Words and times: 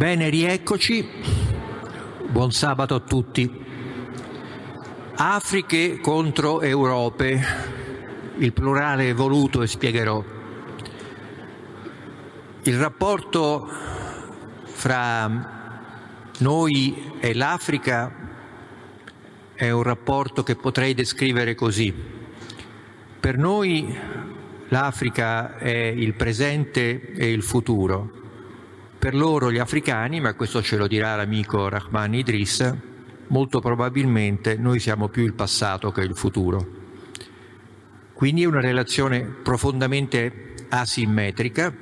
Bene, 0.00 0.30
rieccoci. 0.30 1.06
Buon 2.30 2.52
sabato 2.52 2.94
a 2.94 3.00
tutti. 3.00 3.46
Afriche 5.16 6.00
contro 6.00 6.62
Europe, 6.62 7.40
il 8.38 8.50
plurale 8.54 9.12
voluto 9.12 9.60
e 9.60 9.66
spiegherò. 9.66 10.24
Il 12.62 12.78
rapporto 12.78 13.68
fra 14.62 15.28
noi 16.38 17.12
e 17.20 17.34
l'Africa 17.34 18.10
è 19.52 19.68
un 19.68 19.82
rapporto 19.82 20.42
che 20.42 20.56
potrei 20.56 20.94
descrivere 20.94 21.54
così. 21.54 21.92
Per 23.20 23.36
noi 23.36 23.94
l'Africa 24.68 25.58
è 25.58 25.68
il 25.68 26.14
presente 26.14 27.12
e 27.12 27.30
il 27.30 27.42
futuro 27.42 28.29
per 29.00 29.14
loro 29.14 29.50
gli 29.50 29.56
africani, 29.56 30.20
ma 30.20 30.34
questo 30.34 30.60
ce 30.60 30.76
lo 30.76 30.86
dirà 30.86 31.16
l'amico 31.16 31.70
Rahman 31.70 32.12
Idris, 32.12 32.76
molto 33.28 33.58
probabilmente 33.58 34.56
noi 34.56 34.78
siamo 34.78 35.08
più 35.08 35.24
il 35.24 35.32
passato 35.32 35.90
che 35.90 36.02
il 36.02 36.14
futuro. 36.14 36.78
Quindi 38.12 38.42
è 38.42 38.44
una 38.44 38.60
relazione 38.60 39.22
profondamente 39.22 40.52
asimmetrica 40.68 41.74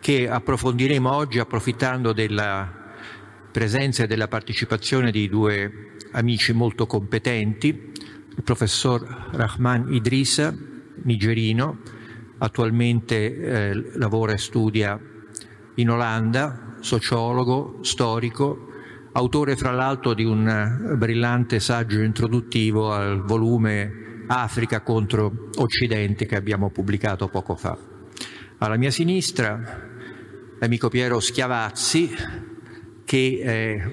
che 0.00 0.28
approfondiremo 0.28 1.12
oggi 1.12 1.38
approfittando 1.38 2.12
della 2.12 2.68
presenza 3.52 4.02
e 4.02 4.06
della 4.08 4.26
partecipazione 4.26 5.12
di 5.12 5.28
due 5.28 5.92
amici 6.10 6.52
molto 6.52 6.86
competenti, 6.86 7.68
il 7.68 8.42
professor 8.42 9.28
Rahman 9.30 9.94
Idrissa, 9.94 10.52
nigerino, 11.04 11.78
attualmente 12.38 13.36
eh, 13.36 13.74
lavora 13.96 14.32
e 14.32 14.38
studia 14.38 15.12
in 15.76 15.90
Olanda, 15.90 16.76
sociologo, 16.80 17.78
storico, 17.82 18.68
autore 19.12 19.56
fra 19.56 19.70
l'altro 19.70 20.14
di 20.14 20.24
un 20.24 20.94
brillante 20.96 21.60
saggio 21.60 22.00
introduttivo 22.00 22.92
al 22.92 23.22
volume 23.22 24.24
Africa 24.26 24.80
contro 24.80 25.48
Occidente 25.56 26.26
che 26.26 26.36
abbiamo 26.36 26.70
pubblicato 26.70 27.28
poco 27.28 27.54
fa. 27.54 27.76
Alla 28.58 28.76
mia 28.76 28.90
sinistra 28.90 29.82
l'amico 30.58 30.88
Piero 30.88 31.20
Schiavazzi 31.20 32.10
che 33.04 33.40
è 33.42 33.90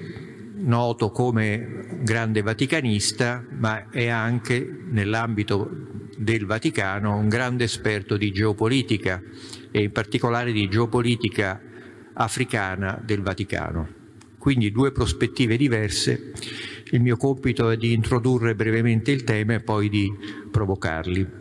noto 0.54 1.10
come 1.10 2.00
grande 2.02 2.42
vaticanista 2.42 3.44
ma 3.50 3.90
è 3.90 4.08
anche 4.08 4.84
nell'ambito 4.88 5.68
del 6.16 6.46
Vaticano 6.46 7.16
un 7.16 7.28
grande 7.28 7.64
esperto 7.64 8.16
di 8.16 8.32
geopolitica 8.32 9.20
e 9.70 9.82
in 9.82 9.92
particolare 9.92 10.52
di 10.52 10.68
geopolitica 10.68 11.60
africana 12.14 13.00
del 13.04 13.22
Vaticano. 13.22 14.00
Quindi 14.38 14.70
due 14.70 14.92
prospettive 14.92 15.56
diverse. 15.56 16.32
Il 16.90 17.00
mio 17.00 17.16
compito 17.16 17.70
è 17.70 17.76
di 17.76 17.92
introdurre 17.92 18.54
brevemente 18.54 19.10
il 19.12 19.24
tema 19.24 19.54
e 19.54 19.60
poi 19.60 19.88
di 19.88 20.12
provocarli. 20.50 21.40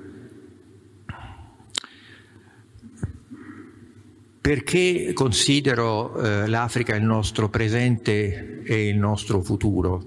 Perché 4.42 5.12
considero 5.14 6.16
eh, 6.16 6.48
l'Africa 6.48 6.96
il 6.96 7.04
nostro 7.04 7.50
presente 7.50 8.64
e 8.64 8.88
il 8.88 8.98
nostro 8.98 9.42
futuro? 9.42 10.04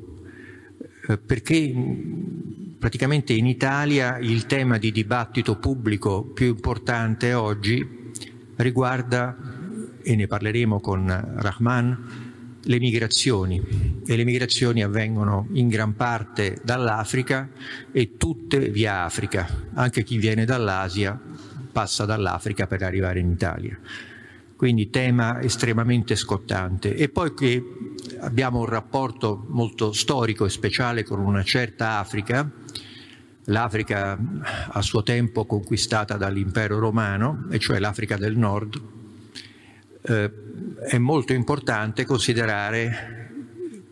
Eh, 1.08 1.18
perché 1.18 1.72
praticamente 2.78 3.32
in 3.32 3.46
Italia 3.46 4.18
il 4.18 4.46
tema 4.46 4.78
di 4.78 4.90
dibattito 4.90 5.56
pubblico 5.58 6.22
più 6.22 6.48
importante 6.48 7.32
oggi 7.32 8.12
riguarda 8.56 9.53
e 10.04 10.14
ne 10.14 10.26
parleremo 10.26 10.80
con 10.80 11.06
Rahman, 11.36 12.32
le 12.62 12.78
migrazioni. 12.78 14.02
E 14.06 14.16
le 14.16 14.24
migrazioni 14.24 14.82
avvengono 14.82 15.48
in 15.52 15.68
gran 15.68 15.94
parte 15.96 16.58
dall'Africa 16.62 17.48
e 17.90 18.16
tutte 18.16 18.68
via 18.68 19.04
Africa. 19.04 19.48
Anche 19.74 20.02
chi 20.04 20.18
viene 20.18 20.44
dall'Asia 20.44 21.18
passa 21.72 22.04
dall'Africa 22.04 22.66
per 22.66 22.82
arrivare 22.82 23.18
in 23.18 23.30
Italia. 23.30 23.78
Quindi 24.56 24.88
tema 24.90 25.40
estremamente 25.42 26.14
scottante. 26.14 26.94
E 26.94 27.08
poi 27.08 27.34
che 27.34 27.62
abbiamo 28.20 28.60
un 28.60 28.66
rapporto 28.66 29.44
molto 29.48 29.92
storico 29.92 30.44
e 30.44 30.50
speciale 30.50 31.02
con 31.02 31.18
una 31.20 31.42
certa 31.42 31.98
Africa, 31.98 32.48
l'Africa 33.46 34.18
a 34.68 34.80
suo 34.80 35.02
tempo 35.02 35.44
conquistata 35.44 36.16
dall'impero 36.16 36.78
romano, 36.78 37.46
e 37.50 37.58
cioè 37.58 37.78
l'Africa 37.78 38.16
del 38.16 38.38
Nord, 38.38 38.80
eh, 40.06 40.30
è 40.86 40.98
molto 40.98 41.32
importante 41.32 42.04
considerare 42.04 43.30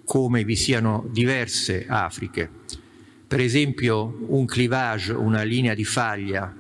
come 0.05 0.45
vi 0.45 0.57
siano 0.57 1.07
diverse 1.11 1.87
Afriche. 1.89 2.51
Per 3.27 3.41
esempio 3.41 4.19
un 4.27 4.45
clivage, 4.45 5.13
una 5.13 5.43
linea 5.43 5.75
di 5.75 5.85
faglia 5.85 6.55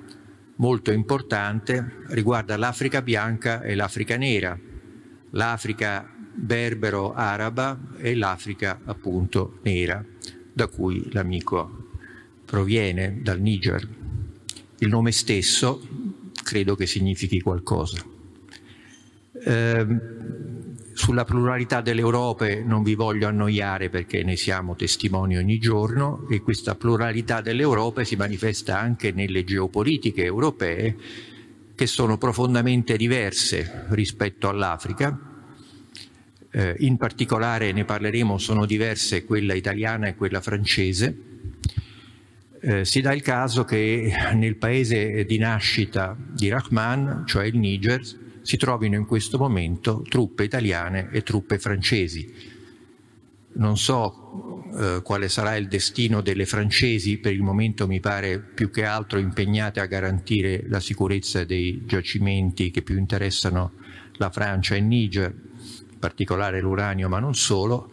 molto 0.56 0.91
importante 0.91 2.04
riguarda 2.08 2.56
l'Africa 2.56 3.02
bianca 3.02 3.60
e 3.60 3.74
l'Africa 3.74 4.16
nera, 4.16 4.58
l'Africa 5.30 6.08
berbero-araba 6.34 7.78
e 7.98 8.14
l'Africa 8.14 8.80
appunto 8.84 9.58
nera, 9.62 10.02
da 10.50 10.66
cui 10.68 11.12
l'amico 11.12 11.88
proviene, 12.46 13.18
dal 13.20 13.41
Niger. 13.41 13.86
Il 14.78 14.88
nome 14.88 15.12
stesso 15.12 15.86
credo 16.42 16.74
che 16.74 16.86
significhi 16.86 17.41
qualcosa. 17.41 18.11
Eh, 19.44 19.86
sulla 20.94 21.25
pluralità 21.25 21.80
delle 21.80 22.00
Europe 22.00 22.62
non 22.64 22.82
vi 22.82 22.94
voglio 22.94 23.26
annoiare 23.26 23.88
perché 23.88 24.22
ne 24.22 24.36
siamo 24.36 24.76
testimoni 24.76 25.36
ogni 25.36 25.58
giorno 25.58 26.26
e 26.30 26.42
questa 26.42 26.75
pluralità 26.75 27.41
delle 27.41 27.62
Europe 27.62 28.04
si 28.04 28.14
manifesta 28.14 28.78
anche 28.78 29.10
nelle 29.10 29.42
geopolitiche 29.42 30.22
europee 30.22 30.97
che 31.75 31.86
sono 31.86 32.19
profondamente 32.19 32.97
diverse 32.97 33.86
rispetto 33.88 34.48
all'Africa. 34.48 35.19
Eh, 36.50 36.76
in 36.80 36.98
particolare 36.98 37.72
ne 37.72 37.84
parleremo, 37.84 38.36
sono 38.36 38.66
diverse 38.66 39.24
quella 39.24 39.54
italiana 39.54 40.09
e 40.09 40.14
quella 40.14 40.42
francese. 40.42 41.16
Eh, 42.60 42.84
si 42.84 43.00
dà 43.00 43.12
il 43.14 43.22
caso 43.22 43.64
che 43.64 44.12
nel 44.34 44.56
paese 44.56 45.24
di 45.24 45.38
nascita 45.38 46.14
di 46.16 46.48
Rahman, 46.50 47.24
cioè 47.26 47.47
il 47.47 47.56
Niger, 47.56 48.03
si 48.42 48.56
trovino 48.56 48.97
in 48.97 49.06
questo 49.06 49.38
momento 49.38 50.04
truppe 50.08 50.44
italiane 50.44 51.08
e 51.10 51.22
truppe 51.22 51.58
francesi. 51.58 52.60
Non 53.54 53.76
so 53.76 54.62
eh, 54.75 55.00
quale 55.03 55.28
sarà 55.28 55.56
il 55.56 55.69
destino 55.69 56.20
delle 56.22 56.47
francesi, 56.47 57.19
per 57.19 57.32
il 57.32 57.42
momento 57.42 57.86
mi 57.86 58.00
pare 58.00 58.38
più 58.41 58.70
che 58.70 58.84
altro 58.84 59.19
impegnate 59.19 59.80
a 59.80 59.86
garantire 59.86 60.64
la 60.69 60.80
sicurezza 60.80 61.44
dei 61.44 61.82
giacimenti 61.84 62.70
che 62.70 62.82
più 62.82 62.97
interessano 62.97 63.72
la 64.14 64.30
Francia 64.30 64.74
e 64.74 64.80
Niger, 64.80 65.30
in 65.92 65.98
particolare 65.98 66.60
l'uranio 66.60 67.09
ma 67.09 67.19
non 67.19 67.34
solo. 67.34 67.91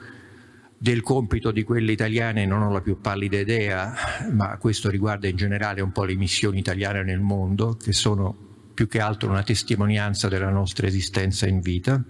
Del 0.81 1.02
compito 1.02 1.52
di 1.52 1.64
quelle 1.64 1.92
italiane 1.92 2.46
non 2.46 2.62
ho 2.62 2.72
la 2.72 2.80
più 2.80 3.02
pallida 3.02 3.38
idea, 3.38 3.94
ma 4.31 4.58
questo 4.58 4.90
riguarda 4.90 5.28
in 5.28 5.36
generale 5.36 5.81
un 5.81 5.92
po' 5.92 6.06
le 6.06 6.16
missioni 6.16 6.60
italiane 6.60 7.04
nel 7.04 7.20
mondo, 7.20 7.76
che 7.76 7.92
sono 7.92 8.49
più 8.80 8.88
che 8.88 9.02
altro 9.02 9.30
una 9.30 9.44
testimonianza 9.44 10.30
della 10.30 10.50
nostra 10.50 10.88
esistenza 10.88 11.46
in 11.46 11.60
vita. 11.60 12.02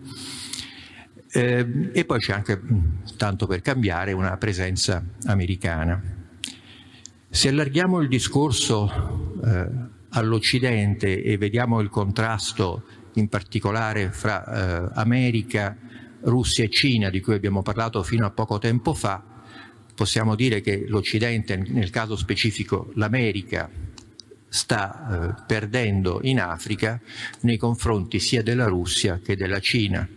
Eh, 1.32 1.90
e 1.92 2.06
poi 2.06 2.20
c'è 2.20 2.34
anche, 2.34 2.62
tanto 3.18 3.48
per 3.48 3.62
cambiare, 3.62 4.12
una 4.12 4.38
presenza 4.38 5.04
americana. 5.26 6.00
Se 7.28 7.48
allarghiamo 7.48 8.02
il 8.02 8.08
discorso 8.08 9.42
eh, 9.44 9.68
all'Occidente 10.10 11.24
e 11.24 11.38
vediamo 11.38 11.80
il 11.80 11.90
contrasto 11.90 12.84
in 13.14 13.30
particolare 13.30 14.12
fra 14.12 14.46
eh, 14.46 14.92
America, 14.94 15.76
Russia 16.22 16.64
e 16.66 16.70
Cina, 16.70 17.10
di 17.10 17.20
cui 17.20 17.34
abbiamo 17.34 17.64
parlato 17.64 18.04
fino 18.04 18.28
a 18.28 18.30
poco 18.30 18.60
tempo 18.60 18.94
fa, 18.94 19.24
possiamo 19.96 20.36
dire 20.36 20.62
che 20.62 20.86
l'Occidente, 20.88 21.58
nel 21.58 21.90
caso 21.90 22.16
specifico 22.16 22.92
l'America, 22.94 23.89
sta 24.50 25.38
eh, 25.38 25.44
perdendo 25.46 26.20
in 26.24 26.42
Africa 26.42 27.00
nei 27.42 27.58
confronti 27.58 28.20
sia 28.20 28.44
della 28.44 28.66
Russia 28.66 29.20
che 29.24 29.36
della 29.36 29.60
Cina. 29.60 30.08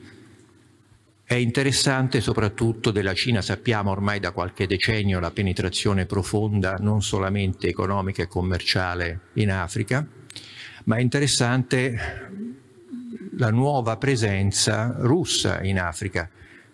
È 1.25 1.35
interessante 1.35 2.21
soprattutto 2.21 2.91
della 2.91 3.15
Cina, 3.15 3.41
sappiamo 3.41 3.91
ormai 3.91 4.21
da 4.21 4.33
qualche 4.33 4.67
decennio 4.67 5.21
la 5.21 5.31
penetrazione 5.31 6.05
profonda 6.05 6.77
non 6.79 7.03
solamente 7.03 7.69
economica 7.69 8.23
e 8.23 8.27
commerciale 8.27 9.21
in 9.35 9.51
Africa, 9.51 10.07
ma 10.85 10.97
è 10.97 11.01
interessante 11.01 12.31
la 13.37 13.51
nuova 13.51 13.97
presenza 13.97 14.95
russa 14.99 15.63
in 15.63 15.79
Africa, 15.79 16.29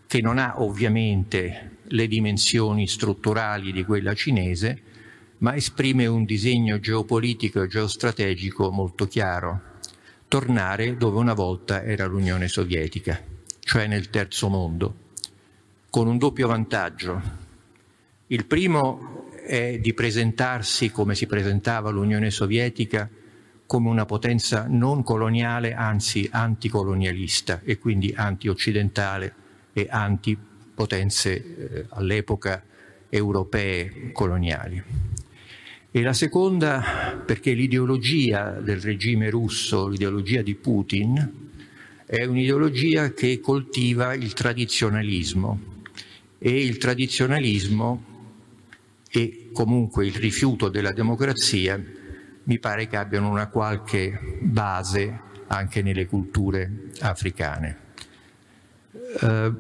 che 0.06 0.20
non 0.20 0.38
ha 0.38 0.60
ovviamente 0.60 1.76
le 1.88 2.08
dimensioni 2.08 2.88
strutturali 2.88 3.70
di 3.70 3.84
quella 3.84 4.14
cinese, 4.14 4.82
ma 5.38 5.54
esprime 5.54 6.06
un 6.06 6.24
disegno 6.24 6.80
geopolitico 6.80 7.62
e 7.62 7.68
geostrategico 7.68 8.70
molto 8.70 9.06
chiaro, 9.06 9.60
tornare 10.26 10.96
dove 10.96 11.18
una 11.18 11.34
volta 11.34 11.82
era 11.82 12.06
l'Unione 12.06 12.48
Sovietica. 12.48 13.36
cioè 13.60 13.86
nel 13.86 14.08
terzo 14.08 14.48
mondo, 14.48 14.94
con 15.90 16.06
un 16.06 16.16
doppio 16.16 16.48
vantaggio. 16.48 17.20
Il 18.28 18.46
primo 18.46 19.30
è 19.44 19.78
di 19.78 19.92
presentarsi 19.92 20.90
come 20.90 21.14
si 21.14 21.26
presentava 21.26 21.90
l'Unione 21.90 22.30
Sovietica 22.30 23.08
come 23.66 23.90
una 23.90 24.06
potenza 24.06 24.64
non 24.66 25.02
coloniale, 25.02 25.74
anzi 25.74 26.26
anticolonialista 26.32 27.60
e 27.62 27.78
quindi 27.78 28.10
anti-occidentale 28.16 29.34
e 29.74 29.86
antipotenze 29.90 31.34
eh, 31.34 31.86
all'epoca 31.90 32.62
europee 33.10 34.12
coloniali. 34.12 35.07
E 35.90 36.02
la 36.02 36.12
seconda 36.12 37.22
perché 37.24 37.52
l'ideologia 37.54 38.60
del 38.60 38.78
regime 38.78 39.30
russo, 39.30 39.88
l'ideologia 39.88 40.42
di 40.42 40.54
Putin, 40.54 41.46
è 42.04 42.24
un'ideologia 42.24 43.12
che 43.14 43.40
coltiva 43.40 44.12
il 44.12 44.34
tradizionalismo 44.34 45.60
e 46.38 46.62
il 46.62 46.76
tradizionalismo 46.76 48.04
e 49.10 49.48
comunque 49.52 50.06
il 50.06 50.14
rifiuto 50.14 50.68
della 50.68 50.92
democrazia 50.92 51.82
mi 52.44 52.58
pare 52.58 52.86
che 52.86 52.96
abbiano 52.96 53.30
una 53.30 53.48
qualche 53.48 54.38
base 54.40 55.20
anche 55.46 55.80
nelle 55.80 56.04
culture 56.04 56.90
africane. 57.00 57.76
Eh, 59.20 59.52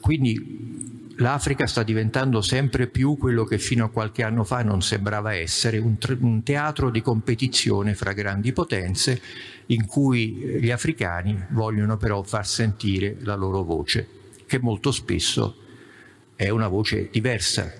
quindi 0.00 0.79
l'Africa 1.20 1.66
sta 1.66 1.82
diventando 1.82 2.40
sempre 2.40 2.86
più 2.86 3.16
quello 3.16 3.44
che 3.44 3.58
fino 3.58 3.84
a 3.84 3.90
qualche 3.90 4.22
anno 4.22 4.44
fa 4.44 4.62
non 4.62 4.82
sembrava 4.82 5.34
essere, 5.34 5.78
un, 5.78 5.96
un 6.20 6.42
teatro 6.42 6.90
di 6.90 7.00
competizione 7.00 7.94
fra 7.94 8.12
grandi 8.12 8.52
potenze 8.52 9.20
in 9.66 9.86
cui 9.86 10.32
gli 10.60 10.70
africani 10.70 11.46
vogliono 11.50 11.96
però 11.96 12.22
far 12.22 12.46
sentire 12.46 13.16
la 13.20 13.34
loro 13.34 13.62
voce, 13.62 14.06
che 14.46 14.58
molto 14.58 14.90
spesso 14.90 15.56
è 16.34 16.48
una 16.48 16.68
voce 16.68 17.08
diversa 17.10 17.70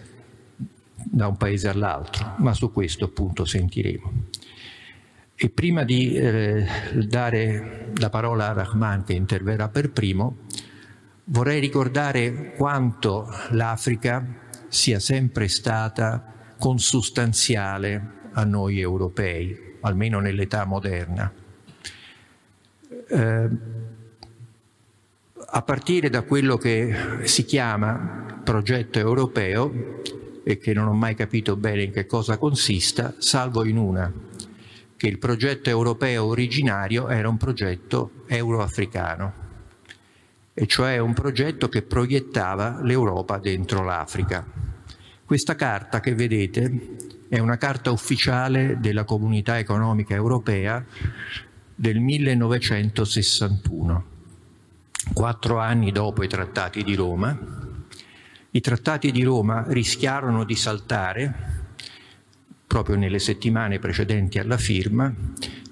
da 0.94 1.26
un 1.26 1.36
paese 1.36 1.68
all'altro, 1.68 2.34
ma 2.38 2.52
su 2.52 2.70
questo 2.70 3.06
appunto 3.06 3.44
sentiremo. 3.44 4.12
E 5.34 5.48
prima 5.48 5.84
di 5.84 6.14
eh, 6.14 6.66
dare 6.92 7.92
la 7.96 8.10
parola 8.10 8.50
a 8.50 8.52
Rahman 8.52 9.04
che 9.04 9.14
interverrà 9.14 9.70
per 9.70 9.90
primo, 9.90 10.36
Vorrei 11.32 11.60
ricordare 11.60 12.54
quanto 12.56 13.32
l'Africa 13.50 14.26
sia 14.66 14.98
sempre 14.98 15.46
stata 15.46 16.54
consustanziale 16.58 18.14
a 18.32 18.42
noi 18.42 18.80
europei, 18.80 19.76
almeno 19.82 20.18
nell'età 20.18 20.64
moderna. 20.64 21.32
Eh, 23.06 23.48
a 25.52 25.62
partire 25.62 26.10
da 26.10 26.22
quello 26.22 26.56
che 26.56 26.96
si 27.22 27.44
chiama 27.44 28.40
progetto 28.42 28.98
europeo 28.98 30.02
e 30.42 30.58
che 30.58 30.72
non 30.72 30.88
ho 30.88 30.94
mai 30.94 31.14
capito 31.14 31.54
bene 31.54 31.84
in 31.84 31.92
che 31.92 32.06
cosa 32.06 32.38
consista, 32.38 33.14
salvo 33.18 33.64
in 33.64 33.76
una, 33.76 34.12
che 34.96 35.06
il 35.06 35.18
progetto 35.18 35.70
europeo 35.70 36.24
originario 36.24 37.06
era 37.08 37.28
un 37.28 37.36
progetto 37.36 38.24
euroafricano 38.26 39.49
e 40.60 40.66
cioè 40.66 40.98
un 40.98 41.14
progetto 41.14 41.70
che 41.70 41.80
proiettava 41.80 42.80
l'Europa 42.82 43.38
dentro 43.38 43.82
l'Africa. 43.82 44.44
Questa 45.24 45.54
carta 45.54 46.00
che 46.00 46.14
vedete 46.14 46.96
è 47.30 47.38
una 47.38 47.56
carta 47.56 47.90
ufficiale 47.90 48.76
della 48.78 49.04
Comunità 49.04 49.58
Economica 49.58 50.12
Europea 50.12 50.84
del 51.74 51.98
1961, 51.98 54.04
quattro 55.14 55.60
anni 55.60 55.92
dopo 55.92 56.22
i 56.22 56.28
trattati 56.28 56.84
di 56.84 56.94
Roma. 56.94 57.38
I 58.50 58.60
trattati 58.60 59.12
di 59.12 59.22
Roma 59.22 59.64
rischiarono 59.66 60.44
di 60.44 60.56
saltare 60.56 61.34
proprio 62.66 62.96
nelle 62.96 63.18
settimane 63.18 63.78
precedenti 63.78 64.38
alla 64.38 64.58
firma 64.58 65.10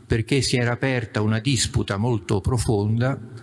perché 0.07 0.41
si 0.41 0.57
era 0.57 0.73
aperta 0.73 1.21
una 1.21 1.41
disputa 1.41 1.99
molto 1.99 2.41
profonda 2.41 3.38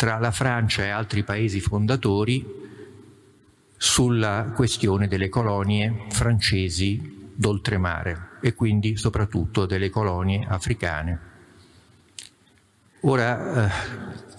tra 0.00 0.18
la 0.18 0.30
Francia 0.30 0.82
e 0.82 0.88
altri 0.88 1.24
paesi 1.24 1.60
fondatori 1.60 2.42
sulla 3.76 4.50
questione 4.54 5.08
delle 5.08 5.28
colonie 5.28 6.06
francesi 6.08 7.28
d'oltremare 7.34 8.38
e 8.40 8.54
quindi 8.54 8.96
soprattutto 8.96 9.66
delle 9.66 9.90
colonie 9.90 10.46
africane. 10.48 11.20
Ora 13.00 13.66
eh, 13.66 13.70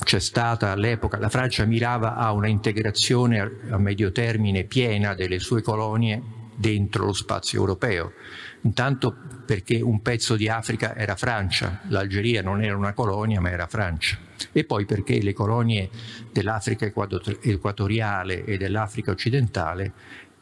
c'è 0.04 0.20
stata 0.20 0.72
all'epoca, 0.72 1.20
la 1.20 1.30
Francia 1.30 1.64
mirava 1.66 2.16
a 2.16 2.32
una 2.32 2.48
integrazione 2.48 3.40
a, 3.40 3.52
a 3.70 3.78
medio 3.78 4.12
termine 4.12 4.64
piena 4.64 5.14
delle 5.14 5.38
sue 5.38 5.62
colonie 5.62 6.20
dentro 6.56 7.06
lo 7.06 7.14
spazio 7.14 7.60
europeo, 7.60 8.14
intanto 8.62 9.16
perché 9.46 9.82
un 9.82 10.02
pezzo 10.02 10.36
di 10.36 10.48
Africa 10.48 10.96
era 10.96 11.16
Francia, 11.16 11.82
l'Algeria 11.88 12.42
non 12.42 12.64
era 12.64 12.76
una 12.78 12.94
colonia 12.94 13.42
ma 13.42 13.50
era 13.50 13.68
Francia 13.68 14.18
e 14.52 14.64
poi 14.64 14.86
perché 14.86 15.22
le 15.22 15.34
colonie 15.34 15.90
dell'Africa 16.32 16.86
equatoriale 16.86 18.46
e 18.46 18.58
dell'Africa 18.58 19.12
occidentale 19.12 19.94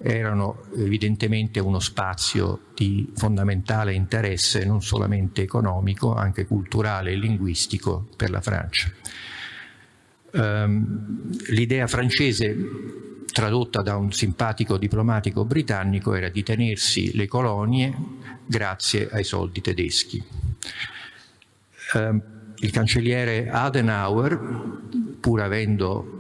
erano 0.02 0.64
evidentemente 0.78 1.60
uno 1.60 1.80
spazio 1.80 2.68
di 2.74 3.12
fondamentale 3.16 3.94
interesse 3.94 4.64
non 4.64 4.82
solamente 4.82 5.42
economico, 5.42 6.14
anche 6.14 6.46
culturale 6.46 7.12
e 7.12 7.16
linguistico 7.16 8.08
per 8.16 8.30
la 8.30 8.40
Francia. 8.40 8.90
Um, 10.32 11.32
l'idea 11.50 11.88
francese 11.88 12.56
tradotta 13.32 13.82
da 13.82 13.96
un 13.96 14.12
simpatico 14.12 14.78
diplomatico 14.78 15.46
britannico 15.46 16.14
era 16.14 16.30
di 16.30 16.44
tenersi 16.44 17.16
le 17.16 17.28
colonie 17.28 17.96
grazie 18.46 19.10
ai 19.12 19.24
soldi 19.24 19.62
tedeschi. 19.62 20.24
Um, 21.94 22.22
il 22.62 22.72
cancelliere 22.72 23.50
Adenauer, 23.50 24.40
pur 25.20 25.42
avendo 25.42 26.18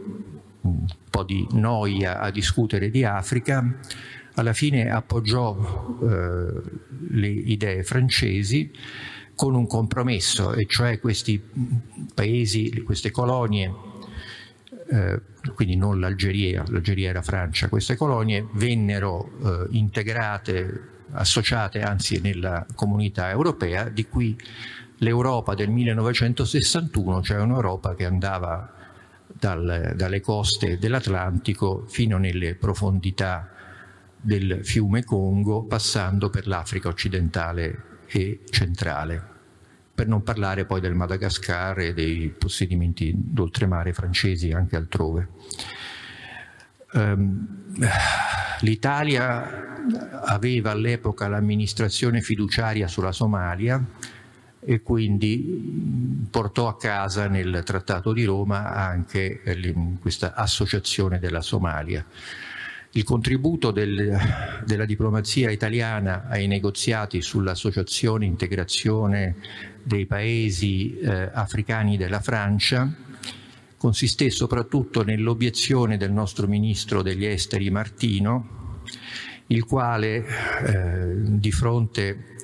un 0.62 0.86
po' 1.10 1.24
di 1.24 1.46
noia 1.52 2.20
a 2.20 2.32
discutere 2.32 2.90
di 2.90 3.04
Africa, 3.04 3.78
alla 4.36 4.54
fine 4.54 4.90
appoggiò 4.90 5.98
eh, 6.02 6.62
le 7.10 7.28
idee 7.28 7.84
francesi 7.84 8.72
con 9.36 9.56
un 9.56 9.68
compromesso, 9.68 10.54
e 10.54 10.66
cioè 10.66 11.00
questi 11.00 11.42
paesi, 12.14 12.84
queste 12.84 13.12
colonie, 13.12 13.74
eh, 14.92 15.22
quindi 15.54 15.76
non 15.76 16.00
l'Algeria, 16.00 16.64
l'Algeria 16.68 17.10
era 17.10 17.22
Francia, 17.22 17.70
queste 17.70 17.96
colonie 17.96 18.48
vennero 18.54 19.32
eh, 19.44 19.68
integrate, 19.72 20.88
associate 21.12 21.82
anzi 21.82 22.20
nella 22.22 22.66
comunità 22.76 23.30
europea, 23.30 23.90
di 23.90 24.08
cui 24.08 24.38
l'Europa 24.98 25.54
del 25.54 25.70
1961, 25.70 27.22
cioè 27.22 27.40
un'Europa 27.40 27.96
che 27.96 28.06
andava 28.06 28.74
dal, 29.28 29.94
dalle 29.96 30.22
coste 30.22 30.78
dell'Atlantico 30.78 31.86
fino 31.88 32.18
nelle 32.18 32.56
profondità 32.56 33.50
del 34.20 34.60
fiume 34.64 35.04
Congo, 35.04 35.64
passando 35.64 36.30
per 36.30 36.48
l'Africa 36.48 36.90
occidentale 36.90 37.84
e 38.08 38.42
centrale, 38.50 39.29
per 40.00 40.08
non 40.08 40.24
parlare 40.24 40.64
poi 40.64 40.80
del 40.80 40.96
Madagascar 40.96 41.78
e 41.80 41.94
dei 41.94 42.30
possedimenti 42.30 43.12
d'oltremare 43.14 43.92
francesi 43.92 44.50
anche 44.54 44.78
altrove. 44.78 45.28
Um, 46.94 47.48
L'Italia 48.62 49.76
aveva 50.24 50.72
all'epoca 50.72 51.28
l'amministrazione 51.28 52.22
fiduciaria 52.22 52.88
sulla 52.88 53.12
Somalia, 53.12 53.84
e 54.62 54.82
quindi 54.82 56.28
portò 56.30 56.70
a 56.70 56.78
casa 56.78 57.28
nel 57.28 57.62
Trattato 57.66 58.14
di 58.14 58.24
Roma 58.24 58.72
anche 58.72 59.42
questa 60.00 60.34
associazione 60.34 61.20
della 61.20 61.42
Somalia. 61.42 62.06
Il 62.94 63.04
contributo 63.04 63.70
del, 63.70 64.18
della 64.66 64.86
diplomazia 64.86 65.52
italiana 65.52 66.26
ai 66.28 66.48
negoziati 66.48 67.22
sull'associazione 67.22 68.26
integrazione 68.26 69.36
dei 69.84 70.08
paesi 70.08 70.98
eh, 70.98 71.30
africani 71.32 71.98
della 71.98 72.20
Francia 72.20 72.92
consisté 73.78 74.30
soprattutto 74.30 75.04
nell'obiezione 75.04 75.98
del 75.98 76.12
nostro 76.12 76.48
ministro 76.48 77.02
degli 77.02 77.26
esteri 77.26 77.70
Martino, 77.70 78.82
il 79.48 79.64
quale 79.66 80.26
eh, 80.26 81.14
di 81.16 81.52
fronte 81.52 82.36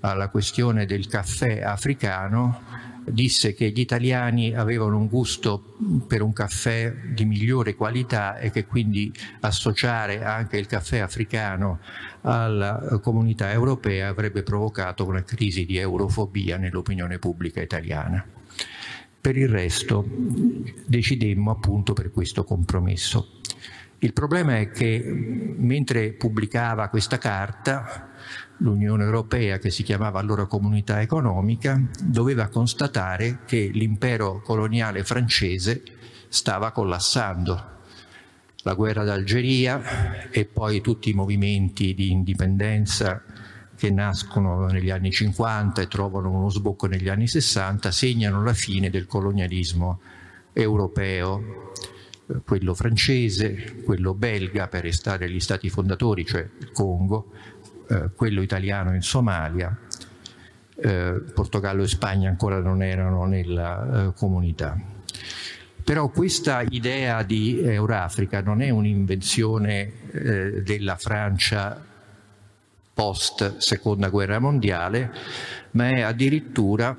alla 0.00 0.28
questione 0.28 0.86
del 0.86 1.08
caffè 1.08 1.62
africano, 1.62 2.62
disse 3.08 3.54
che 3.54 3.70
gli 3.70 3.80
italiani 3.80 4.54
avevano 4.54 4.96
un 4.96 5.06
gusto 5.06 5.76
per 6.06 6.22
un 6.22 6.32
caffè 6.32 6.92
di 7.14 7.24
migliore 7.24 7.74
qualità 7.74 8.38
e 8.38 8.50
che 8.50 8.66
quindi 8.66 9.12
associare 9.40 10.24
anche 10.24 10.56
il 10.56 10.66
caffè 10.66 10.98
africano 10.98 11.80
alla 12.22 12.98
comunità 13.02 13.52
europea 13.52 14.08
avrebbe 14.08 14.42
provocato 14.42 15.06
una 15.06 15.22
crisi 15.22 15.64
di 15.64 15.76
eurofobia 15.76 16.56
nell'opinione 16.56 17.18
pubblica 17.18 17.60
italiana. 17.60 18.24
Per 19.20 19.36
il 19.36 19.48
resto 19.48 20.04
decidemmo 20.86 21.50
appunto 21.50 21.92
per 21.92 22.10
questo 22.10 22.44
compromesso. 22.44 23.40
Il 23.98 24.12
problema 24.12 24.58
è 24.58 24.70
che 24.70 25.02
mentre 25.02 26.12
pubblicava 26.12 26.88
questa 26.88 27.18
carta, 27.18 28.10
l'Unione 28.58 29.04
Europea, 29.04 29.58
che 29.58 29.70
si 29.70 29.82
chiamava 29.82 30.18
allora 30.18 30.46
Comunità 30.46 31.00
Economica, 31.00 31.80
doveva 32.02 32.48
constatare 32.48 33.40
che 33.44 33.70
l'impero 33.72 34.40
coloniale 34.42 35.04
francese 35.04 35.82
stava 36.28 36.72
collassando. 36.72 37.74
La 38.62 38.74
guerra 38.74 39.04
d'Algeria 39.04 40.28
e 40.30 40.44
poi 40.44 40.80
tutti 40.80 41.10
i 41.10 41.14
movimenti 41.14 41.94
di 41.94 42.10
indipendenza 42.10 43.22
che 43.76 43.90
nascono 43.90 44.66
negli 44.66 44.90
anni 44.90 45.12
50 45.12 45.82
e 45.82 45.88
trovano 45.88 46.30
uno 46.30 46.48
sbocco 46.48 46.86
negli 46.86 47.08
anni 47.08 47.28
60 47.28 47.90
segnano 47.92 48.42
la 48.42 48.54
fine 48.54 48.90
del 48.90 49.06
colonialismo 49.06 50.00
europeo 50.52 51.72
quello 52.44 52.74
francese, 52.74 53.82
quello 53.84 54.14
belga 54.14 54.66
per 54.68 54.82
restare 54.82 55.30
gli 55.30 55.40
stati 55.40 55.70
fondatori, 55.70 56.24
cioè 56.24 56.48
il 56.58 56.72
Congo, 56.72 57.30
eh, 57.88 58.10
quello 58.14 58.42
italiano 58.42 58.94
in 58.94 59.02
Somalia, 59.02 59.76
eh, 60.76 61.22
Portogallo 61.32 61.82
e 61.82 61.88
Spagna 61.88 62.28
ancora 62.28 62.58
non 62.60 62.82
erano 62.82 63.24
nella 63.24 64.06
eh, 64.08 64.12
comunità. 64.14 64.78
Però 65.84 66.08
questa 66.08 66.62
idea 66.68 67.22
di 67.22 67.60
Eurafrica 67.60 68.40
non 68.40 68.60
è 68.60 68.70
un'invenzione 68.70 69.92
eh, 70.10 70.62
della 70.62 70.96
Francia 70.96 71.80
post 72.92 73.58
seconda 73.58 74.08
guerra 74.08 74.38
mondiale, 74.38 75.12
ma 75.72 75.88
è 75.88 76.00
addirittura 76.00 76.96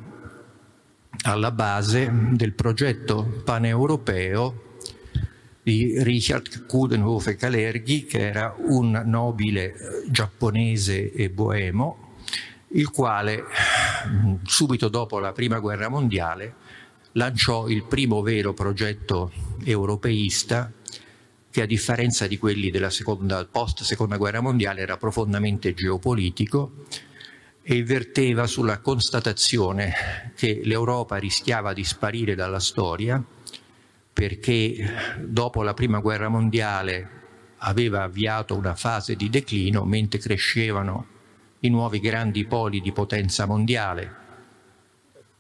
alla 1.23 1.51
base 1.51 2.09
del 2.31 2.53
progetto 2.53 3.41
paneuropeo 3.43 4.66
di 5.67 6.01
Richard 6.01 6.65
Kudenhofer 6.65 7.35
Kalergi, 7.35 8.05
che 8.05 8.19
era 8.19 8.55
un 8.57 9.01
nobile 9.03 9.73
giapponese 10.07 11.11
e 11.11 11.29
boemo, 11.29 12.13
il 12.69 12.89
quale 12.89 13.43
subito 14.45 14.87
dopo 14.87 15.19
la 15.19 15.33
prima 15.33 15.59
guerra 15.59 15.89
mondiale 15.89 16.55
lanciò 17.13 17.67
il 17.67 17.83
primo 17.83 18.21
vero 18.21 18.53
progetto 18.53 19.29
europeista 19.65 20.71
che 21.51 21.61
a 21.61 21.65
differenza 21.65 22.27
di 22.27 22.37
quelli 22.37 22.71
della 22.71 22.89
seconda, 22.89 23.43
post 23.43 23.83
seconda 23.83 24.15
guerra 24.15 24.39
mondiale 24.39 24.79
era 24.79 24.95
profondamente 24.95 25.73
geopolitico 25.73 26.85
e 27.61 27.83
verteva 27.83 28.47
sulla 28.47 28.79
constatazione 28.79 30.31
che 30.37 30.61
l'Europa 30.63 31.17
rischiava 31.17 31.73
di 31.73 31.83
sparire 31.83 32.35
dalla 32.35 32.61
storia 32.61 33.21
perché 34.17 34.75
dopo 35.19 35.61
la 35.61 35.75
prima 35.75 35.99
guerra 35.99 36.27
mondiale 36.27 37.09
aveva 37.57 38.01
avviato 38.01 38.55
una 38.55 38.73
fase 38.73 39.15
di 39.15 39.29
declino 39.29 39.85
mentre 39.85 40.17
crescevano 40.17 41.05
i 41.59 41.69
nuovi 41.69 41.99
grandi 41.99 42.43
poli 42.47 42.81
di 42.81 42.91
potenza 42.91 43.45
mondiale, 43.45 44.15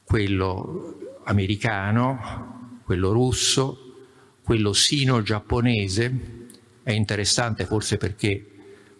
quello 0.03 0.95
americano, 1.23 2.81
quello 2.83 3.11
russo, 3.13 3.95
quello 4.43 4.73
sino-giapponese. 4.73 6.45
È 6.83 6.91
interessante 6.91 7.65
forse 7.65 7.97
perché 7.97 8.45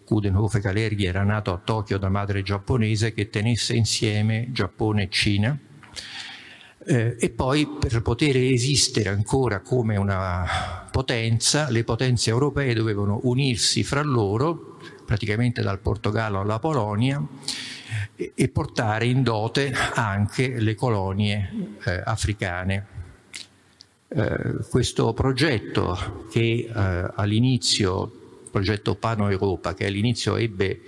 Kudenhofer 0.04 0.60
Kalergi 0.60 1.04
era 1.04 1.22
nato 1.22 1.52
a 1.52 1.56
Tokyo 1.56 1.98
da 1.98 2.08
madre 2.08 2.42
giapponese 2.42 3.14
che 3.14 3.30
tenesse 3.30 3.74
insieme 3.74 4.48
Giappone 4.50 5.04
e 5.04 5.08
Cina 5.08 5.56
eh, 6.88 7.16
e 7.18 7.28
poi 7.28 7.68
per 7.78 8.00
poter 8.00 8.34
esistere 8.38 9.10
ancora 9.10 9.60
come 9.60 9.96
una 9.96 10.88
potenza, 10.90 11.68
le 11.68 11.84
potenze 11.84 12.30
europee 12.30 12.72
dovevano 12.72 13.20
unirsi 13.24 13.84
fra 13.84 14.00
loro, 14.00 14.78
praticamente 15.04 15.60
dal 15.60 15.80
Portogallo 15.80 16.40
alla 16.40 16.58
Polonia, 16.58 17.22
e, 18.16 18.32
e 18.34 18.48
portare 18.48 19.04
in 19.04 19.22
dote 19.22 19.70
anche 19.94 20.58
le 20.58 20.74
colonie 20.74 21.76
eh, 21.84 22.00
africane. 22.02 22.86
Eh, 24.08 24.54
questo 24.70 25.12
progetto 25.12 26.26
che 26.30 26.70
eh, 26.74 27.10
all'inizio, 27.16 28.10
progetto 28.50 28.94
Pano 28.94 29.28
Europa, 29.28 29.74
che 29.74 29.84
all'inizio 29.84 30.36
ebbe 30.36 30.80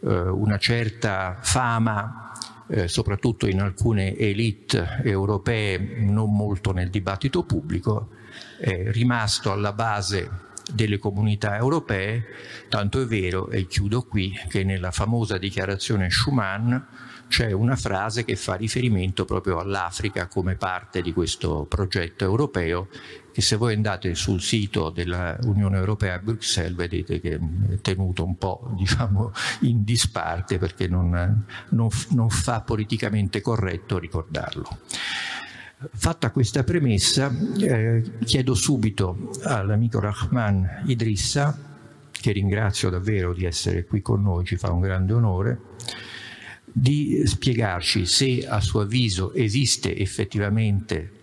eh, 0.00 0.06
una 0.06 0.58
certa 0.58 1.38
fama 1.40 2.25
eh, 2.68 2.88
soprattutto 2.88 3.46
in 3.46 3.60
alcune 3.60 4.16
elite 4.16 5.00
europee, 5.02 5.78
non 5.98 6.34
molto 6.34 6.72
nel 6.72 6.90
dibattito 6.90 7.44
pubblico, 7.44 8.10
è 8.58 8.90
rimasto 8.90 9.52
alla 9.52 9.72
base 9.72 10.44
delle 10.72 10.98
comunità 10.98 11.56
europee, 11.56 12.24
tanto 12.68 13.00
è 13.00 13.06
vero, 13.06 13.48
e 13.50 13.66
chiudo 13.66 14.02
qui, 14.02 14.32
che 14.48 14.64
nella 14.64 14.90
famosa 14.90 15.38
dichiarazione 15.38 16.10
Schuman 16.10 16.86
c'è 17.28 17.52
una 17.52 17.76
frase 17.76 18.24
che 18.24 18.36
fa 18.36 18.54
riferimento 18.54 19.24
proprio 19.24 19.58
all'Africa 19.58 20.26
come 20.26 20.54
parte 20.54 21.02
di 21.02 21.12
questo 21.12 21.66
progetto 21.68 22.24
europeo 22.24 22.88
che 23.36 23.42
se 23.42 23.56
voi 23.56 23.74
andate 23.74 24.14
sul 24.14 24.40
sito 24.40 24.88
dell'Unione 24.88 25.76
Europea 25.76 26.14
a 26.14 26.18
Bruxelles 26.20 26.74
vedete 26.74 27.20
che 27.20 27.34
è 27.34 27.80
tenuto 27.82 28.24
un 28.24 28.38
po' 28.38 28.72
diciamo, 28.74 29.30
in 29.60 29.84
disparte 29.84 30.56
perché 30.56 30.88
non, 30.88 31.44
non, 31.68 31.88
non 32.12 32.30
fa 32.30 32.62
politicamente 32.62 33.42
corretto 33.42 33.98
ricordarlo. 33.98 34.78
Fatta 35.92 36.30
questa 36.30 36.64
premessa, 36.64 37.30
eh, 37.58 38.02
chiedo 38.24 38.54
subito 38.54 39.30
all'amico 39.42 40.00
Rahman 40.00 40.84
Idrissa, 40.86 41.58
che 42.10 42.32
ringrazio 42.32 42.88
davvero 42.88 43.34
di 43.34 43.44
essere 43.44 43.84
qui 43.84 44.00
con 44.00 44.22
noi, 44.22 44.46
ci 44.46 44.56
fa 44.56 44.72
un 44.72 44.80
grande 44.80 45.12
onore, 45.12 45.60
di 46.64 47.20
spiegarci 47.26 48.06
se 48.06 48.46
a 48.48 48.62
suo 48.62 48.80
avviso 48.80 49.34
esiste 49.34 49.94
effettivamente 49.94 51.15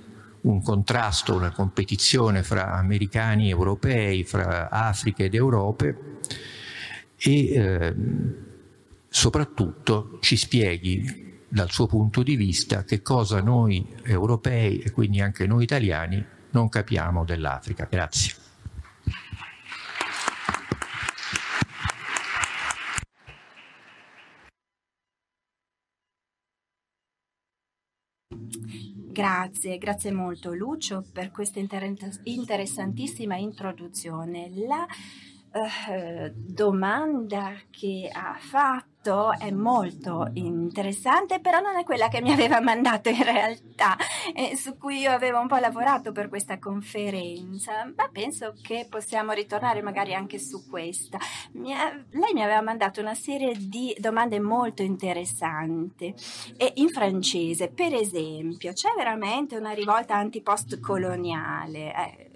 un 0.44 0.62
contrasto, 0.62 1.36
una 1.36 1.52
competizione 1.52 2.44
fra 2.44 2.74
americani 2.74 3.48
e 3.48 3.52
europei, 3.52 4.24
fra 4.24 4.70
Africa 4.70 5.24
ed 5.24 5.34
Europe 5.36 6.20
e 7.18 7.54
eh, 7.54 7.96
soprattutto 9.08 10.18
ci 10.22 10.36
spieghi 10.36 11.42
dal 11.48 11.72
suo 11.72 11.86
punto 11.86 12.24
di 12.24 12.36
vista 12.36 12.84
che 12.84 13.02
cosa 13.02 13.40
noi 13.42 13.86
europei 14.04 14.80
e 14.80 14.92
quindi 14.92 15.22
anche 15.22 15.46
noi 15.46 15.64
italiani 15.64 16.26
non 16.52 16.68
capiamo 16.68 17.24
dell'Africa. 17.24 17.88
Grazie. 17.90 18.43
Grazie, 29.14 29.78
grazie 29.78 30.12
molto 30.12 30.56
Lucio 30.56 31.06
per 31.14 31.30
questa 31.30 31.60
interessantissima 31.60 33.36
introduzione. 33.36 34.50
La 34.66 34.88
uh, 35.52 36.32
domanda 36.34 37.54
che 37.70 38.10
ha 38.12 38.36
fatto 38.40 38.93
fatto 39.04 39.34
è 39.38 39.52
molto 39.52 40.30
interessante, 40.34 41.42
però 41.42 41.60
non 41.60 41.76
è 41.76 41.84
quella 41.84 42.08
che 42.08 42.22
mi 42.22 42.32
aveva 42.32 42.62
mandato 42.62 43.10
in 43.10 43.22
realtà, 43.22 43.98
e 44.34 44.56
su 44.56 44.78
cui 44.78 45.00
io 45.00 45.12
avevo 45.12 45.40
un 45.40 45.48
po' 45.48 45.58
lavorato 45.58 46.14
per 46.14 46.30
questa 46.30 46.58
conferenza, 46.58 47.92
ma 47.96 48.10
penso 48.12 48.54
che 48.62 48.88
possiamo 48.90 49.34
ritornare 49.34 49.82
magari 49.82 50.14
anche 50.14 50.40
su 50.40 50.70
questa. 50.70 51.18
Mi 51.54 51.74
ha, 51.74 51.92
lei 52.12 52.34
mi 52.34 52.44
aveva 52.44 52.62
mandato 52.62 53.02
una 53.02 53.16
serie 53.16 53.54
di 53.58 53.94
domande 54.00 54.40
molto 54.40 54.82
interessanti 54.82 56.14
e 56.56 56.72
in 56.76 56.88
francese, 56.90 57.70
per 57.70 57.94
esempio, 57.94 58.72
c'è 58.72 58.94
veramente 58.96 59.58
una 59.58 59.72
rivolta 59.72 60.16
anti-post-coloniale? 60.16 61.94
Eh, 61.94 62.33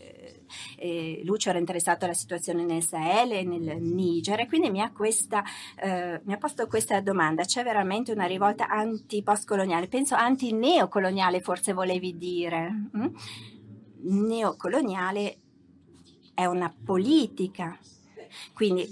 eh, 0.77 1.21
Lucio 1.23 1.49
era 1.49 1.59
interessato 1.59 2.05
alla 2.05 2.13
situazione 2.13 2.63
nel 2.63 2.83
Sahel 2.83 3.31
e 3.31 3.43
nel 3.43 3.81
Niger 3.81 4.41
e 4.41 4.47
quindi 4.47 4.69
mi 4.69 4.81
ha, 4.81 4.91
questa, 4.91 5.43
eh, 5.75 6.21
mi 6.23 6.33
ha 6.33 6.37
posto 6.37 6.67
questa 6.67 6.99
domanda, 7.01 7.43
c'è 7.43 7.63
veramente 7.63 8.11
una 8.11 8.25
rivolta 8.25 8.67
anti-postcoloniale? 8.67 9.87
Penso 9.87 10.15
anti-neocoloniale 10.15 11.41
forse 11.41 11.73
volevi 11.73 12.17
dire. 12.17 12.89
Mm? 12.95 13.07
Neocoloniale 13.99 15.37
è 16.33 16.45
una 16.45 16.73
politica. 16.83 17.77
Quindi 18.53 18.85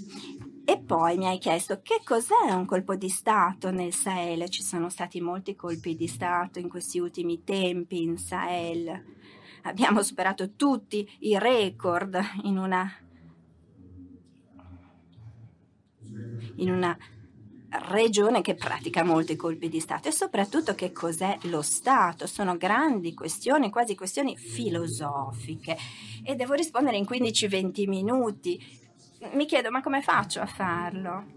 e 0.68 0.78
poi 0.78 1.16
mi 1.16 1.26
hai 1.26 1.38
chiesto 1.38 1.80
che 1.80 2.00
cos'è 2.02 2.50
un 2.50 2.66
colpo 2.66 2.96
di 2.96 3.08
Stato 3.08 3.70
nel 3.70 3.94
Sahel. 3.94 4.48
Ci 4.48 4.64
sono 4.64 4.88
stati 4.88 5.20
molti 5.20 5.54
colpi 5.54 5.94
di 5.94 6.08
Stato 6.08 6.58
in 6.58 6.68
questi 6.68 6.98
ultimi 6.98 7.44
tempi 7.44 8.02
in 8.02 8.18
Sahel 8.18 9.14
abbiamo 9.66 10.02
superato 10.02 10.54
tutti 10.54 11.08
i 11.20 11.38
record 11.38 12.18
in 12.42 12.56
una, 12.56 12.90
in 16.56 16.70
una 16.70 16.96
regione 17.88 18.40
che 18.40 18.54
pratica 18.54 19.04
molti 19.04 19.36
colpi 19.36 19.68
di 19.68 19.80
Stato 19.80 20.08
e 20.08 20.12
soprattutto 20.12 20.74
che 20.74 20.92
cos'è 20.92 21.38
lo 21.42 21.62
Stato. 21.62 22.26
Sono 22.26 22.56
grandi 22.56 23.12
questioni, 23.14 23.70
quasi 23.70 23.94
questioni 23.94 24.36
filosofiche 24.36 25.76
e 26.24 26.34
devo 26.36 26.54
rispondere 26.54 26.96
in 26.96 27.06
15-20 27.08 27.88
minuti. 27.88 28.84
Mi 29.32 29.46
chiedo 29.46 29.70
ma 29.70 29.82
come 29.82 30.02
faccio 30.02 30.40
a 30.40 30.46
farlo? 30.46 31.34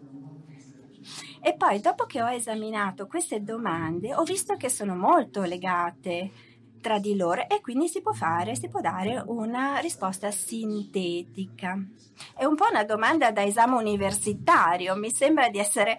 E 1.42 1.56
poi 1.56 1.80
dopo 1.80 2.06
che 2.06 2.22
ho 2.22 2.30
esaminato 2.30 3.08
queste 3.08 3.42
domande 3.42 4.14
ho 4.14 4.24
visto 4.24 4.56
che 4.58 4.70
sono 4.70 4.96
molto 4.96 5.42
legate 5.44 6.49
tra 6.82 7.00
di 7.00 7.16
loro 7.16 7.48
e 7.48 7.62
quindi 7.62 7.88
si 7.88 8.02
può 8.02 8.12
fare, 8.12 8.56
si 8.56 8.68
può 8.70 8.80
dare 8.82 9.24
una 9.28 9.78
risposta 9.78 10.32
sintetica. 10.32 11.78
È 12.36 12.46
un 12.46 12.56
po' 12.56 12.68
una 12.70 12.84
domanda 12.84 13.32
da 13.32 13.44
esame 13.44 13.76
universitario, 13.76 14.96
mi 14.96 15.12
sembra 15.12 15.50
di 15.50 15.60
essere 15.60 15.98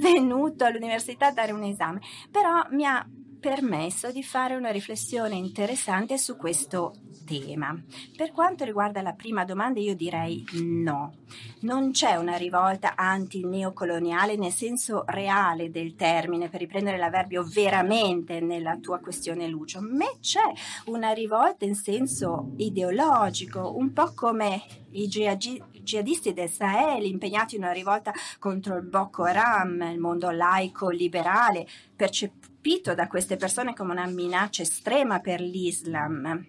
venuto 0.00 0.64
all'università 0.64 1.28
a 1.28 1.32
dare 1.32 1.52
un 1.52 1.64
esame, 1.64 2.00
però 2.30 2.64
mi 2.70 2.84
ha 2.84 3.04
permesso 3.40 4.12
di 4.12 4.22
fare 4.22 4.54
una 4.54 4.70
riflessione 4.70 5.34
interessante 5.34 6.18
su 6.18 6.36
questo 6.36 6.94
tema. 7.26 7.74
Per 8.16 8.32
quanto 8.32 8.64
riguarda 8.64 9.02
la 9.02 9.14
prima 9.14 9.44
domanda, 9.44 9.80
io 9.80 9.96
direi 9.96 10.44
no. 10.62 11.14
Non 11.60 11.92
c'è 11.92 12.16
una 12.16 12.36
rivolta 12.36 12.94
anti-neocoloniale 12.96 14.36
nel 14.36 14.52
senso 14.52 15.04
reale 15.06 15.70
del 15.70 15.94
termine, 15.94 16.48
per 16.48 16.60
riprendere 16.60 16.98
l'avverbio 16.98 17.44
veramente 17.44 18.40
nella 18.40 18.76
tua 18.76 18.98
questione 18.98 19.48
Lucio, 19.48 19.80
ma 19.80 20.06
c'è 20.20 20.52
una 20.86 21.12
rivolta 21.12 21.64
in 21.64 21.74
senso 21.74 22.52
ideologico, 22.56 23.76
un 23.76 23.92
po' 23.92 24.12
come 24.14 24.62
i 24.92 25.06
jihadisti 25.06 26.32
del 26.32 26.50
Sahel 26.50 27.04
impegnati 27.04 27.54
in 27.54 27.62
una 27.62 27.72
rivolta 27.72 28.12
contro 28.38 28.76
il 28.76 28.82
Boko 28.82 29.22
Haram, 29.22 29.82
il 29.82 29.98
mondo 29.98 30.30
laico 30.30 30.90
liberale, 30.90 31.66
percepito 31.94 32.48
da 32.94 33.06
queste 33.06 33.36
persone 33.36 33.74
come 33.74 33.92
una 33.92 34.06
minaccia 34.06 34.62
estrema 34.62 35.20
per 35.20 35.40
l'Islam. 35.40 36.46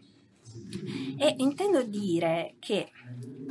E 1.18 1.36
intendo 1.38 1.84
dire 1.84 2.56
che 2.60 2.92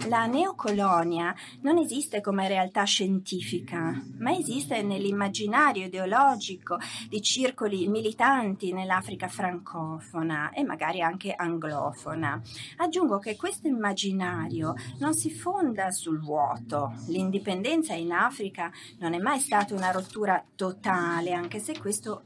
la 0.08 0.26
neocolonia 0.26 1.34
non 1.62 1.78
esiste 1.78 2.20
come 2.20 2.48
realtà 2.48 2.84
scientifica, 2.84 4.02
ma 4.18 4.32
esiste 4.32 4.82
nell'immaginario 4.82 5.86
ideologico 5.86 6.78
di 7.08 7.20
circoli 7.20 7.88
militanti 7.88 8.72
nell'Africa 8.72 9.28
francofona 9.28 10.50
e 10.50 10.62
magari 10.62 11.00
anche 11.00 11.32
anglofona. 11.34 12.40
Aggiungo 12.78 13.18
che 13.18 13.36
questo 13.36 13.68
immaginario 13.68 14.74
non 14.98 15.14
si 15.14 15.30
fonda 15.30 15.90
sul 15.90 16.20
vuoto. 16.20 16.94
L'indipendenza 17.08 17.94
in 17.94 18.12
Africa 18.12 18.70
non 18.98 19.12
è 19.12 19.18
mai 19.18 19.40
stata 19.40 19.74
una 19.74 19.90
rottura 19.90 20.42
totale, 20.54 21.32
anche 21.32 21.58
se 21.58 21.78
questo 21.78 22.22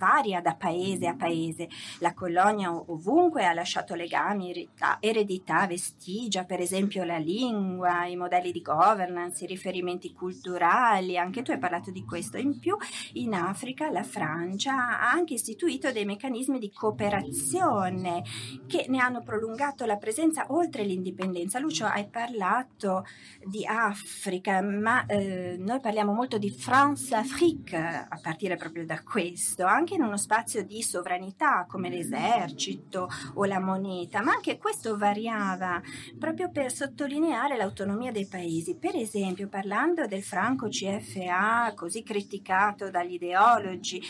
varia 0.00 0.40
da 0.40 0.54
paese 0.54 1.06
a 1.06 1.14
paese. 1.14 1.68
La 1.98 2.14
colonia 2.14 2.72
ovunque 2.72 3.44
ha 3.44 3.52
lasciato 3.52 3.94
legami, 3.94 4.66
eredità, 4.98 5.66
vestigia, 5.66 6.44
per 6.44 6.60
esempio 6.60 7.04
la 7.04 7.18
lingua, 7.18 8.06
i 8.06 8.16
modelli 8.16 8.50
di 8.50 8.62
governance, 8.62 9.44
i 9.44 9.46
riferimenti 9.46 10.14
culturali, 10.14 11.18
anche 11.18 11.42
tu 11.42 11.50
hai 11.50 11.58
parlato 11.58 11.90
di 11.90 12.02
questo. 12.04 12.38
In 12.38 12.58
più 12.58 12.76
in 13.14 13.34
Africa 13.34 13.90
la 13.90 14.02
Francia 14.02 14.98
ha 14.98 15.10
anche 15.10 15.34
istituito 15.34 15.92
dei 15.92 16.06
meccanismi 16.06 16.58
di 16.58 16.72
cooperazione 16.72 18.22
che 18.66 18.86
ne 18.88 18.98
hanno 18.98 19.22
prolungato 19.22 19.84
la 19.84 19.96
presenza 19.96 20.46
oltre 20.48 20.82
l'indipendenza. 20.84 21.58
Lucio, 21.58 21.84
hai 21.84 22.08
parlato 22.08 23.04
di 23.44 23.66
Africa, 23.66 24.62
ma 24.62 25.04
eh, 25.04 25.56
noi 25.58 25.80
parliamo 25.80 26.12
molto 26.14 26.38
di 26.38 26.50
France-Afrique 26.50 28.06
a 28.08 28.18
partire 28.22 28.56
proprio 28.56 28.86
da 28.86 29.02
questo, 29.02 29.66
anche 29.66 29.89
anche 29.90 29.94
in 29.94 30.02
uno 30.02 30.16
spazio 30.16 30.64
di 30.64 30.82
sovranità 30.82 31.66
come 31.68 31.88
l'esercito 31.88 33.08
o 33.34 33.44
la 33.44 33.58
moneta, 33.58 34.22
ma 34.22 34.32
anche 34.32 34.56
questo 34.56 34.96
variava 34.96 35.82
proprio 36.18 36.50
per 36.50 36.72
sottolineare 36.72 37.56
l'autonomia 37.56 38.12
dei 38.12 38.26
paesi. 38.26 38.76
Per 38.76 38.94
esempio, 38.94 39.48
parlando 39.48 40.06
del 40.06 40.22
franco 40.22 40.68
CFA 40.68 41.72
così 41.74 42.02
criticato 42.04 42.90
dagli 42.90 43.14
ideologi, 43.14 44.00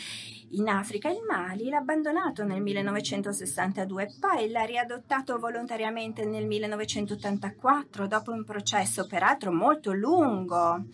in 0.51 0.67
Africa 0.67 1.09
il 1.09 1.23
Mali 1.27 1.69
l'ha 1.69 1.77
abbandonato 1.77 2.43
nel 2.43 2.61
1962, 2.61 4.17
poi 4.19 4.49
l'ha 4.49 4.63
riadottato 4.63 5.39
volontariamente 5.39 6.25
nel 6.25 6.45
1984 6.45 8.05
dopo 8.05 8.31
un 8.31 8.43
processo 8.43 9.07
peraltro 9.07 9.51
molto 9.51 9.93
lungo 9.93 10.85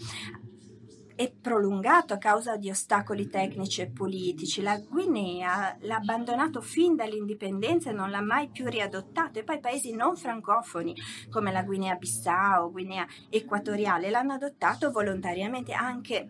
e 1.19 1.33
prolungato 1.41 2.13
a 2.13 2.19
causa 2.19 2.57
di 2.57 2.69
ostacoli 2.69 3.27
tecnici 3.27 3.81
e 3.81 3.89
politici. 3.89 4.61
La 4.61 4.77
Guinea 4.77 5.75
l'ha 5.81 5.95
abbandonato 5.95 6.61
fin 6.61 6.95
dall'indipendenza 6.95 7.89
e 7.89 7.93
non 7.93 8.11
l'ha 8.11 8.21
mai 8.21 8.49
più 8.49 8.67
riadottato. 8.67 9.39
E 9.39 9.43
poi 9.43 9.59
paesi 9.59 9.95
non 9.95 10.15
francofoni 10.15 10.95
come 11.31 11.51
la 11.51 11.63
Guinea-Bissau, 11.63 12.71
Guinea 12.71 13.07
Equatoriale 13.29 14.11
l'hanno 14.11 14.33
adottato 14.33 14.91
volontariamente. 14.91 15.73
Anche 15.73 16.29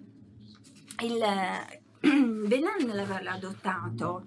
il 1.04 1.19
Benin 2.47 2.88
l'aveva 2.88 3.19
adottato 3.30 4.26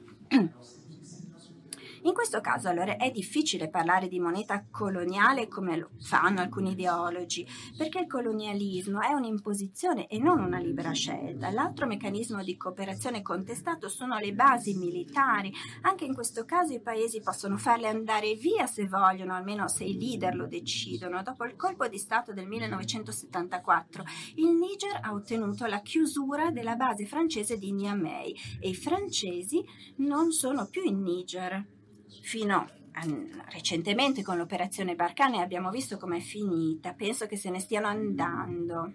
in 2.02 2.14
questo 2.14 2.40
caso 2.40 2.68
allora 2.68 2.96
è 2.96 3.10
difficile 3.10 3.68
parlare 3.68 4.08
di 4.08 4.18
moneta 4.18 4.64
coloniale 4.70 5.48
come 5.48 5.76
lo 5.76 5.90
fanno 6.00 6.40
alcuni 6.40 6.70
ideologi, 6.70 7.46
perché 7.76 8.00
il 8.00 8.06
colonialismo 8.06 9.00
è 9.00 9.12
un'imposizione 9.12 10.06
e 10.06 10.18
non 10.18 10.40
una 10.40 10.58
libera 10.58 10.92
scelta. 10.92 11.50
L'altro 11.50 11.86
meccanismo 11.86 12.42
di 12.42 12.56
cooperazione 12.56 13.20
contestato 13.20 13.88
sono 13.88 14.18
le 14.18 14.32
basi 14.32 14.74
militari. 14.74 15.52
Anche 15.82 16.06
in 16.06 16.14
questo 16.14 16.46
caso 16.46 16.72
i 16.72 16.80
paesi 16.80 17.20
possono 17.20 17.58
farle 17.58 17.88
andare 17.88 18.34
via 18.34 18.66
se 18.66 18.86
vogliono, 18.86 19.34
almeno 19.34 19.68
se 19.68 19.84
i 19.84 19.98
leader 19.98 20.34
lo 20.34 20.46
decidono. 20.46 21.22
Dopo 21.22 21.44
il 21.44 21.56
colpo 21.56 21.86
di 21.86 21.98
Stato 21.98 22.32
del 22.32 22.46
1974, 22.46 24.04
il 24.36 24.50
Niger 24.50 25.00
ha 25.02 25.12
ottenuto 25.12 25.66
la 25.66 25.80
chiusura 25.80 26.50
della 26.50 26.76
base 26.76 27.04
francese 27.04 27.58
di 27.58 27.72
Niamey 27.72 28.34
e 28.58 28.70
i 28.70 28.74
francesi 28.74 29.62
non 29.96 30.32
sono 30.32 30.66
più 30.66 30.82
in 30.84 31.02
Niger 31.02 31.78
fino 32.23 32.57
a, 32.57 33.07
recentemente 33.51 34.23
con 34.23 34.37
l'operazione 34.37 34.94
Barcane 34.94 35.42
abbiamo 35.42 35.70
visto 35.70 35.96
com'è 35.96 36.20
finita, 36.20 36.92
penso 36.94 37.27
che 37.27 37.37
se 37.37 37.51
ne 37.51 37.61
stiano 37.61 37.87
andando. 37.87 38.92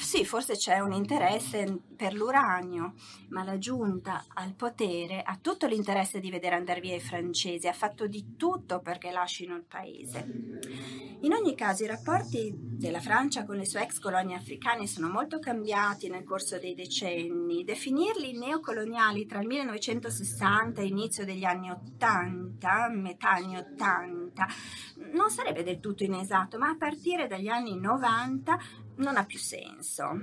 Sì, 0.00 0.24
forse 0.24 0.54
c'è 0.54 0.78
un 0.78 0.92
interesse 0.92 1.80
per 1.96 2.14
l'uranio, 2.14 2.94
ma 3.30 3.42
la 3.42 3.58
giunta 3.58 4.24
al 4.34 4.54
potere 4.54 5.22
ha 5.22 5.36
tutto 5.42 5.66
l'interesse 5.66 6.20
di 6.20 6.30
vedere 6.30 6.54
andare 6.54 6.80
via 6.80 6.94
i 6.94 7.00
francesi, 7.00 7.66
ha 7.66 7.72
fatto 7.72 8.06
di 8.06 8.36
tutto 8.36 8.80
perché 8.80 9.10
lasciano 9.10 9.56
il 9.56 9.64
paese. 9.64 10.24
In 11.22 11.32
ogni 11.32 11.56
caso 11.56 11.82
i 11.82 11.88
rapporti 11.88 12.52
della 12.54 13.00
Francia 13.00 13.44
con 13.44 13.56
le 13.56 13.66
sue 13.66 13.82
ex 13.82 13.98
colonie 13.98 14.36
africane 14.36 14.86
sono 14.86 15.10
molto 15.10 15.40
cambiati 15.40 16.08
nel 16.08 16.22
corso 16.22 16.58
dei 16.58 16.74
decenni. 16.74 17.64
Definirli 17.64 18.38
neocoloniali 18.38 19.26
tra 19.26 19.40
il 19.40 19.48
1960 19.48 20.80
e 20.80 20.84
l'inizio 20.84 21.24
degli 21.24 21.44
anni 21.44 21.70
80, 21.70 22.88
metà 22.94 23.32
anni 23.32 23.56
80, 23.56 24.46
non 25.12 25.28
sarebbe 25.28 25.64
del 25.64 25.80
tutto 25.80 26.04
inesatto, 26.04 26.56
ma 26.56 26.68
a 26.68 26.76
partire 26.76 27.26
dagli 27.26 27.48
anni 27.48 27.78
90 27.78 28.86
non 28.98 29.16
ha 29.16 29.24
più 29.24 29.38
senso. 29.38 30.20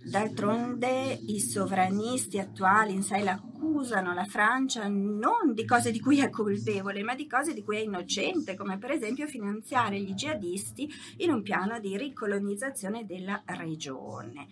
D'altronde 0.00 1.18
i 1.26 1.40
sovranisti 1.40 2.38
attuali 2.38 2.94
in 2.94 3.02
sé 3.02 3.16
accusano 3.28 4.14
la 4.14 4.24
Francia 4.24 4.86
non 4.86 5.52
di 5.54 5.64
cose 5.64 5.90
di 5.90 6.00
cui 6.00 6.20
è 6.20 6.30
colpevole, 6.30 7.02
ma 7.02 7.14
di 7.14 7.26
cose 7.26 7.52
di 7.52 7.64
cui 7.64 7.78
è 7.78 7.80
innocente, 7.80 8.54
come 8.54 8.78
per 8.78 8.92
esempio 8.92 9.26
finanziare 9.26 10.00
gli 10.00 10.14
jihadisti 10.14 10.88
in 11.18 11.30
un 11.30 11.42
piano 11.42 11.80
di 11.80 11.96
ricolonizzazione 11.96 13.04
della 13.06 13.42
regione. 13.44 14.46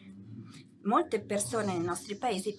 Molte 0.82 1.20
persone 1.20 1.74
nei 1.74 1.84
nostri 1.84 2.16
paesi 2.16 2.54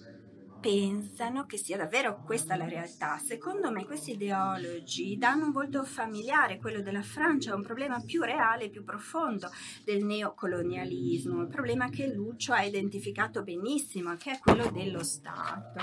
pensano 0.60 1.46
che 1.46 1.56
sia 1.56 1.76
davvero 1.76 2.22
questa 2.24 2.56
la 2.56 2.68
realtà. 2.68 3.18
Secondo 3.18 3.70
me 3.70 3.84
questi 3.84 4.12
ideologi 4.12 5.16
danno 5.16 5.46
un 5.46 5.52
volto 5.52 5.84
familiare, 5.84 6.58
quello 6.58 6.82
della 6.82 7.02
Francia, 7.02 7.52
a 7.52 7.56
un 7.56 7.62
problema 7.62 8.00
più 8.04 8.22
reale 8.22 8.64
e 8.64 8.68
più 8.68 8.84
profondo 8.84 9.50
del 9.84 10.04
neocolonialismo, 10.04 11.38
un 11.38 11.48
problema 11.48 11.88
che 11.88 12.12
Lucio 12.12 12.52
ha 12.52 12.62
identificato 12.62 13.42
benissimo, 13.42 14.16
che 14.16 14.32
è 14.32 14.38
quello 14.38 14.70
dello 14.70 15.02
Stato. 15.02 15.80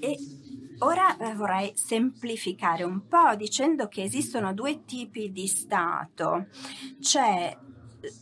E 0.00 0.16
ora 0.78 1.16
eh, 1.16 1.34
vorrei 1.34 1.72
semplificare 1.74 2.82
un 2.82 3.06
po' 3.06 3.34
dicendo 3.36 3.88
che 3.88 4.02
esistono 4.02 4.52
due 4.52 4.84
tipi 4.84 5.32
di 5.32 5.46
Stato. 5.46 6.48
C'è 7.00 7.56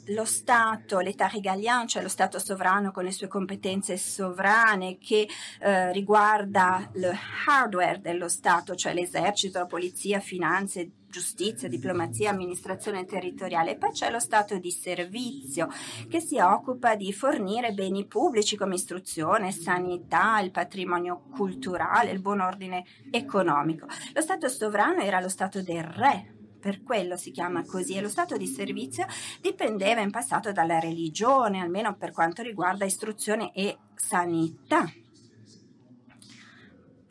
lo 0.06 0.24
Stato, 0.24 1.00
l'État 1.00 1.30
régalien, 1.30 1.86
cioè 1.86 2.02
lo 2.02 2.08
Stato 2.08 2.38
sovrano 2.38 2.90
con 2.90 3.04
le 3.04 3.12
sue 3.12 3.28
competenze 3.28 3.96
sovrane 3.96 4.98
che 4.98 5.28
eh, 5.60 5.92
riguarda 5.92 6.90
il 6.94 7.10
hardware 7.46 8.00
dello 8.00 8.28
Stato, 8.28 8.74
cioè 8.74 8.94
l'esercito, 8.94 9.58
la 9.58 9.66
polizia, 9.66 10.20
finanze, 10.20 10.90
giustizia, 11.12 11.68
diplomazia, 11.68 12.30
amministrazione 12.30 13.04
territoriale. 13.04 13.76
Poi 13.76 13.90
c'è 13.90 14.10
lo 14.10 14.18
Stato 14.18 14.56
di 14.58 14.70
servizio 14.70 15.68
che 16.08 16.20
si 16.20 16.38
occupa 16.38 16.96
di 16.96 17.12
fornire 17.12 17.72
beni 17.72 18.06
pubblici 18.06 18.56
come 18.56 18.74
istruzione, 18.74 19.52
sanità, 19.52 20.40
il 20.40 20.50
patrimonio 20.50 21.24
culturale, 21.30 22.10
il 22.10 22.20
buon 22.20 22.40
ordine 22.40 22.84
economico. 23.10 23.86
Lo 24.14 24.20
Stato 24.20 24.48
sovrano 24.48 25.02
era 25.02 25.20
lo 25.20 25.28
Stato 25.28 25.62
del 25.62 25.84
re, 25.84 26.41
per 26.62 26.84
quello 26.84 27.16
si 27.16 27.32
chiama 27.32 27.64
così, 27.66 27.94
e 27.96 28.00
lo 28.00 28.08
stato 28.08 28.36
di 28.36 28.46
servizio 28.46 29.04
dipendeva 29.40 30.00
in 30.00 30.12
passato 30.12 30.52
dalla 30.52 30.78
religione, 30.78 31.60
almeno 31.60 31.96
per 31.96 32.12
quanto 32.12 32.40
riguarda 32.42 32.84
istruzione 32.84 33.52
e 33.52 33.76
sanità 33.96 34.88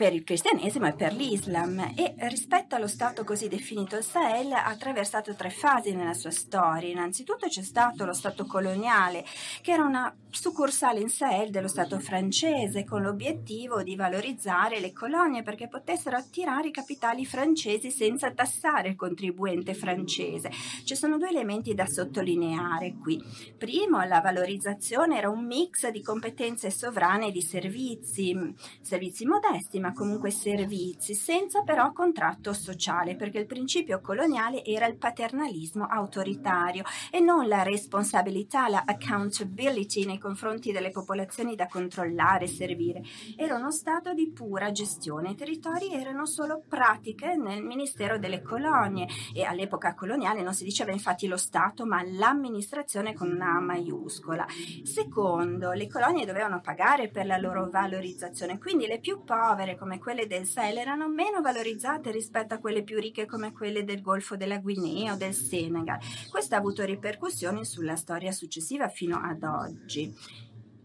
per 0.02 0.14
il 0.14 0.24
cristianesimo 0.24 0.88
e 0.88 0.94
per 0.94 1.14
l'Islam 1.14 1.94
e 1.96 2.16
rispetto 2.28 2.74
allo 2.74 2.88
Stato 2.88 3.24
così 3.24 3.48
definito 3.48 3.98
il 3.98 4.04
Sahel 4.04 4.52
ha 4.52 4.66
attraversato 4.66 5.36
tre 5.36 5.52
fasi 5.52 5.94
nella 5.94 6.16
sua 6.16 6.32
storia. 6.32 6.90
Innanzitutto 6.90 7.46
c'è 7.48 7.62
stato 7.62 8.04
lo 8.04 8.14
Stato 8.14 8.48
coloniale 8.48 9.24
che 9.62 9.74
era 9.74 9.84
una 9.84 10.12
succursale 10.32 11.00
in 11.00 11.10
Sahel 11.10 11.52
dello 11.52 11.68
Stato 11.68 12.00
francese 12.00 12.84
con 12.86 13.02
l'obiettivo 13.02 13.84
di 13.84 13.96
valorizzare 13.96 14.80
le 14.80 14.94
colonie 14.94 15.44
perché 15.44 15.68
potessero 15.68 16.16
attirare 16.18 16.70
i 16.70 16.72
capitali 16.72 17.26
francesi 17.26 17.92
senza 17.92 18.32
tassare 18.32 18.90
il 18.90 18.96
contribuente 18.96 19.74
francese. 19.74 20.50
Ci 20.84 20.96
sono 20.96 21.18
due 21.18 21.30
elementi 21.30 21.74
da 21.74 21.86
sottolineare 21.86 22.96
qui. 23.02 23.22
Primo, 23.58 24.02
la 24.04 24.22
valorizzazione 24.22 25.18
era 25.18 25.30
un 25.30 25.46
mix 25.46 25.90
di 25.90 26.02
competenze 26.02 26.72
sovrane 26.72 27.28
e 27.28 27.32
di 27.32 27.42
servizi, 27.42 28.36
servizi 28.82 29.26
modesti 29.26 29.80
ma 29.80 29.92
comunque 29.94 30.32
servizi, 30.32 31.14
senza 31.14 31.62
però 31.62 31.92
contratto 31.92 32.54
sociale, 32.54 33.16
perché 33.16 33.40
il 33.40 33.46
principio 33.46 34.00
coloniale 34.00 34.64
era 34.64 34.88
il 34.88 34.98
paternalismo 34.98 35.86
autoritario 35.86 36.84
e 37.12 37.20
non 37.20 37.48
la 37.48 37.64
responsabilità, 37.64 38.70
la 38.70 38.84
accountability 38.86 40.06
nei 40.06 40.20
confronti 40.22 40.72
delle 40.72 40.92
popolazioni 40.92 41.56
da 41.56 41.68
controllare 41.68 42.46
e 42.46 42.48
servire. 42.48 43.02
Era 43.36 43.56
uno 43.56 43.72
stato 43.72 44.14
di 44.14 44.32
pura 44.32 44.72
gestione. 44.72 45.32
I 45.32 45.36
territori 45.36 45.94
erano 45.94 46.26
solo 46.26 46.64
pratiche 46.66 47.36
nel 47.36 47.64
Ministero 47.64 48.18
delle 48.18 48.42
Colonie 48.42 49.08
e 49.34 49.44
all'epoca 49.44 49.94
coloniale 49.94 50.42
non 50.42 50.54
si 50.54 50.64
diceva 50.64 50.92
infatti 50.92 51.28
lo 51.28 51.38
Stato, 51.38 51.86
ma 51.86 52.04
l'amministrazione 52.04 53.14
con 53.14 53.32
una 53.32 53.60
maiuscola. 53.60 54.46
Secondo, 54.84 55.72
le 55.72 55.88
colonie 55.88 56.26
dovevano 56.26 56.62
pagare 56.62 57.10
per 57.10 57.26
la 57.26 57.38
loro 57.38 57.70
valorizzazione, 57.70 58.60
quindi 58.60 58.86
le 58.86 59.00
più 59.00 59.24
povere 59.24 59.76
come 59.76 59.98
quelle 59.98 60.28
del 60.28 60.46
Sahel 60.46 60.78
erano 60.78 61.10
meno 61.10 61.42
valorizzate 61.42 62.12
rispetto 62.12 62.54
a 62.54 62.60
quelle 62.60 62.84
più 62.84 63.00
ricche 63.00 63.26
come 63.26 63.52
quelle 63.52 63.84
del 63.84 64.02
Golfo 64.02 64.36
della 64.36 64.60
Guinea 64.60 65.14
o 65.14 65.18
del 65.18 65.34
Senegal. 65.34 66.00
Questo 66.30 66.56
ha 66.56 66.60
avuto 66.60 66.86
ripercussioni 66.86 67.66
sulla 67.66 67.96
storia 67.96 68.32
successiva 68.32 68.88
fino 68.88 69.20
ad 69.22 69.44
oggi. 69.44 70.11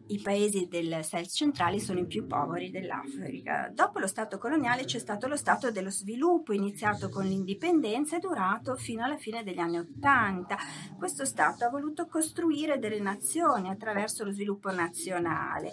I 0.09 0.21
paesi 0.21 0.69
del 0.69 1.03
Sahel 1.03 1.27
centrale 1.27 1.81
sono 1.81 1.99
i 1.99 2.07
più 2.07 2.29
poveri 2.29 2.71
dell'Africa. 2.71 3.69
Dopo 3.75 3.99
lo 3.99 4.07
Stato 4.07 4.39
coloniale 4.39 4.85
c'è 4.85 5.01
stato 5.01 5.27
lo 5.27 5.35
Stato 5.35 5.73
dello 5.73 5.91
sviluppo, 5.91 6.53
iniziato 6.53 7.09
con 7.09 7.25
l'indipendenza 7.25 8.17
e 8.17 8.21
durato 8.21 8.77
fino 8.77 9.03
alla 9.05 9.17
fine 9.17 9.43
degli 9.43 9.59
anni 9.59 9.79
Ottanta. 9.79 10.57
Questo 10.97 11.25
Stato 11.25 11.65
ha 11.65 11.71
voluto 11.71 12.07
costruire 12.07 12.79
delle 12.79 13.01
nazioni 13.01 13.69
attraverso 13.69 14.23
lo 14.23 14.31
sviluppo 14.31 14.71
nazionale 14.71 15.73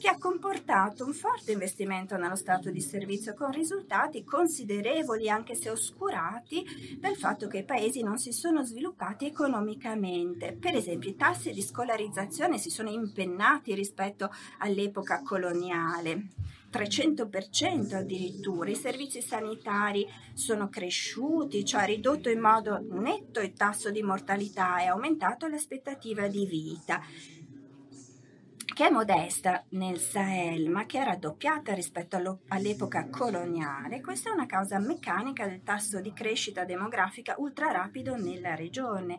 che 0.00 0.08
ha 0.08 0.16
comportato 0.16 1.04
un 1.04 1.12
forte 1.12 1.52
investimento 1.52 2.16
nello 2.16 2.34
stato 2.34 2.70
di 2.70 2.80
servizio 2.80 3.34
con 3.34 3.52
risultati 3.52 4.24
considerevoli 4.24 5.28
anche 5.28 5.54
se 5.54 5.68
oscurati 5.68 6.96
dal 6.98 7.16
fatto 7.16 7.48
che 7.48 7.58
i 7.58 7.64
paesi 7.64 8.02
non 8.02 8.16
si 8.16 8.32
sono 8.32 8.64
sviluppati 8.64 9.26
economicamente. 9.26 10.56
Per 10.58 10.74
esempio 10.74 11.10
i 11.10 11.16
tassi 11.16 11.52
di 11.52 11.60
scolarizzazione 11.60 12.56
si 12.56 12.70
sono 12.70 12.88
impennati 12.88 13.74
rispetto 13.74 14.30
all'epoca 14.60 15.20
coloniale. 15.22 16.28
300% 16.72 17.96
addirittura, 17.96 18.70
i 18.70 18.76
servizi 18.76 19.20
sanitari 19.20 20.06
sono 20.32 20.70
cresciuti, 20.70 21.64
cioè 21.64 21.82
ha 21.82 21.84
ridotto 21.84 22.30
in 22.30 22.40
modo 22.40 22.78
netto 22.92 23.40
il 23.40 23.52
tasso 23.52 23.90
di 23.90 24.02
mortalità 24.02 24.80
e 24.80 24.86
aumentato 24.86 25.46
l'aspettativa 25.46 26.26
di 26.26 26.46
vita 26.46 27.02
che 28.72 28.86
è 28.86 28.90
modesta 28.90 29.64
nel 29.70 29.98
Sahel, 29.98 30.70
ma 30.70 30.86
che 30.86 31.00
è 31.00 31.04
raddoppiata 31.04 31.74
rispetto 31.74 32.40
all'epoca 32.48 33.08
coloniale, 33.08 34.00
questa 34.00 34.30
è 34.30 34.32
una 34.32 34.46
causa 34.46 34.78
meccanica 34.78 35.46
del 35.46 35.62
tasso 35.62 36.00
di 36.00 36.12
crescita 36.12 36.64
demografica 36.64 37.34
ultra 37.38 37.70
rapido 37.70 38.16
nella 38.16 38.54
regione 38.54 39.18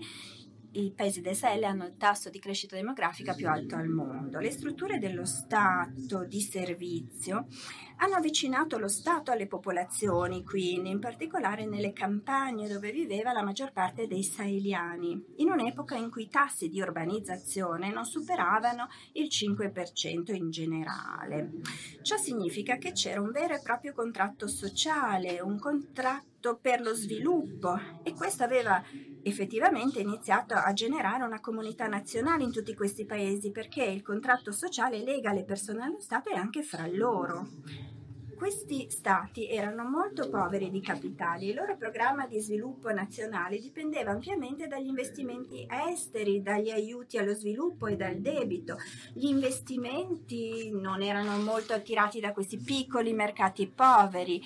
i 0.73 0.91
paesi 0.95 1.21
del 1.21 1.35
Sahel 1.35 1.63
hanno 1.63 1.85
il 1.85 1.97
tasso 1.97 2.29
di 2.29 2.39
crescita 2.39 2.75
demografica 2.75 3.33
più 3.33 3.47
alto 3.47 3.75
al 3.75 3.87
mondo. 3.87 4.39
Le 4.39 4.51
strutture 4.51 4.99
dello 4.99 5.25
Stato 5.25 6.23
di 6.25 6.39
servizio 6.39 7.47
hanno 7.97 8.15
avvicinato 8.15 8.77
lo 8.77 8.87
Stato 8.87 9.31
alle 9.31 9.47
popolazioni, 9.47 10.43
quindi 10.43 10.89
in 10.89 10.99
particolare 10.99 11.65
nelle 11.65 11.93
campagne 11.93 12.67
dove 12.67 12.91
viveva 12.91 13.31
la 13.31 13.43
maggior 13.43 13.71
parte 13.71 14.07
dei 14.07 14.23
saheliani, 14.23 15.33
in 15.37 15.51
un'epoca 15.51 15.95
in 15.95 16.09
cui 16.09 16.23
i 16.23 16.29
tassi 16.29 16.69
di 16.69 16.81
urbanizzazione 16.81 17.91
non 17.91 18.05
superavano 18.05 18.87
il 19.13 19.27
5% 19.27 20.33
in 20.33 20.49
generale. 20.49 21.51
Ciò 22.01 22.17
significa 22.17 22.77
che 22.77 22.93
c'era 22.93 23.21
un 23.21 23.31
vero 23.31 23.55
e 23.55 23.61
proprio 23.61 23.93
contratto 23.93 24.47
sociale, 24.47 25.39
un 25.41 25.59
contratto 25.59 26.30
per 26.59 26.81
lo 26.81 26.93
sviluppo 26.93 27.79
e 28.03 28.13
questo 28.13 28.43
aveva 28.43 28.83
effettivamente 29.23 29.99
iniziato 29.99 30.55
a 30.55 30.73
generare 30.73 31.23
una 31.23 31.39
comunità 31.39 31.87
nazionale 31.87 32.43
in 32.43 32.51
tutti 32.51 32.73
questi 32.73 33.05
paesi 33.05 33.51
perché 33.51 33.83
il 33.83 34.01
contratto 34.01 34.51
sociale 34.51 35.03
lega 35.03 35.31
le 35.31 35.43
persone 35.43 35.83
allo 35.83 35.99
Stato 35.99 36.29
e 36.29 36.35
anche 36.35 36.63
fra 36.63 36.87
loro. 36.87 37.47
Questi 38.35 38.89
stati 38.89 39.47
erano 39.47 39.87
molto 39.87 40.27
poveri 40.27 40.71
di 40.71 40.81
capitali 40.81 41.45
e 41.45 41.49
il 41.49 41.55
loro 41.57 41.77
programma 41.77 42.25
di 42.25 42.39
sviluppo 42.39 42.91
nazionale 42.91 43.59
dipendeva 43.59 44.09
ampiamente 44.09 44.65
dagli 44.65 44.87
investimenti 44.87 45.67
esteri, 45.69 46.41
dagli 46.41 46.71
aiuti 46.71 47.19
allo 47.19 47.35
sviluppo 47.35 47.85
e 47.85 47.95
dal 47.95 48.15
debito. 48.15 48.77
Gli 49.13 49.27
investimenti 49.27 50.71
non 50.71 51.03
erano 51.03 51.37
molto 51.37 51.73
attirati 51.73 52.19
da 52.19 52.33
questi 52.33 52.57
piccoli 52.57 53.13
mercati 53.13 53.67
poveri, 53.67 54.41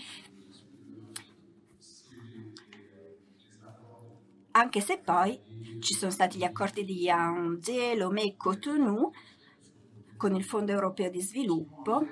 anche 4.58 4.80
se 4.82 5.00
poi 5.00 5.40
ci 5.80 5.94
sono 5.94 6.12
stati 6.12 6.38
gli 6.38 6.44
accordi 6.44 6.86
di 6.86 7.02
Yaoundé, 7.02 7.96
Lomé 7.96 8.24
e 8.24 8.36
Cotonou 8.38 9.12
con 10.18 10.34
il 10.34 10.46
Fondo 10.46 10.72
Europeo 10.72 11.10
di 11.10 11.22
Sviluppo, 11.22 12.08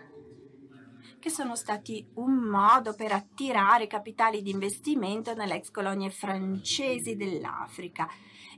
che 1.20 1.30
sono 1.30 1.56
stati 1.56 2.06
un 2.16 2.34
modo 2.34 2.96
per 2.96 3.14
attirare 3.14 3.88
capitali 3.88 4.42
di 4.42 4.52
investimento 4.52 5.34
nelle 5.34 5.56
ex 5.56 5.72
colonie 5.72 6.10
francesi 6.10 7.16
dell'Africa 7.16 8.10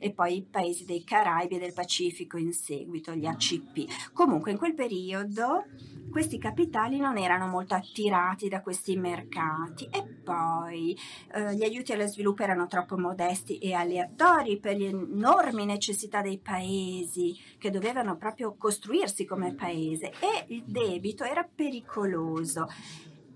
e 0.06 0.12
poi 0.12 0.38
i 0.38 0.44
paesi 0.44 0.86
dei 0.86 1.04
Caraibi 1.04 1.56
e 1.56 1.60
del 1.60 1.74
Pacifico 1.74 2.38
in 2.38 2.54
seguito, 2.54 3.16
gli 3.16 3.26
ACP. 3.26 4.12
Comunque 4.14 4.52
in 4.52 4.58
quel 4.58 4.76
periodo 4.76 5.66
questi 6.12 6.38
capitali 6.38 7.00
non 7.00 7.18
erano 7.18 7.48
molto 7.48 7.74
attirati 7.74 8.48
da 8.48 8.62
questi 8.62 8.96
mercati 8.98 9.90
e 9.92 10.04
poi 10.24 10.96
eh, 11.34 11.56
gli 11.56 11.64
aiuti 11.64 11.92
allo 11.92 12.06
sviluppo 12.06 12.44
erano 12.44 12.68
troppo 12.68 13.00
modesti 13.00 13.58
e 13.58 13.74
aleatori 13.74 14.60
per 14.60 14.78
le 14.78 14.90
enormi 14.90 15.66
necessità 15.66 16.22
dei 16.22 16.38
paesi 16.38 17.36
che 17.58 17.72
dovevano 17.72 18.16
proprio 18.16 18.54
costruirsi 18.56 19.26
come 19.26 19.56
paese 19.56 20.12
e 20.20 20.46
il 20.50 20.66
debito 20.68 21.24
era 21.24 21.44
pericoloso. 21.44 22.68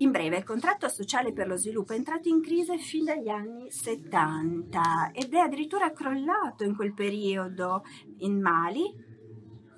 In 0.02 0.12
breve, 0.12 0.38
il 0.38 0.44
contratto 0.44 0.88
sociale 0.88 1.34
per 1.34 1.46
lo 1.46 1.56
sviluppo 1.56 1.92
è 1.92 1.96
entrato 1.96 2.28
in 2.28 2.40
crisi 2.40 2.78
fin 2.78 3.04
dagli 3.04 3.28
anni 3.28 3.70
70 3.70 5.10
ed 5.12 5.34
è 5.34 5.38
addirittura 5.38 5.92
crollato 5.92 6.64
in 6.64 6.74
quel 6.74 6.94
periodo 6.94 7.84
in 8.20 8.40
Mali 8.40 8.94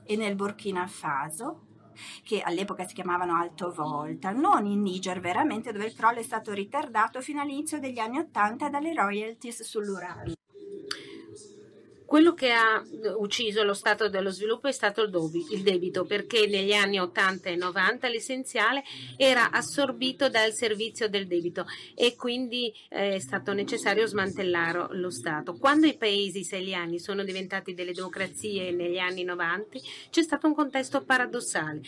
e 0.05 0.17
nel 0.17 0.37
Burkina 0.37 0.87
Faso 0.87 1.67
che 2.23 2.41
all'epoca 2.41 2.87
si 2.87 2.95
chiamavano 2.95 3.35
Alto 3.35 3.73
Volta, 3.73 4.31
non 4.31 4.65
in 4.65 4.83
Niger 4.83 5.19
veramente 5.19 5.73
dove 5.73 5.87
il 5.87 5.95
crollo 5.95 6.21
è 6.21 6.23
stato 6.23 6.53
ritardato 6.53 7.21
fino 7.21 7.41
all'inizio 7.41 7.81
degli 7.81 7.99
anni 7.99 8.19
80 8.19 8.69
dalle 8.69 8.95
royalties 8.95 9.63
sull'uranio. 9.63 10.35
Quello 12.13 12.35
che 12.35 12.51
ha 12.51 12.85
ucciso 13.17 13.63
lo 13.63 13.73
stato 13.73 14.11
dello 14.11 14.29
sviluppo 14.29 14.69
è 14.69 14.73
stato 14.73 15.01
il 15.01 15.63
debito, 15.63 16.05
perché 16.05 16.47
negli 16.47 16.75
anni 16.75 17.01
80 17.01 17.49
e 17.49 17.57
90 17.57 18.07
l'essenziale 18.09 18.83
era 19.17 19.51
assorbito 19.51 20.29
dal 20.29 20.53
servizio 20.53 21.09
del 21.09 21.27
debito 21.27 21.65
e 21.95 22.15
quindi 22.15 22.71
eh, 22.91 23.15
è 23.15 23.19
stato 23.19 23.55
necessario 23.55 24.05
smantellare 24.05 24.89
lo 24.91 25.09
Stato. 25.09 25.55
Quando 25.55 25.87
i 25.87 25.97
paesi 25.97 26.45
seliani 26.45 26.99
sono 26.99 27.25
diventati 27.25 27.73
delle 27.73 27.93
democrazie 27.93 28.73
negli 28.73 28.99
anni 28.99 29.25
90 29.25 29.79
c'è 30.11 30.23
stato 30.23 30.47
un 30.47 30.55
contesto 30.55 31.03
paradossale 31.05 31.81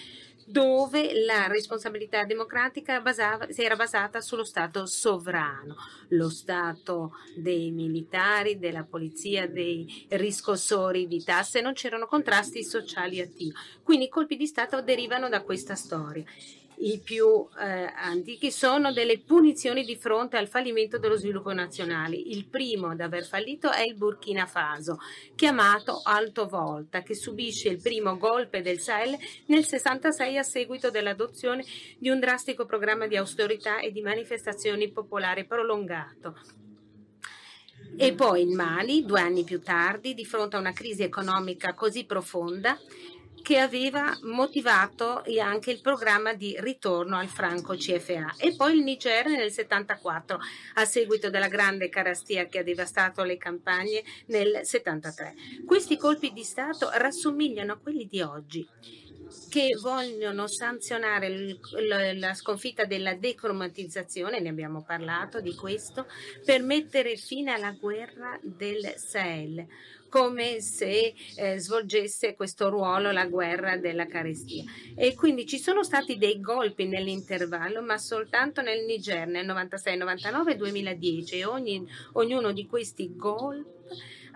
dove 0.47 1.25
la 1.25 1.47
responsabilità 1.47 2.25
democratica 2.25 3.01
basava, 3.01 3.51
si 3.51 3.63
era 3.63 3.77
basata 3.77 4.21
sullo 4.21 4.45
Stato 4.45 4.87
sovrano, 4.87 5.77
lo 6.09 6.29
Stato 6.29 7.13
dei 7.35 7.71
militari, 7.71 8.59
della 8.59 8.85
polizia, 8.85 9.47
dei 9.47 10.07
riscossori 10.11 11.07
di 11.07 11.23
tasse, 11.23 11.61
non 11.61 11.73
c'erano 11.73 12.07
contrasti 12.07 12.63
sociali 12.63 13.21
attivi. 13.21 13.55
Quindi 13.83 14.07
i 14.07 14.11
colpi 14.11 14.37
di 14.37 14.47
Stato 14.47 14.83
derivano 14.83 15.29
da 15.29 15.43
questa 15.43 15.75
storia 15.75 16.25
i 16.79 17.01
più 17.01 17.49
eh, 17.59 17.93
antichi 17.97 18.51
sono 18.51 18.93
delle 18.93 19.21
punizioni 19.21 19.85
di 19.85 19.97
fronte 19.97 20.37
al 20.37 20.49
fallimento 20.49 20.99
dello 20.99 21.17
sviluppo 21.17 21.53
nazionale. 21.53 22.17
Il 22.17 22.47
primo 22.47 22.89
ad 22.89 23.01
aver 23.01 23.25
fallito 23.25 23.71
è 23.71 23.83
il 23.83 23.95
Burkina 23.95 24.47
Faso, 24.47 24.99
chiamato 25.35 26.01
Alto 26.03 26.47
Volta, 26.47 27.03
che 27.03 27.15
subisce 27.15 27.69
il 27.69 27.81
primo 27.81 28.17
golpe 28.17 28.63
del 28.63 28.81
Sahel 28.81 29.17
nel 29.47 29.65
66 29.65 30.39
a 30.39 30.43
seguito 30.43 30.91
dell'adozione 30.91 31.65
di 31.99 32.09
un 32.09 32.21
drastico 32.21 32.67
programma 32.67 33.07
di 33.07 33.17
austerità 33.17 33.81
e 33.81 33.93
di 33.93 34.03
manifestazioni 34.03 34.91
popolari 34.91 35.45
prolungato. 35.45 36.37
E 37.97 38.13
poi 38.13 38.43
il 38.43 38.57
Mali, 38.57 39.05
due 39.05 39.21
anni 39.21 39.45
più 39.45 39.61
tardi, 39.61 40.15
di 40.15 40.25
fronte 40.25 40.57
a 40.57 40.59
una 40.59 40.73
crisi 40.73 41.05
economica 41.05 41.75
così 41.75 42.05
profonda, 42.05 42.77
che 43.45 43.59
aveva 43.59 44.19
motivato 44.23 45.23
anche 45.39 45.71
il 45.71 45.83
programma 45.83 46.33
di 46.33 46.57
ritorno 46.61 47.19
al 47.19 47.29
franco 47.29 47.77
CFA 47.77 48.37
e 48.39 48.57
poi 48.57 48.79
il 48.79 48.83
Niger 48.83 49.27
nel 49.27 49.53
74 49.53 50.39
a 50.77 50.85
seguito 50.87 51.29
della 51.29 51.49
grande 51.49 51.91
carestia 51.91 52.47
che 52.47 52.61
ha 52.61 52.63
devastato 52.63 53.23
le 53.23 53.37
campagne 53.37 54.03
nel 54.29 54.61
73. 54.63 55.35
Questi 55.67 55.99
colpi 55.99 56.33
di 56.33 56.43
Stato 56.43 56.89
rassomigliano 56.95 57.75
a 57.75 57.77
quelli 57.77 58.07
di 58.07 58.23
oggi 58.23 58.67
che 59.51 59.77
vogliono 59.79 60.47
sanzionare 60.47 61.59
la 62.15 62.33
sconfitta 62.33 62.87
della 62.87 63.15
decromatizzazione, 63.15 64.41
ne 64.41 64.49
abbiamo 64.49 64.83
parlato 64.83 65.41
di 65.41 65.55
questo, 65.55 66.07
per 66.47 66.63
mettere 66.63 67.17
fine 67.17 67.53
alla 67.53 67.73
guerra 67.73 68.39
del 68.43 68.95
Sahel 68.97 69.67
come 70.15 70.61
se 70.61 71.13
eh, 71.35 71.59
svolgesse 71.59 72.37
questo 72.37 72.69
ruolo 72.69 73.11
la 73.11 73.27
guerra 73.27 73.77
della 73.77 74.07
carestia. 74.07 74.63
E 74.95 75.17
quindi 75.17 75.45
ci 75.45 75.59
sono 75.59 75.83
stati 75.83 76.19
dei 76.19 76.41
golpi 76.41 76.87
nell'intervallo, 76.87 77.83
ma 77.83 77.99
soltanto 77.99 78.63
nel 78.63 78.85
Niger 78.85 79.27
nel 79.27 79.45
96, 79.45 79.97
99 79.97 80.53
e 80.53 80.57
2010 80.57 81.35
e 81.35 81.45
ogni, 81.45 81.85
ognuno 82.13 82.53
di 82.53 82.65
questi 82.69 83.17
golpi 83.17 83.73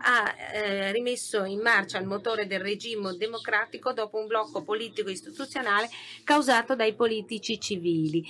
ha 0.01 0.35
eh, 0.53 0.93
rimesso 0.93 1.45
in 1.45 1.61
marcia 1.61 1.99
il 1.99 2.07
motore 2.07 2.49
del 2.49 2.61
regime 2.61 3.17
democratico 3.17 3.93
dopo 3.93 4.19
un 4.19 4.27
blocco 4.27 4.63
politico 4.63 5.11
istituzionale 5.11 5.89
causato 6.23 6.77
dai 6.77 6.95
politici 6.95 7.59
civili 7.59 8.25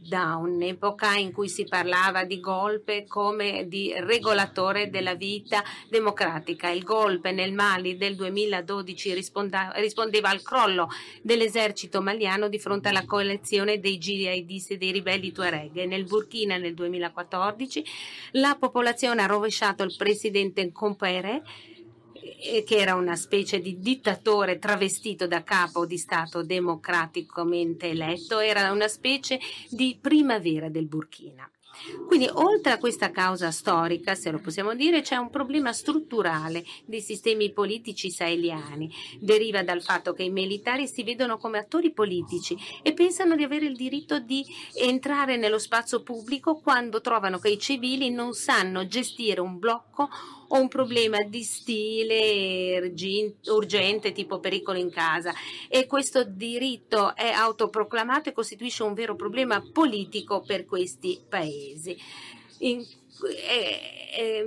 da 0.00 0.36
un'epoca 0.36 1.16
in 1.16 1.32
cui 1.32 1.48
si 1.48 1.64
parlava 1.64 2.24
di 2.24 2.40
golpe 2.40 3.04
come 3.06 3.66
di 3.66 3.92
regolatore 3.96 4.90
della 4.90 5.14
vita 5.14 5.62
democratica. 5.88 6.70
Il 6.70 6.84
golpe 6.84 7.32
nel 7.32 7.52
Mali 7.52 7.96
del 7.96 8.14
2012 8.14 9.14
rispondeva 9.14 10.28
al 10.28 10.42
crollo 10.42 10.88
dell'esercito 11.22 12.00
maliano 12.00 12.48
di 12.48 12.58
fronte 12.58 12.88
alla 12.88 13.04
coalizione 13.04 13.80
dei 13.80 13.98
jihadisti 13.98 14.74
e 14.74 14.78
dei 14.78 14.92
ribelli 14.92 15.32
Tuareg. 15.32 15.84
Nel 15.84 16.04
Burkina 16.04 16.56
nel 16.56 16.74
2014 16.74 17.84
la 18.32 18.56
popolazione 18.58 19.22
ha 19.22 19.26
rovesciato 19.26 19.82
il 19.82 19.94
presidente 19.96 20.72
Compere 20.72 21.42
che 22.64 22.76
era 22.76 22.94
una 22.94 23.16
specie 23.16 23.60
di 23.60 23.78
dittatore 23.80 24.58
travestito 24.58 25.26
da 25.26 25.42
capo 25.42 25.86
di 25.86 25.98
Stato 25.98 26.42
democraticamente 26.42 27.88
eletto, 27.88 28.38
era 28.38 28.70
una 28.70 28.88
specie 28.88 29.40
di 29.68 29.98
primavera 30.00 30.68
del 30.68 30.86
Burkina. 30.86 31.50
Quindi 32.06 32.28
oltre 32.32 32.72
a 32.72 32.78
questa 32.78 33.10
causa 33.10 33.50
storica, 33.50 34.14
se 34.14 34.30
lo 34.30 34.38
possiamo 34.40 34.74
dire, 34.74 35.00
c'è 35.00 35.16
un 35.16 35.30
problema 35.30 35.72
strutturale 35.72 36.64
dei 36.84 37.00
sistemi 37.00 37.52
politici 37.52 38.10
saheliani. 38.10 38.90
Deriva 39.20 39.62
dal 39.62 39.82
fatto 39.82 40.12
che 40.12 40.24
i 40.24 40.30
militari 40.30 40.88
si 40.88 41.02
vedono 41.02 41.38
come 41.38 41.58
attori 41.58 41.92
politici 41.92 42.56
e 42.82 42.92
pensano 42.94 43.36
di 43.36 43.44
avere 43.44 43.66
il 43.66 43.76
diritto 43.76 44.18
di 44.18 44.44
entrare 44.74 45.36
nello 45.36 45.58
spazio 45.58 46.02
pubblico 46.02 46.58
quando 46.60 47.00
trovano 47.00 47.38
che 47.38 47.50
i 47.50 47.58
civili 47.58 48.10
non 48.10 48.32
sanno 48.32 48.86
gestire 48.86 49.40
un 49.40 49.58
blocco 49.58 50.08
o 50.48 50.60
un 50.60 50.68
problema 50.68 51.22
di 51.22 51.42
stile 51.42 52.92
urgente 53.46 54.12
tipo 54.12 54.38
pericolo 54.38 54.78
in 54.78 54.90
casa 54.90 55.32
e 55.68 55.86
questo 55.86 56.24
diritto 56.24 57.14
è 57.14 57.28
autoproclamato 57.28 58.28
e 58.28 58.32
costituisce 58.32 58.82
un 58.82 58.94
vero 58.94 59.14
problema 59.14 59.62
politico 59.72 60.40
per 60.40 60.64
questi 60.64 61.20
paesi. 61.28 61.96
In, 62.58 62.84
è, 63.46 64.16
è, 64.16 64.46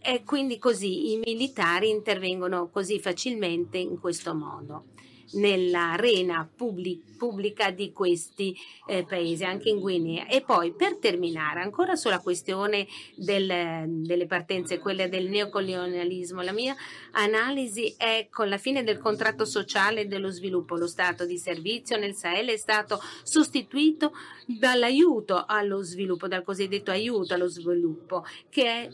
è 0.00 0.22
quindi 0.24 0.58
così 0.58 1.12
i 1.12 1.20
militari 1.24 1.90
intervengono 1.90 2.68
così 2.70 2.98
facilmente 3.00 3.78
in 3.78 4.00
questo 4.00 4.34
modo 4.34 4.96
nell'arena 5.32 6.48
pubblica 6.54 7.70
di 7.70 7.92
questi 7.92 8.56
eh, 8.86 9.04
paesi, 9.04 9.44
anche 9.44 9.68
in 9.68 9.80
Guinea. 9.80 10.26
E 10.26 10.40
poi 10.40 10.72
per 10.72 10.96
terminare, 10.96 11.60
ancora 11.60 11.96
sulla 11.96 12.20
questione 12.20 12.86
del, 13.14 13.84
delle 13.86 14.26
partenze, 14.26 14.78
quelle 14.78 15.08
del 15.08 15.28
neocolonialismo, 15.28 16.42
la 16.42 16.52
mia 16.52 16.74
analisi 17.12 17.94
è 17.96 18.28
con 18.30 18.48
la 18.48 18.58
fine 18.58 18.82
del 18.84 18.98
contratto 18.98 19.44
sociale 19.44 20.06
dello 20.06 20.30
sviluppo. 20.30 20.76
Lo 20.76 20.86
stato 20.86 21.26
di 21.26 21.38
servizio 21.38 21.98
nel 21.98 22.14
Sahel 22.14 22.48
è 22.48 22.56
stato 22.56 23.00
sostituito 23.22 24.12
dall'aiuto 24.46 25.44
allo 25.46 25.82
sviluppo, 25.82 26.28
dal 26.28 26.44
cosiddetto 26.44 26.90
aiuto 26.90 27.34
allo 27.34 27.48
sviluppo, 27.48 28.24
che 28.48 28.64
è, 28.64 28.90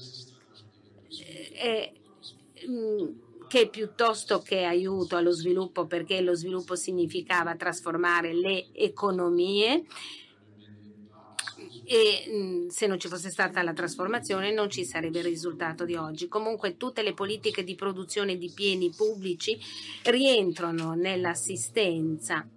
è 1.52 1.92
mm, 2.68 3.23
che 3.54 3.68
piuttosto 3.68 4.40
che 4.40 4.64
aiuto 4.64 5.14
allo 5.14 5.30
sviluppo, 5.30 5.86
perché 5.86 6.20
lo 6.20 6.34
sviluppo 6.34 6.74
significava 6.74 7.54
trasformare 7.54 8.34
le 8.34 8.66
economie, 8.72 9.84
e 11.84 12.24
mh, 12.28 12.66
se 12.66 12.88
non 12.88 12.98
ci 12.98 13.06
fosse 13.06 13.30
stata 13.30 13.62
la 13.62 13.72
trasformazione 13.72 14.52
non 14.52 14.70
ci 14.70 14.84
sarebbe 14.84 15.20
il 15.20 15.26
risultato 15.26 15.84
di 15.84 15.94
oggi. 15.94 16.26
Comunque 16.26 16.76
tutte 16.76 17.02
le 17.02 17.14
politiche 17.14 17.62
di 17.62 17.76
produzione 17.76 18.36
di 18.38 18.50
pieni 18.52 18.90
pubblici 18.90 19.56
rientrano 20.02 20.94
nell'assistenza 20.94 22.48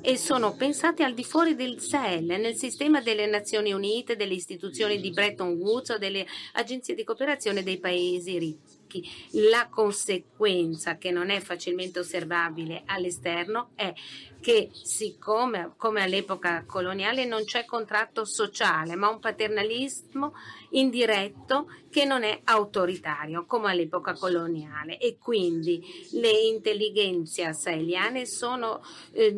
e 0.00 0.16
sono 0.16 0.56
pensate 0.56 1.04
al 1.04 1.14
di 1.14 1.22
fuori 1.22 1.54
del 1.54 1.78
SEL, 1.78 2.24
nel 2.24 2.56
sistema 2.56 3.00
delle 3.00 3.26
Nazioni 3.26 3.72
Unite, 3.72 4.16
delle 4.16 4.34
istituzioni 4.34 5.00
di 5.00 5.12
Bretton 5.12 5.52
Woods 5.52 5.90
o 5.90 5.98
delle 5.98 6.26
agenzie 6.54 6.96
di 6.96 7.04
cooperazione 7.04 7.62
dei 7.62 7.78
paesi 7.78 8.36
ricchi 8.36 8.79
attacchi. 8.90 9.08
La 9.48 9.68
conseguenza 9.70 10.98
che 10.98 11.12
non 11.12 11.30
è 11.30 11.40
facilmente 11.40 12.00
osservabile 12.00 12.82
all'esterno 12.86 13.70
è 13.76 13.92
che 14.40 14.70
siccome 14.72 15.74
come 15.76 16.02
all'epoca 16.02 16.64
coloniale 16.66 17.24
non 17.24 17.44
c'è 17.44 17.64
contratto 17.64 18.24
sociale, 18.24 18.96
ma 18.96 19.08
un 19.08 19.20
paternalismo 19.20 20.34
indiretto 20.70 21.66
che 21.90 22.04
non 22.04 22.22
è 22.22 22.40
autoritario 22.44 23.44
come 23.46 23.70
all'epoca 23.70 24.14
coloniale. 24.14 24.98
E 24.98 25.18
quindi 25.18 25.82
le 26.12 26.30
intelligenze 26.30 27.52
saheliane 27.52 28.26
sono 28.26 28.82
eh, 29.12 29.34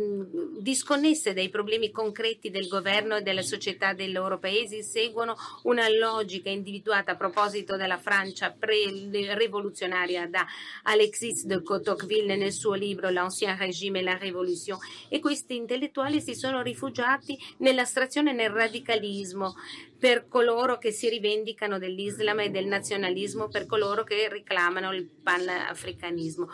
disconnesse 0.59 1.33
dai 1.33 1.49
problemi 1.49 1.90
concreti 1.90 2.51
del 2.51 2.68
governo 2.68 3.16
e 3.16 3.23
della 3.23 3.42
società 3.42 3.95
dei 3.95 4.12
loro 4.12 4.38
paesi, 4.38 4.83
seguono 4.83 5.35
una 5.62 5.88
logica 5.88 6.51
individuata 6.51 7.12
a 7.12 7.16
proposito 7.16 7.77
della 7.77 7.99
Francia 7.99 8.51
pre-rivoluzionaria 8.51 10.29
da 10.29 10.47
Alexis 10.83 11.47
de 11.47 11.62
Tocqueville 11.62 12.37
nel 12.37 12.53
suo 12.53 12.75
libro 12.75 13.09
L'Ancien 13.09 13.57
Régime 13.57 14.01
et 14.01 14.05
la 14.05 14.16
Révolution. 14.16 14.79
E 15.09 15.21
questi 15.21 15.57
intellettuali 15.57 16.21
si 16.21 16.35
sono 16.35 16.61
rifugiati 16.61 17.38
nell'astrazione 17.59 18.31
e 18.31 18.35
nel 18.35 18.51
radicalismo 18.51 19.55
per 20.03 20.27
coloro 20.27 20.79
che 20.79 20.91
si 20.91 21.09
rivendicano 21.09 21.79
dell'Islam 21.79 22.41
e 22.41 22.51
del 22.51 22.67
nazionalismo, 22.67 23.47
per 23.47 23.67
coloro 23.67 24.03
che 24.03 24.29
reclamano 24.29 24.93
il 24.93 25.07
panafricanismo. 25.07 26.49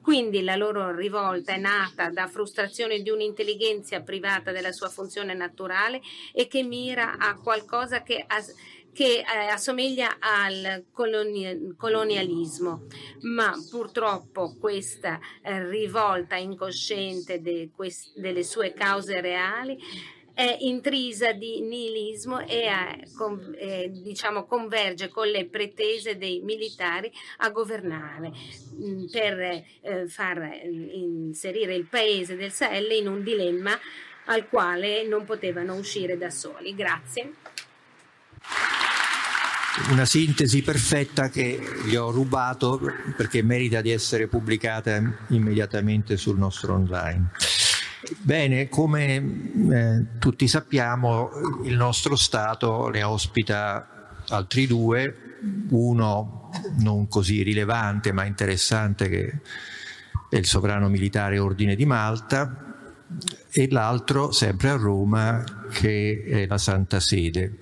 Quindi 0.00 0.42
la 0.42 0.56
loro 0.56 0.90
rivolta 0.96 1.52
è 1.52 1.58
nata 1.58 2.08
da 2.08 2.26
frustrazione 2.28 3.02
di 3.02 3.10
un'intelligenza 3.10 4.00
privata 4.00 4.52
della 4.52 4.72
sua 4.72 4.88
funzione 4.88 5.34
naturale 5.34 6.00
e 6.32 6.46
che 6.46 6.62
mira 6.62 7.18
a 7.18 7.38
qualcosa 7.38 8.02
che 8.02 8.24
che 8.94 9.18
eh, 9.18 9.48
assomiglia 9.50 10.18
al 10.20 10.84
colonialismo, 10.92 12.86
ma 13.22 13.52
purtroppo 13.68 14.56
questa 14.56 15.18
eh, 15.42 15.68
rivolta 15.68 16.36
incosciente 16.36 17.40
de, 17.42 17.70
quest, 17.74 18.16
delle 18.16 18.44
sue 18.44 18.72
cause 18.72 19.20
reali 19.20 19.76
è 20.34 20.56
intrisa 20.60 21.32
di 21.32 21.60
nihilismo 21.60 22.40
e 22.40 22.66
eh, 23.56 23.90
diciamo, 23.90 24.44
converge 24.44 25.08
con 25.08 25.28
le 25.28 25.46
pretese 25.46 26.18
dei 26.18 26.40
militari 26.40 27.10
a 27.38 27.50
governare 27.50 28.32
mh, 28.76 29.04
per 29.10 29.40
eh, 29.40 29.64
far 30.08 30.60
inserire 30.64 31.74
il 31.74 31.86
paese 31.86 32.34
del 32.34 32.50
Sahel 32.50 32.90
in 32.90 33.06
un 33.06 33.22
dilemma 33.22 33.78
al 34.26 34.48
quale 34.48 35.06
non 35.06 35.24
potevano 35.24 35.76
uscire 35.76 36.18
da 36.18 36.30
soli. 36.30 36.74
Grazie. 36.74 37.32
Una 39.90 40.04
sintesi 40.04 40.62
perfetta 40.62 41.28
che 41.28 41.60
gli 41.84 41.96
ho 41.96 42.10
rubato 42.10 42.80
perché 43.16 43.42
merita 43.42 43.80
di 43.80 43.90
essere 43.90 44.28
pubblicata 44.28 45.00
immediatamente 45.28 46.16
sul 46.16 46.38
nostro 46.38 46.74
online. 46.74 47.30
Bene, 48.20 48.68
come 48.68 49.14
eh, 49.16 50.18
tutti 50.18 50.46
sappiamo, 50.46 51.30
il 51.64 51.76
nostro 51.76 52.16
Stato 52.16 52.88
ne 52.88 53.02
ospita 53.02 54.10
altri 54.28 54.66
due, 54.66 55.38
uno 55.70 56.50
non 56.78 57.08
così 57.08 57.42
rilevante 57.42 58.12
ma 58.12 58.24
interessante 58.24 59.08
che 59.08 59.40
è 60.30 60.36
il 60.36 60.46
sovrano 60.46 60.88
militare 60.88 61.38
Ordine 61.38 61.74
di 61.74 61.84
Malta 61.84 62.74
e 63.50 63.68
l'altro 63.70 64.32
sempre 64.32 64.70
a 64.70 64.76
Roma 64.76 65.44
che 65.70 66.24
è 66.26 66.46
la 66.46 66.58
Santa 66.58 67.00
Sede. 67.00 67.58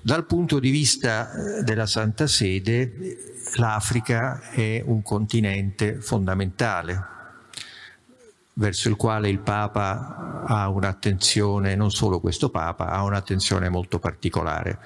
Dal 0.00 0.26
punto 0.26 0.58
di 0.58 0.70
vista 0.70 1.30
della 1.62 1.86
Santa 1.86 2.26
Sede 2.26 2.94
l'Africa 3.56 4.50
è 4.50 4.82
un 4.84 5.02
continente 5.02 6.00
fondamentale 6.00 7.11
verso 8.54 8.88
il 8.88 8.96
quale 8.96 9.28
il 9.28 9.38
Papa 9.38 10.44
ha 10.44 10.68
un'attenzione, 10.68 11.74
non 11.74 11.90
solo 11.90 12.20
questo 12.20 12.50
Papa, 12.50 12.88
ha 12.88 13.02
un'attenzione 13.02 13.68
molto 13.68 13.98
particolare. 13.98 14.78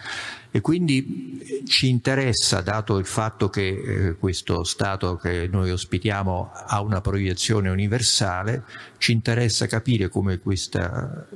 E 0.50 0.60
quindi 0.60 1.64
ci 1.66 1.88
interessa, 1.88 2.60
dato 2.60 2.98
il 2.98 3.04
fatto 3.04 3.48
che 3.48 3.66
eh, 3.66 4.16
questo 4.16 4.64
Stato 4.64 5.16
che 5.16 5.48
noi 5.50 5.70
ospitiamo 5.70 6.50
ha 6.52 6.80
una 6.80 7.00
proiezione 7.00 7.68
universale, 7.68 8.64
ci 8.98 9.12
interessa 9.12 9.66
capire 9.66 10.08
come 10.08 10.38
questa 10.38 11.26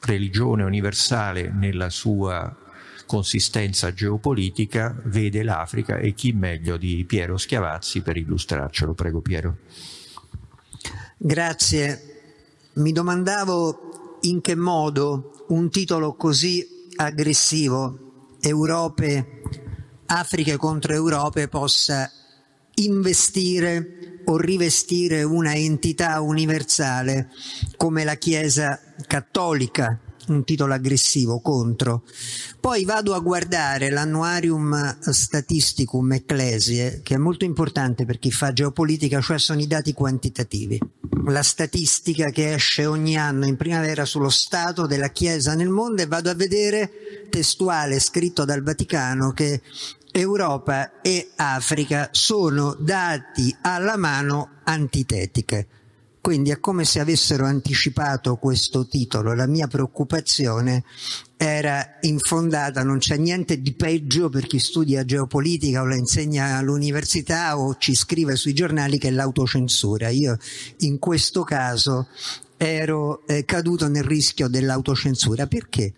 religione 0.00 0.64
universale 0.64 1.50
nella 1.50 1.90
sua 1.90 2.54
consistenza 3.06 3.92
geopolitica 3.94 4.94
vede 5.04 5.42
l'Africa 5.42 5.96
e 5.96 6.12
chi 6.12 6.32
meglio 6.32 6.76
di 6.76 7.04
Piero 7.06 7.38
Schiavazzi 7.38 8.02
per 8.02 8.18
illustrarcelo. 8.18 8.92
Prego 8.92 9.20
Piero. 9.22 9.56
Grazie. 11.20 12.20
Mi 12.74 12.92
domandavo 12.92 14.18
in 14.22 14.40
che 14.40 14.54
modo 14.54 15.44
un 15.48 15.68
titolo 15.68 16.14
così 16.14 16.64
aggressivo, 16.94 18.36
Europe, 18.40 19.42
Africa 20.06 20.56
contro 20.56 20.92
Europe, 20.92 21.48
possa 21.48 22.08
investire 22.74 24.20
o 24.26 24.36
rivestire 24.36 25.24
una 25.24 25.54
entità 25.54 26.20
universale 26.20 27.30
come 27.76 28.04
la 28.04 28.14
Chiesa 28.14 28.78
cattolica 29.04 29.98
un 30.28 30.44
titolo 30.44 30.74
aggressivo 30.74 31.40
contro. 31.40 32.04
Poi 32.60 32.84
vado 32.84 33.14
a 33.14 33.20
guardare 33.20 33.90
l'annuarium 33.90 34.98
statisticum 35.00 36.12
ecclesie, 36.12 37.00
che 37.02 37.14
è 37.14 37.18
molto 37.18 37.44
importante 37.44 38.04
per 38.04 38.18
chi 38.18 38.30
fa 38.30 38.52
geopolitica, 38.52 39.20
cioè 39.20 39.38
sono 39.38 39.60
i 39.60 39.66
dati 39.66 39.92
quantitativi. 39.92 40.80
La 41.26 41.42
statistica 41.42 42.30
che 42.30 42.54
esce 42.54 42.86
ogni 42.86 43.16
anno 43.16 43.46
in 43.46 43.56
primavera 43.56 44.04
sullo 44.04 44.30
stato 44.30 44.86
della 44.86 45.10
Chiesa 45.10 45.54
nel 45.54 45.68
mondo 45.68 46.02
e 46.02 46.06
vado 46.06 46.30
a 46.30 46.34
vedere 46.34 47.26
testuale 47.30 48.00
scritto 48.00 48.44
dal 48.44 48.62
Vaticano 48.62 49.32
che 49.32 49.60
Europa 50.12 51.00
e 51.02 51.30
Africa 51.36 52.08
sono 52.12 52.74
dati 52.78 53.54
alla 53.60 53.96
mano 53.96 54.60
antitetiche 54.64 55.77
quindi 56.28 56.50
è 56.50 56.60
come 56.60 56.84
se 56.84 57.00
avessero 57.00 57.46
anticipato 57.46 58.36
questo 58.36 58.86
titolo. 58.86 59.32
La 59.32 59.46
mia 59.46 59.66
preoccupazione 59.66 60.84
era 61.38 61.96
infondata, 62.02 62.82
non 62.82 62.98
c'è 62.98 63.16
niente 63.16 63.62
di 63.62 63.72
peggio 63.72 64.28
per 64.28 64.46
chi 64.46 64.58
studia 64.58 65.06
geopolitica 65.06 65.80
o 65.80 65.86
la 65.86 65.96
insegna 65.96 66.58
all'università 66.58 67.58
o 67.58 67.76
ci 67.78 67.94
scrive 67.94 68.36
sui 68.36 68.52
giornali 68.52 68.98
che 68.98 69.08
l'autocensura. 69.08 70.10
Io 70.10 70.36
in 70.80 70.98
questo 70.98 71.44
caso 71.44 72.08
ero 72.58 73.26
eh, 73.26 73.46
caduto 73.46 73.88
nel 73.88 74.04
rischio 74.04 74.48
dell'autocensura. 74.48 75.46
Perché? 75.46 75.94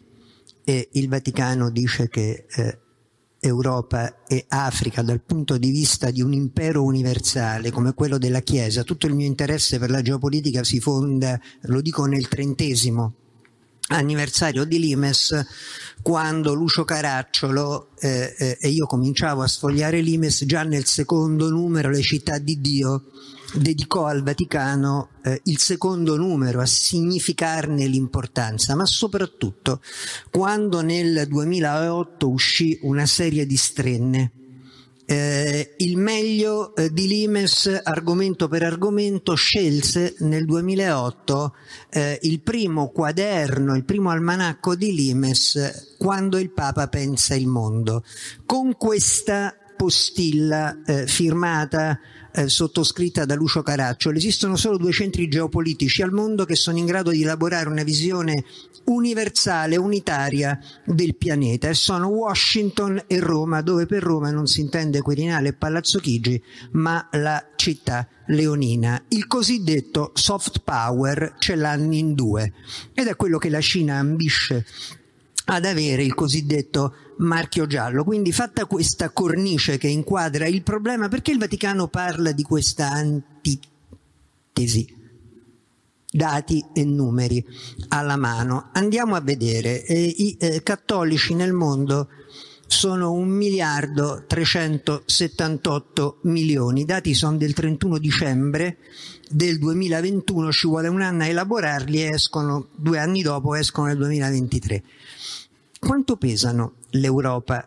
E 0.63 0.91
il 0.93 1.09
Vaticano 1.09 1.71
dice 1.71 2.09
che 2.09 2.47
eh, 2.49 2.79
Europa 3.41 4.25
e 4.27 4.45
Africa 4.49 5.03
dal 5.03 5.23
punto 5.23 5.57
di 5.57 5.71
vista 5.71 6.11
di 6.11 6.21
un 6.21 6.33
impero 6.33 6.85
universale 6.85 7.71
come 7.71 7.95
quello 7.95 8.19
della 8.19 8.41
Chiesa, 8.41 8.85
tutto 8.85 9.07
il 9.07 9.15
mio 9.15 9.27
interesse 9.27 9.79
per 9.79 9.91
la 9.91 10.03
geopolitica 10.03 10.63
si 10.63 10.79
fonda, 10.81 11.41
lo 11.63 11.81
dico 11.81 12.05
nel 12.05 12.29
trentesimo 12.29 13.15
anniversario 13.89 14.65
di 14.65 14.79
Limes, 14.79 15.47
quando 16.03 16.53
Lucio 16.55 16.85
Caracciolo 16.85 17.89
eh, 17.99 18.35
eh, 18.39 18.59
e 18.61 18.69
io 18.69 18.87
cominciavo 18.87 19.43
a 19.43 19.49
sfogliare 19.49 20.01
Limes 20.01 20.45
già 20.45 20.63
nel 20.63 20.85
secondo 20.85 21.51
numero 21.51 21.91
Le 21.91 22.03
città 22.03 22.39
di 22.39 22.61
Dio 22.61 23.05
dedicò 23.55 24.07
al 24.07 24.23
Vaticano 24.23 25.11
eh, 25.23 25.41
il 25.45 25.59
secondo 25.59 26.17
numero 26.17 26.61
a 26.61 26.67
significarne 26.67 27.87
l'importanza, 27.87 28.75
ma 28.75 28.87
soprattutto 28.87 29.81
quando 30.31 30.83
nel 30.83 31.27
2008 31.29 32.29
uscì 32.29 32.79
una 32.83 33.07
serie 33.07 33.47
di 33.47 33.57
strenne. 33.57 34.33
Eh, 35.11 35.75
il 35.79 35.97
meglio 35.97 36.73
eh, 36.77 36.93
di 36.93 37.09
Limes, 37.09 37.81
argomento 37.83 38.47
per 38.47 38.63
argomento, 38.63 39.35
scelse 39.35 40.15
nel 40.21 40.45
2008 40.45 41.55
eh, 41.91 42.19
il 42.23 42.41
primo 42.43 42.91
quaderno, 42.91 43.75
il 43.75 43.85
primo 43.85 44.11
almanacco 44.11 44.77
di 44.77 44.95
Limes, 44.95 45.97
Quando 45.99 46.39
il 46.39 46.53
Papa 46.53 46.87
pensa 46.87 47.35
il 47.35 47.49
mondo, 47.49 48.05
con 48.47 48.77
questa 48.77 49.53
postilla 49.77 50.81
eh, 50.85 51.07
firmata 51.09 51.99
eh, 52.33 52.49
sottoscritta 52.49 53.25
da 53.25 53.35
Lucio 53.35 53.63
Caracciolo. 53.63 54.17
Esistono 54.17 54.57
solo 54.57 54.77
due 54.77 54.93
centri 54.93 55.29
geopolitici 55.29 56.03
al 56.03 56.13
mondo 56.13 56.45
che 56.45 56.57
sono 56.57 56.79
in 56.79 56.87
grado 56.87 57.11
di 57.11 57.23
elaborare 57.23 57.69
una 57.69 57.83
visione 57.83 58.45
universale, 58.85 59.77
unitaria 59.77 60.59
del 60.85 61.17
pianeta 61.17 61.69
e 61.69 61.75
sono 61.75 62.09
Washington 62.09 63.05
e 63.07 63.21
Roma, 63.21 63.61
dove 63.61 63.87
per 63.87 64.03
Roma 64.03 64.31
non 64.31 64.47
si 64.47 64.61
intende 64.61 65.01
Quirinale 65.01 65.49
e 65.49 65.53
Palazzo 65.55 65.99
Chigi, 65.99 66.43
ma 66.73 67.09
la 67.13 67.45
città 67.57 68.09
leonina. 68.27 69.05
Il 69.09 69.27
cosiddetto 69.27 70.13
soft 70.15 70.61
power 70.65 71.35
ce 71.39 71.55
l'hanno 71.55 71.95
in 71.95 72.15
due 72.15 72.53
ed 72.95 73.07
è 73.07 73.17
quello 73.17 73.39
che 73.39 73.51
la 73.51 73.61
Cina 73.61 73.99
ambisce 73.99 74.65
ad 75.51 75.65
avere 75.65 76.05
il 76.05 76.15
cosiddetto 76.15 76.95
marchio 77.19 77.67
giallo. 77.67 78.05
Quindi 78.05 78.33
fatta 78.33 78.67
questa 78.67 79.11
cornice 79.11 79.79
che 79.79 79.89
inquadra 79.89 80.47
il 80.47 80.63
problema, 80.63 81.09
perché 81.09 81.33
il 81.33 81.39
Vaticano 81.39 81.89
parla 81.89 82.33
di 82.33 82.43
questa 82.43 82.91
antitesi? 82.91 84.99
Dati 86.13 86.65
e 86.73 86.85
numeri 86.85 87.45
alla 87.89 88.17
mano. 88.17 88.71
Andiamo 88.73 89.15
a 89.15 89.21
vedere. 89.21 89.85
Eh, 89.85 90.03
I 90.03 90.37
eh, 90.41 90.63
cattolici 90.63 91.35
nel 91.35 91.53
mondo 91.53 92.09
sono 92.67 93.13
1 93.13 93.27
miliardo 93.27 94.25
378 94.27 96.19
milioni. 96.23 96.83
I 96.83 96.85
dati 96.85 97.15
sono 97.15 97.37
del 97.37 97.55
31 97.55 97.99
dicembre 97.99 98.79
del 99.29 99.59
2021, 99.59 100.53
ci 100.53 100.67
vuole 100.67 100.89
un 100.89 101.03
anno 101.03 101.23
a 101.23 101.27
elaborarli 101.27 102.03
escono 102.03 102.69
due 102.75 102.99
anni 102.99 103.23
dopo, 103.23 103.55
escono 103.55 103.89
nel 103.89 103.97
2023. 103.97 104.83
Quanto 105.81 106.17
pesano 106.17 106.75
l'Europa 106.91 107.67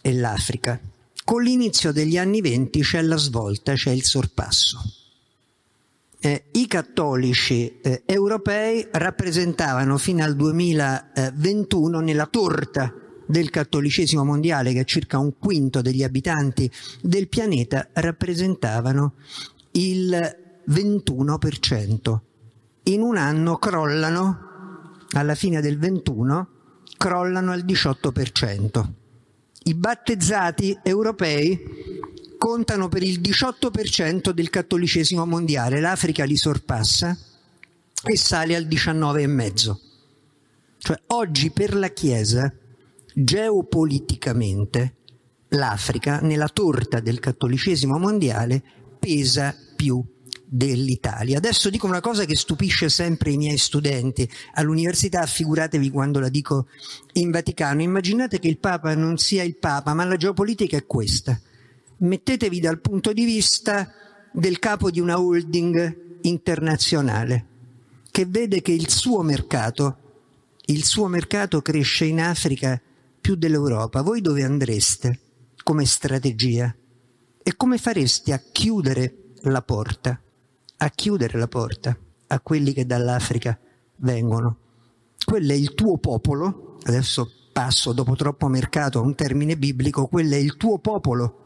e 0.00 0.14
l'Africa? 0.14 0.80
Con 1.22 1.42
l'inizio 1.42 1.92
degli 1.92 2.16
anni 2.16 2.40
venti 2.40 2.80
c'è 2.80 3.02
la 3.02 3.18
svolta, 3.18 3.74
c'è 3.74 3.90
il 3.90 4.02
sorpasso. 4.02 4.80
Eh, 6.18 6.44
I 6.52 6.66
cattolici 6.66 7.80
eh, 7.82 8.02
europei 8.06 8.88
rappresentavano 8.90 9.98
fino 9.98 10.24
al 10.24 10.34
2021 10.36 12.00
nella 12.00 12.26
torta 12.26 12.92
del 13.26 13.50
cattolicesimo 13.50 14.24
mondiale, 14.24 14.72
che 14.72 14.80
è 14.80 14.84
circa 14.84 15.18
un 15.18 15.36
quinto 15.38 15.82
degli 15.82 16.02
abitanti 16.02 16.68
del 17.02 17.28
pianeta, 17.28 17.88
rappresentavano 17.92 19.12
il 19.72 20.36
21%. 20.66 22.18
In 22.84 23.02
un 23.02 23.18
anno 23.18 23.58
crollano, 23.58 24.48
alla 25.12 25.34
fine 25.34 25.60
del 25.60 25.78
21, 25.78 26.48
crollano 27.00 27.52
al 27.52 27.64
18%. 27.64 28.88
I 29.62 29.74
battezzati 29.74 30.78
europei 30.82 31.58
contano 32.36 32.88
per 32.88 33.02
il 33.02 33.22
18% 33.22 34.32
del 34.32 34.50
cattolicesimo 34.50 35.24
mondiale, 35.24 35.80
l'Africa 35.80 36.24
li 36.24 36.36
sorpassa 36.36 37.16
e 38.04 38.16
sale 38.18 38.54
al 38.54 38.66
19,5%. 38.66 39.76
Cioè 40.76 41.00
oggi 41.06 41.50
per 41.50 41.74
la 41.74 41.88
Chiesa, 41.88 42.52
geopoliticamente, 43.14 44.96
l'Africa 45.48 46.20
nella 46.20 46.48
torta 46.48 47.00
del 47.00 47.18
cattolicesimo 47.18 47.98
mondiale 47.98 48.62
pesa 48.98 49.56
più 49.74 50.04
dell'Italia. 50.44 51.38
Adesso 51.38 51.70
dico 51.70 51.86
una 51.86 52.00
cosa 52.00 52.24
che 52.24 52.36
stupisce 52.36 52.88
sempre 52.88 53.30
i 53.30 53.36
miei 53.36 53.58
studenti 53.58 54.28
all'università, 54.54 55.24
figuratevi 55.26 55.90
quando 55.90 56.18
la 56.18 56.28
dico 56.28 56.66
in 57.14 57.30
Vaticano, 57.30 57.82
immaginate 57.82 58.38
che 58.38 58.48
il 58.48 58.58
Papa 58.58 58.94
non 58.94 59.18
sia 59.18 59.42
il 59.42 59.56
Papa, 59.56 59.94
ma 59.94 60.04
la 60.04 60.16
geopolitica 60.16 60.76
è 60.76 60.86
questa. 60.86 61.38
Mettetevi 61.98 62.60
dal 62.60 62.80
punto 62.80 63.12
di 63.12 63.24
vista 63.24 63.92
del 64.32 64.58
capo 64.58 64.90
di 64.90 65.00
una 65.00 65.20
holding 65.20 66.18
internazionale 66.22 67.46
che 68.10 68.26
vede 68.26 68.60
che 68.60 68.72
il 68.72 68.88
suo 68.88 69.22
mercato, 69.22 69.96
il 70.66 70.84
suo 70.84 71.06
mercato 71.06 71.62
cresce 71.62 72.04
in 72.06 72.20
Africa 72.20 72.80
più 73.20 73.34
dell'Europa. 73.34 74.02
Voi 74.02 74.20
dove 74.20 74.42
andreste 74.42 75.20
come 75.62 75.84
strategia? 75.84 76.74
E 77.42 77.56
come 77.56 77.78
fareste 77.78 78.32
a 78.32 78.42
chiudere 78.52 79.29
la 79.42 79.62
porta? 79.62 80.20
a 80.82 80.90
chiudere 80.90 81.38
la 81.38 81.48
porta 81.48 81.96
a 82.28 82.40
quelli 82.40 82.72
che 82.72 82.86
dall'Africa 82.86 83.58
vengono. 83.96 84.56
Quello 85.24 85.52
è 85.52 85.54
il 85.54 85.74
tuo 85.74 85.98
popolo, 85.98 86.78
adesso 86.84 87.30
passo 87.52 87.92
dopo 87.92 88.14
troppo 88.14 88.48
mercato 88.48 88.98
a 88.98 89.02
un 89.02 89.14
termine 89.14 89.56
biblico, 89.56 90.06
quello 90.06 90.34
è 90.34 90.38
il 90.38 90.56
tuo 90.56 90.78
popolo 90.78 91.36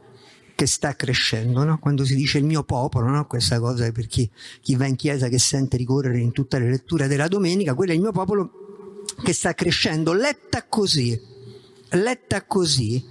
che 0.54 0.66
sta 0.66 0.94
crescendo, 0.94 1.64
no? 1.64 1.78
quando 1.78 2.04
si 2.04 2.14
dice 2.14 2.38
il 2.38 2.44
mio 2.44 2.62
popolo, 2.62 3.08
no? 3.08 3.26
questa 3.26 3.58
cosa 3.58 3.90
per 3.90 4.06
chi, 4.06 4.30
chi 4.60 4.76
va 4.76 4.86
in 4.86 4.94
chiesa 4.94 5.28
che 5.28 5.38
sente 5.38 5.76
ricorrere 5.76 6.20
in 6.20 6.30
tutte 6.30 6.60
le 6.60 6.70
letture 6.70 7.08
della 7.08 7.26
domenica, 7.26 7.74
quello 7.74 7.90
è 7.90 7.96
il 7.96 8.00
mio 8.00 8.12
popolo 8.12 9.02
che 9.24 9.32
sta 9.32 9.52
crescendo, 9.54 10.12
letta 10.12 10.66
così, 10.68 11.20
letta 11.90 12.44
così, 12.44 13.04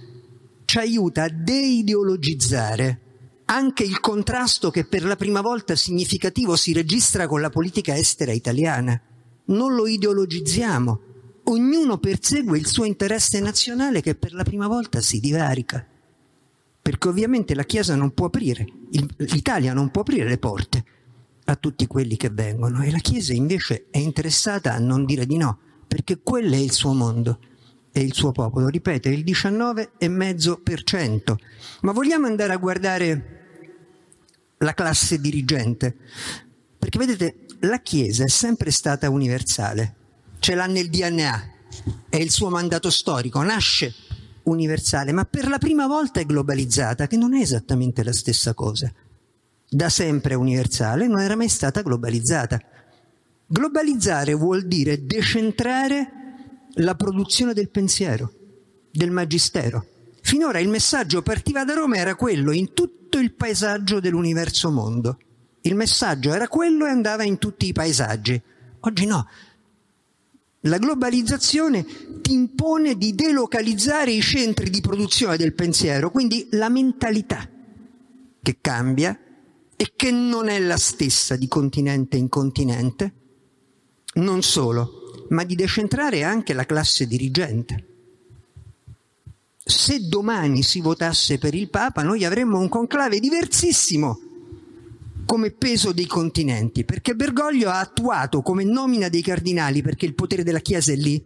ci 0.64 0.78
aiuta 0.78 1.24
a 1.24 1.28
deideologizzare 1.28 3.03
anche 3.46 3.84
il 3.84 4.00
contrasto 4.00 4.70
che 4.70 4.84
per 4.84 5.04
la 5.04 5.16
prima 5.16 5.40
volta 5.40 5.76
significativo 5.76 6.56
si 6.56 6.72
registra 6.72 7.26
con 7.26 7.40
la 7.40 7.50
politica 7.50 7.96
estera 7.96 8.32
italiana. 8.32 9.00
Non 9.46 9.74
lo 9.74 9.86
ideologizziamo, 9.86 11.00
ognuno 11.44 11.98
persegue 11.98 12.58
il 12.58 12.66
suo 12.66 12.84
interesse 12.84 13.40
nazionale 13.40 14.00
che 14.00 14.14
per 14.14 14.32
la 14.32 14.44
prima 14.44 14.66
volta 14.66 15.00
si 15.00 15.20
divarica. 15.20 15.86
Perché 16.80 17.08
ovviamente 17.08 17.54
la 17.54 17.64
Chiesa 17.64 17.94
non 17.94 18.12
può 18.12 18.26
aprire, 18.26 18.66
l'Italia 19.16 19.72
non 19.72 19.90
può 19.90 20.02
aprire 20.02 20.28
le 20.28 20.38
porte 20.38 20.84
a 21.46 21.56
tutti 21.56 21.86
quelli 21.86 22.16
che 22.16 22.30
vengono 22.30 22.82
e 22.82 22.90
la 22.90 22.98
Chiesa 22.98 23.32
invece 23.32 23.86
è 23.90 23.98
interessata 23.98 24.72
a 24.72 24.78
non 24.78 25.04
dire 25.04 25.26
di 25.26 25.36
no, 25.36 25.58
perché 25.86 26.20
quello 26.22 26.54
è 26.54 26.58
il 26.58 26.72
suo 26.72 26.92
mondo 26.92 27.38
e 27.96 28.00
il 28.00 28.12
suo 28.12 28.32
popolo, 28.32 28.66
ripeto, 28.68 29.08
il 29.08 29.22
19,5%. 29.24 31.36
Ma 31.82 31.92
vogliamo 31.92 32.26
andare 32.26 32.52
a 32.52 32.56
guardare 32.56 33.33
la 34.64 34.74
classe 34.74 35.20
dirigente. 35.20 35.94
Perché 36.78 36.98
vedete, 36.98 37.46
la 37.60 37.80
Chiesa 37.80 38.24
è 38.24 38.28
sempre 38.28 38.70
stata 38.70 39.08
universale, 39.08 39.94
ce 40.38 40.54
l'ha 40.54 40.66
nel 40.66 40.90
DNA, 40.90 41.50
è 42.08 42.16
il 42.16 42.30
suo 42.30 42.48
mandato 42.48 42.90
storico, 42.90 43.42
nasce 43.42 43.94
universale, 44.44 45.12
ma 45.12 45.24
per 45.24 45.48
la 45.48 45.58
prima 45.58 45.86
volta 45.86 46.20
è 46.20 46.26
globalizzata, 46.26 47.06
che 47.06 47.16
non 47.16 47.34
è 47.34 47.40
esattamente 47.40 48.02
la 48.02 48.12
stessa 48.12 48.54
cosa. 48.54 48.92
Da 49.68 49.88
sempre 49.88 50.34
universale, 50.34 51.06
non 51.06 51.20
era 51.20 51.36
mai 51.36 51.48
stata 51.48 51.82
globalizzata. 51.82 52.60
Globalizzare 53.46 54.34
vuol 54.34 54.66
dire 54.66 55.04
decentrare 55.04 56.10
la 56.74 56.94
produzione 56.94 57.54
del 57.54 57.70
pensiero, 57.70 58.32
del 58.90 59.10
magistero. 59.10 59.86
Finora 60.20 60.58
il 60.58 60.68
messaggio 60.68 61.22
partiva 61.22 61.64
da 61.64 61.74
Roma 61.74 61.96
era 61.96 62.14
quello 62.14 62.52
in 62.52 62.72
tutto 63.14 63.18
il 63.18 63.34
paesaggio 63.34 64.00
dell'universo 64.00 64.72
mondo. 64.72 65.18
Il 65.60 65.76
messaggio 65.76 66.32
era 66.32 66.48
quello 66.48 66.84
e 66.84 66.90
andava 66.90 67.22
in 67.22 67.38
tutti 67.38 67.66
i 67.66 67.72
paesaggi. 67.72 68.40
Oggi 68.80 69.06
no. 69.06 69.28
La 70.62 70.78
globalizzazione 70.78 71.86
ti 72.22 72.32
impone 72.32 72.96
di 72.96 73.14
delocalizzare 73.14 74.10
i 74.10 74.20
centri 74.20 74.68
di 74.68 74.80
produzione 74.80 75.36
del 75.36 75.54
pensiero, 75.54 76.10
quindi 76.10 76.48
la 76.52 76.68
mentalità 76.68 77.48
che 78.42 78.58
cambia 78.60 79.16
e 79.76 79.92
che 79.94 80.10
non 80.10 80.48
è 80.48 80.58
la 80.58 80.76
stessa 80.76 81.36
di 81.36 81.46
continente 81.46 82.16
in 82.16 82.28
continente. 82.28 83.12
Non 84.14 84.42
solo, 84.42 85.26
ma 85.28 85.44
di 85.44 85.54
decentrare 85.54 86.24
anche 86.24 86.52
la 86.52 86.66
classe 86.66 87.06
dirigente 87.06 87.93
se 89.66 90.06
domani 90.08 90.62
si 90.62 90.80
votasse 90.80 91.38
per 91.38 91.54
il 91.54 91.70
Papa, 91.70 92.02
noi 92.02 92.24
avremmo 92.24 92.58
un 92.58 92.68
conclave 92.68 93.18
diversissimo 93.18 94.20
come 95.24 95.50
peso 95.52 95.92
dei 95.92 96.06
continenti, 96.06 96.84
perché 96.84 97.14
Bergoglio 97.14 97.70
ha 97.70 97.80
attuato 97.80 98.42
come 98.42 98.62
nomina 98.62 99.08
dei 99.08 99.22
cardinali, 99.22 99.80
perché 99.80 100.04
il 100.04 100.14
potere 100.14 100.42
della 100.42 100.58
Chiesa 100.58 100.92
è 100.92 100.96
lì, 100.96 101.22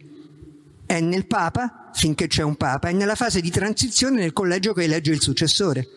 è 0.87 1.01
nel 1.01 1.27
Papa, 1.27 1.91
finché 1.93 2.29
c'è 2.29 2.43
un 2.43 2.55
Papa, 2.55 2.91
e 2.91 2.93
nella 2.93 3.17
fase 3.17 3.41
di 3.41 3.51
transizione 3.51 4.21
nel 4.21 4.33
collegio 4.33 4.73
che 4.73 4.85
elegge 4.85 5.11
il 5.11 5.21
successore. 5.21 5.89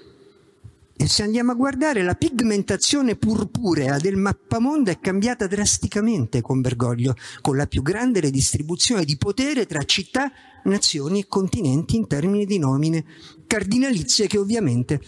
E 1.02 1.08
se 1.08 1.24
andiamo 1.24 1.52
a 1.52 1.56
guardare 1.56 2.04
la 2.04 2.14
pigmentazione 2.14 3.16
purpurea 3.16 3.98
del 3.98 4.18
mappamondo 4.18 4.92
è 4.92 5.00
cambiata 5.00 5.48
drasticamente 5.48 6.42
con 6.42 6.62
Bergoglio, 6.62 7.16
con 7.42 7.58
la 7.58 7.66
più 7.66 7.82
grande 7.82 8.20
redistribuzione 8.20 9.04
di 9.04 9.18
potere 9.18 9.66
tra 9.66 9.82
città, 9.82 10.32
nazioni 10.66 11.22
e 11.22 11.28
continenti 11.28 11.96
in 11.96 12.06
termini 12.06 12.46
di 12.46 12.60
nomine 12.60 13.04
cardinalizie 13.48 14.28
che 14.28 14.38
ovviamente 14.38 15.02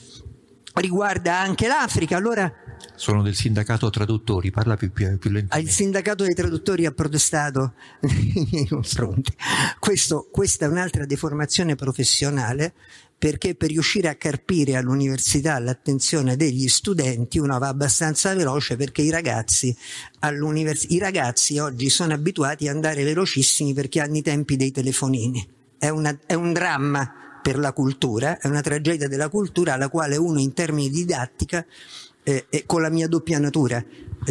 riguarda 0.74 1.38
anche 1.38 1.68
l'Africa. 1.68 2.18
Allora, 2.18 2.52
sono 2.96 3.22
del 3.22 3.36
sindacato 3.36 3.92
traduttori, 3.92 4.50
parla 4.50 4.76
più, 4.76 4.92
più, 4.92 5.20
più 5.20 5.30
lentamente. 5.30 5.70
Il 5.70 5.76
sindacato 5.76 6.24
dei 6.24 6.34
traduttori 6.34 6.88
ha 6.88 6.92
protestato 6.92 7.74
nei 8.02 8.48
miei 8.52 8.68
confronti. 8.68 9.32
Questa 9.78 10.66
è 10.66 10.68
un'altra 10.68 11.06
deformazione 11.06 11.76
professionale 11.76 12.74
perché 13.24 13.56
per 13.56 13.70
riuscire 13.70 14.10
a 14.10 14.16
carpire 14.16 14.76
all'università 14.76 15.58
l'attenzione 15.58 16.36
degli 16.36 16.68
studenti 16.68 17.40
uno 17.40 17.58
va 17.58 17.70
abbastanza 17.70 18.36
veloce 18.36 18.76
perché 18.76 19.02
i 19.02 19.10
ragazzi, 19.10 19.74
i 20.90 21.00
ragazzi 21.00 21.58
oggi 21.58 21.88
sono 21.88 22.12
abituati 22.12 22.68
ad 22.68 22.76
andare 22.76 23.06
velocissimi 23.06 23.74
perché 23.74 24.02
hanno 24.02 24.18
i 24.18 24.22
tempi 24.22 24.58
dei 24.58 24.72
telefonini. 24.72 25.48
È, 25.78 25.88
una, 25.88 26.20
è 26.26 26.34
un 26.34 26.52
dramma 26.52 27.40
per 27.42 27.58
la 27.60 27.72
cultura, 27.72 28.40
è 28.40 28.48
una 28.48 28.60
tragedia 28.60 29.08
della 29.08 29.30
cultura 29.30 29.76
alla 29.76 29.88
quale 29.88 30.18
uno 30.18 30.42
in 30.42 30.52
termini 30.52 30.90
di 30.90 31.06
didattica 31.06 31.66
eh, 32.24 32.46
con 32.66 32.82
la 32.82 32.90
mia 32.90 33.08
doppia 33.08 33.40
natura 33.40 33.82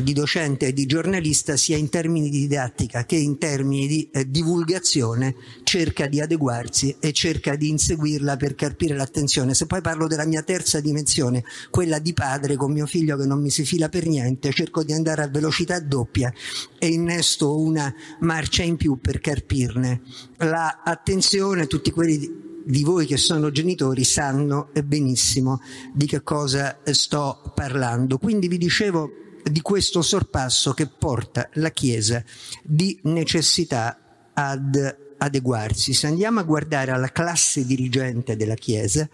di 0.01 0.13
docente 0.13 0.69
e 0.69 0.73
di 0.73 0.87
giornalista 0.87 1.57
sia 1.57 1.77
in 1.77 1.89
termini 1.89 2.31
di 2.31 2.41
didattica 2.41 3.05
che 3.05 3.17
in 3.17 3.39
termini 3.39 3.87
di 3.87 4.09
eh, 4.13 4.31
divulgazione 4.31 5.35
cerca 5.65 6.07
di 6.07 6.21
adeguarsi 6.21 6.97
e 7.01 7.13
cerca 7.13 7.57
di 7.57 7.69
inseguirla 7.69 8.37
per 8.37 8.55
carpire 8.55 8.95
l'attenzione. 8.95 9.55
Se 9.55 9.67
poi 9.67 9.81
parlo 9.81 10.07
della 10.07 10.27
mia 10.27 10.43
terza 10.43 10.81
dimensione, 10.81 11.45
quella 11.71 11.99
di 11.99 12.13
padre 12.13 12.57
con 12.57 12.73
mio 12.73 12.87
figlio 12.87 13.17
che 13.17 13.27
non 13.27 13.41
mi 13.41 13.51
si 13.51 13.65
fila 13.65 13.89
per 13.89 14.07
niente, 14.07 14.53
cerco 14.53 14.83
di 14.83 14.93
andare 14.93 15.23
a 15.23 15.29
velocità 15.29 15.79
doppia 15.81 16.33
e 16.79 16.87
innesto 16.87 17.59
una 17.59 17.93
marcia 18.21 18.63
in 18.63 18.77
più 18.77 18.99
per 19.01 19.21
carpirne 19.21 20.03
l'attenzione, 20.39 21.67
tutti 21.67 21.91
quelli 21.91 22.51
di 22.65 22.85
voi 22.85 23.07
che 23.07 23.17
sono 23.17 23.51
genitori 23.51 24.05
sanno 24.05 24.71
benissimo 24.85 25.61
di 25.93 26.07
che 26.07 26.23
cosa 26.23 26.79
sto 26.85 27.53
parlando. 27.55 28.19
Quindi 28.19 28.49
vi 28.49 28.59
dicevo 28.59 29.11
di 29.43 29.61
questo 29.61 30.03
sorpasso 30.03 30.73
che 30.73 30.87
porta 30.87 31.49
la 31.55 31.71
Chiesa 31.71 32.23
di 32.63 32.99
necessità 33.03 34.31
ad 34.33 34.97
adeguarsi. 35.19 35.93
Se 35.93 36.07
andiamo 36.07 36.41
a 36.41 36.45
guardare 36.45 36.91
alla 36.91 37.11
classe 37.11 37.65
dirigente 37.65 38.37
della 38.37 38.55
Chiesa, 38.55 39.09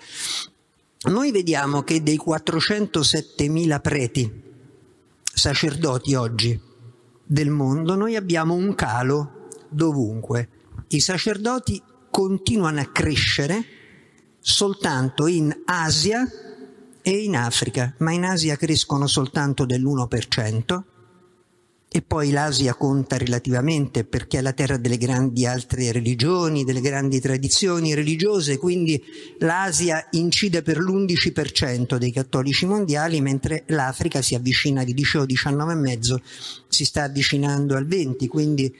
noi 1.08 1.30
vediamo 1.30 1.82
che 1.82 2.02
dei 2.02 2.20
407.000 2.24 3.80
preti, 3.80 4.42
sacerdoti 5.22 6.14
oggi 6.14 6.60
del 7.24 7.50
mondo, 7.50 7.94
noi 7.94 8.16
abbiamo 8.16 8.54
un 8.54 8.74
calo 8.74 9.48
dovunque. 9.68 10.48
I 10.88 11.00
sacerdoti 11.00 11.80
continuano 12.10 12.80
a 12.80 12.86
crescere 12.86 13.64
soltanto 14.40 15.26
in 15.26 15.54
Asia 15.66 16.26
e 17.08 17.22
in 17.22 17.36
Africa, 17.36 17.94
ma 18.00 18.12
in 18.12 18.24
Asia 18.24 18.56
crescono 18.56 19.06
soltanto 19.06 19.64
dell'1%, 19.64 20.82
e 21.90 22.02
poi 22.02 22.30
l'Asia 22.30 22.74
conta 22.74 23.16
relativamente 23.16 24.04
perché 24.04 24.36
è 24.36 24.40
la 24.42 24.52
terra 24.52 24.76
delle 24.76 24.98
grandi 24.98 25.46
altre 25.46 25.90
religioni, 25.90 26.64
delle 26.64 26.82
grandi 26.82 27.18
tradizioni 27.18 27.94
religiose, 27.94 28.58
quindi 28.58 29.02
l'Asia 29.38 30.06
incide 30.10 30.60
per 30.60 30.76
l'11% 30.80 31.96
dei 31.96 32.12
cattolici 32.12 32.66
mondiali, 32.66 33.22
mentre 33.22 33.64
l'Africa 33.68 34.20
si 34.20 34.34
avvicina, 34.34 34.84
vi 34.84 34.92
dicevo 34.92 35.24
19,5, 35.24 36.16
si 36.68 36.84
sta 36.84 37.04
avvicinando 37.04 37.74
al 37.74 37.86
20, 37.86 38.26
quindi 38.28 38.70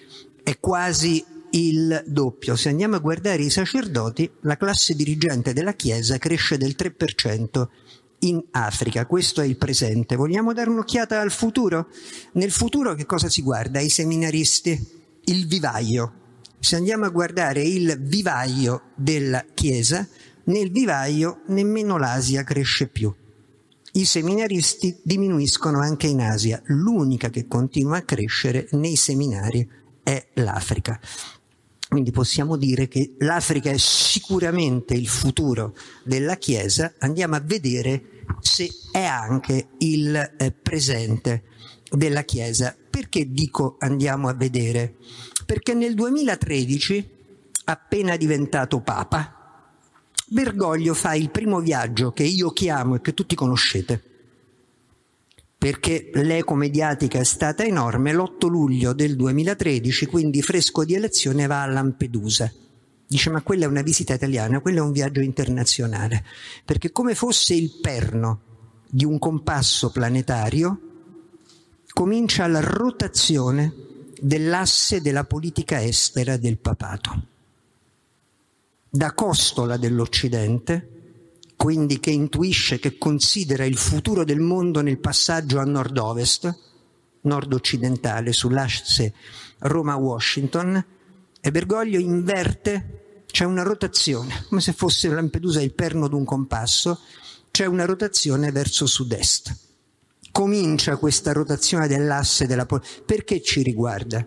è 0.43 0.59
quasi 0.61 1.25
il 1.53 2.05
doppio. 2.07 2.57
Se 2.57 2.69
andiamo 2.69 2.97
a 2.97 3.01
guardare 3.01 3.43
i 3.43 3.49
sacerdoti, 3.49 4.31
la 4.43 4.59
classe 4.59 4.95
dirigente 4.95 5.55
della 5.55 5.73
Chiesa 5.73 6.19
cresce 6.19 6.59
del 6.59 6.75
3% 6.79 7.69
in 8.21 8.43
Africa. 8.51 9.07
Questo 9.07 9.41
è 9.41 9.45
il 9.45 9.57
presente. 9.57 10.17
Vogliamo 10.17 10.53
dare 10.53 10.71
un'occhiata 10.71 11.21
al 11.21 11.31
futuro? 11.31 11.89
Nel 12.33 12.51
futuro 12.51 12.95
che 12.95 13.07
cosa 13.07 13.29
si 13.29 13.43
guarda? 13.43 13.81
I 13.81 13.89
seminaristi, 13.89 14.89
il 15.25 15.47
vivaio. 15.47 16.13
Se 16.59 16.77
andiamo 16.77 17.05
a 17.05 17.11
guardare 17.11 17.63
il 17.63 17.99
vivaio 18.01 18.91
della 18.97 19.45
Chiesa, 19.55 20.07
nel 20.45 20.71
vivaio 20.71 21.43
nemmeno 21.49 21.99
l'Asia 21.99 22.43
cresce 22.43 22.89
più. 22.89 23.15
I 23.93 24.05
seminaristi 24.05 24.99
diminuiscono 25.03 25.81
anche 25.81 26.07
in 26.07 26.21
Asia. 26.21 26.61
L'unica 26.67 27.31
che 27.31 27.47
continua 27.47 27.99
a 27.99 28.03
crescere 28.03 28.69
nei 28.73 28.97
seminari 28.97 29.69
è 30.03 30.29
l'Africa. 30.35 31.01
Quindi 31.89 32.11
possiamo 32.11 32.57
dire 32.57 32.87
che 32.87 33.15
l'Africa 33.19 33.71
è 33.71 33.79
sicuramente 33.79 34.93
il 34.93 35.09
futuro 35.09 35.75
della 36.05 36.37
Chiesa, 36.37 36.93
andiamo 36.99 37.35
a 37.35 37.41
vedere 37.41 38.25
se 38.41 38.69
è 38.93 39.05
anche 39.05 39.69
il 39.79 40.15
eh, 40.15 40.53
presente 40.53 41.45
della 41.91 42.23
Chiesa. 42.23 42.77
Perché 42.91 43.33
dico 43.33 43.77
andiamo 43.79 44.29
a 44.29 44.35
vedere? 44.35 44.97
Perché 45.47 45.73
nel 45.73 45.95
2013, 45.95 47.11
appena 47.65 48.17
diventato 48.17 48.81
Papa, 48.81 49.39
Bergoglio 50.27 50.93
fa 50.93 51.15
il 51.15 51.31
primo 51.31 51.61
viaggio 51.61 52.13
che 52.13 52.25
io 52.25 52.51
chiamo 52.51 52.97
e 52.97 53.01
che 53.01 53.15
tutti 53.15 53.35
conoscete, 53.35 54.03
perché 55.59 56.11
l'eco 56.15 56.55
mediatica 56.55 57.19
è 57.19 57.25
stata 57.25 57.65
enorme, 57.65 58.13
l'8 58.13 58.47
luglio 58.47 58.93
del 58.93 59.17
2013, 59.17 60.07
quindi 60.07 60.41
fresco 60.41 60.85
di 60.85 60.95
elezione, 60.95 61.47
va 61.47 61.63
a 61.63 61.67
Lampedusa. 61.67 62.53
Dice 63.05 63.31
ma 63.31 63.43
quella 63.43 63.65
è 63.65 63.69
una 63.69 63.83
visita 63.83 64.15
italiana, 64.15 64.61
quello 64.61 64.79
è 64.79 64.83
un 64.83 64.93
viaggio 64.93 65.21
internazionale, 65.21 66.25
perché 66.65 66.93
come 66.93 67.17
fosse 67.17 67.55
il 67.55 67.79
perno 67.81 68.41
di 68.89 69.05
un 69.05 69.19
compasso 69.19 69.91
planetario, 69.91 70.81
comincia 71.93 72.47
la 72.47 72.61
rotazione 72.61 73.75
dell'asse 74.21 75.01
della 75.01 75.25
politica 75.25 75.83
estera 75.83 76.37
del 76.37 76.59
papato. 76.59 77.23
Da 78.89 79.13
costola 79.13 79.77
dell'Occidente, 79.77 80.98
quindi 81.59 81.99
che 81.99 82.11
intuisce, 82.11 82.79
che 82.79 82.99
considera 82.99 83.65
il 83.65 83.77
futuro 83.77 84.23
del 84.23 84.39
mondo 84.39 84.81
nel 84.81 85.01
passaggio 85.01 85.59
a 85.59 85.65
nord-ovest, 85.65 86.57
nord-occidentale, 87.23 88.33
sull'asse 88.33 89.13
Roma-Washington, 89.59 90.85
e 91.41 91.51
Bergoglio 91.51 91.99
inverte, 91.99 93.23
c'è 93.27 93.45
una 93.45 93.65
rotazione, 93.65 94.45
come 94.49 94.61
se 94.61 94.73
fosse 94.73 95.09
Lampedusa 95.09 95.61
il 95.61 95.75
perno 95.75 96.07
di 96.07 96.15
un 96.15 96.25
compasso, 96.25 97.01
c'è 97.51 97.67
una 97.67 97.87
rotazione 97.87 98.53
verso 98.53 98.87
sud-est. 98.87 99.57
Comincia 100.31 100.97
questa 100.97 101.33
rotazione 101.33 101.89
dell'asse 101.89 102.47
della 102.47 102.67
politica. 102.67 103.03
Perché 103.05 103.43
ci 103.43 103.65
riguarda? 103.65 104.25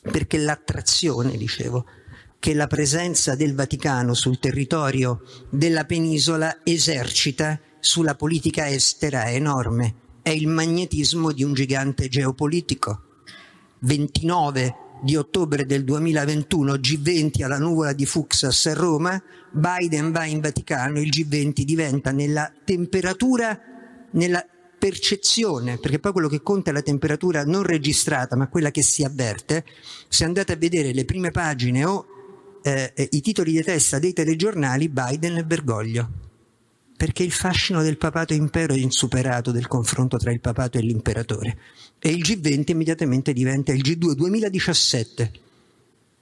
Perché 0.00 0.38
l'attrazione, 0.38 1.36
dicevo, 1.36 1.86
che 2.38 2.54
la 2.54 2.66
presenza 2.66 3.34
del 3.34 3.54
Vaticano 3.54 4.14
sul 4.14 4.38
territorio 4.38 5.22
della 5.50 5.84
penisola 5.84 6.60
esercita 6.62 7.58
sulla 7.80 8.14
politica 8.14 8.68
estera 8.68 9.24
è 9.24 9.34
enorme. 9.34 9.94
È 10.22 10.30
il 10.30 10.48
magnetismo 10.48 11.32
di 11.32 11.44
un 11.44 11.54
gigante 11.54 12.08
geopolitico. 12.08 13.02
29 13.80 14.74
di 15.02 15.16
ottobre 15.16 15.66
del 15.66 15.84
2021, 15.84 16.74
G20 16.74 17.44
alla 17.44 17.58
nuvola 17.58 17.92
di 17.92 18.06
Fuxas 18.06 18.66
a 18.66 18.74
Roma, 18.74 19.22
Biden 19.52 20.10
va 20.10 20.24
in 20.24 20.40
Vaticano, 20.40 21.00
il 21.00 21.10
G20 21.10 21.62
diventa 21.62 22.10
nella 22.12 22.50
temperatura, 22.64 23.58
nella 24.12 24.44
percezione, 24.78 25.78
perché 25.78 25.98
poi 25.98 26.12
quello 26.12 26.28
che 26.28 26.42
conta 26.42 26.70
è 26.70 26.72
la 26.72 26.82
temperatura 26.82 27.44
non 27.44 27.62
registrata, 27.62 28.36
ma 28.36 28.48
quella 28.48 28.70
che 28.70 28.82
si 28.82 29.04
avverte. 29.04 29.64
Se 30.08 30.24
andate 30.24 30.52
a 30.52 30.56
vedere 30.56 30.92
le 30.92 31.04
prime 31.04 31.30
pagine 31.30 31.84
o 31.84 32.06
eh, 32.66 33.08
i 33.12 33.20
titoli 33.20 33.52
di 33.52 33.62
testa 33.62 34.00
dei 34.00 34.12
telegiornali 34.12 34.88
Biden 34.88 35.36
e 35.36 35.44
Bergoglio, 35.44 36.10
perché 36.96 37.22
il 37.22 37.30
fascino 37.30 37.80
del 37.82 37.96
papato 37.96 38.34
impero 38.34 38.74
è 38.74 38.78
insuperato 38.78 39.52
del 39.52 39.68
confronto 39.68 40.16
tra 40.16 40.32
il 40.32 40.40
papato 40.40 40.76
e 40.76 40.80
l'imperatore. 40.80 41.58
E 42.00 42.10
il 42.10 42.22
G20 42.22 42.72
immediatamente 42.72 43.32
diventa 43.32 43.72
il 43.72 43.82
G2 43.82 44.12
2017. 44.14 45.32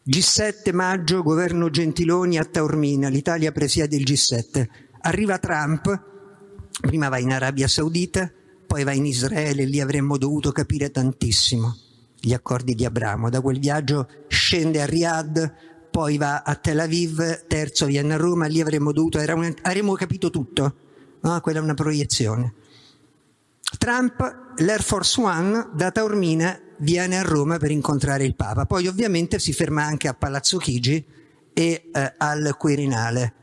G7 0.06 0.74
maggio, 0.74 1.22
governo 1.22 1.70
Gentiloni 1.70 2.36
a 2.36 2.44
Taormina, 2.44 3.08
l'Italia 3.08 3.50
presiede 3.50 3.96
il 3.96 4.02
G7. 4.02 4.68
Arriva 5.00 5.38
Trump, 5.38 6.02
prima 6.82 7.08
va 7.08 7.18
in 7.18 7.32
Arabia 7.32 7.68
Saudita, 7.68 8.30
poi 8.66 8.84
va 8.84 8.92
in 8.92 9.06
Israele, 9.06 9.64
lì 9.64 9.80
avremmo 9.80 10.18
dovuto 10.18 10.52
capire 10.52 10.90
tantissimo 10.90 11.74
gli 12.20 12.32
accordi 12.32 12.74
di 12.74 12.84
Abramo. 12.84 13.30
Da 13.30 13.40
quel 13.40 13.58
viaggio 13.58 14.08
scende 14.28 14.82
a 14.82 14.86
Riyadh, 14.86 15.52
poi 15.94 16.16
va 16.16 16.42
a 16.42 16.56
Tel 16.56 16.80
Aviv, 16.80 17.46
terzo 17.46 17.86
viene 17.86 18.14
a 18.14 18.16
Roma, 18.16 18.46
lì 18.46 18.60
avremmo 18.60 18.90
dovuto, 18.90 19.20
avremmo 19.20 19.92
capito 19.92 20.28
tutto, 20.28 20.74
no? 21.20 21.40
quella 21.40 21.60
è 21.60 21.62
una 21.62 21.74
proiezione. 21.74 22.52
Trump, 23.78 24.54
l'Air 24.56 24.82
Force 24.82 25.20
One, 25.20 25.68
da 25.72 25.92
Taormina 25.92 26.60
viene 26.78 27.16
a 27.16 27.22
Roma 27.22 27.58
per 27.58 27.70
incontrare 27.70 28.24
il 28.24 28.34
Papa, 28.34 28.66
poi 28.66 28.88
ovviamente 28.88 29.38
si 29.38 29.52
ferma 29.52 29.84
anche 29.84 30.08
a 30.08 30.14
Palazzo 30.14 30.58
Chigi 30.58 31.04
e 31.52 31.90
eh, 31.92 32.14
al 32.18 32.56
Quirinale. 32.58 33.34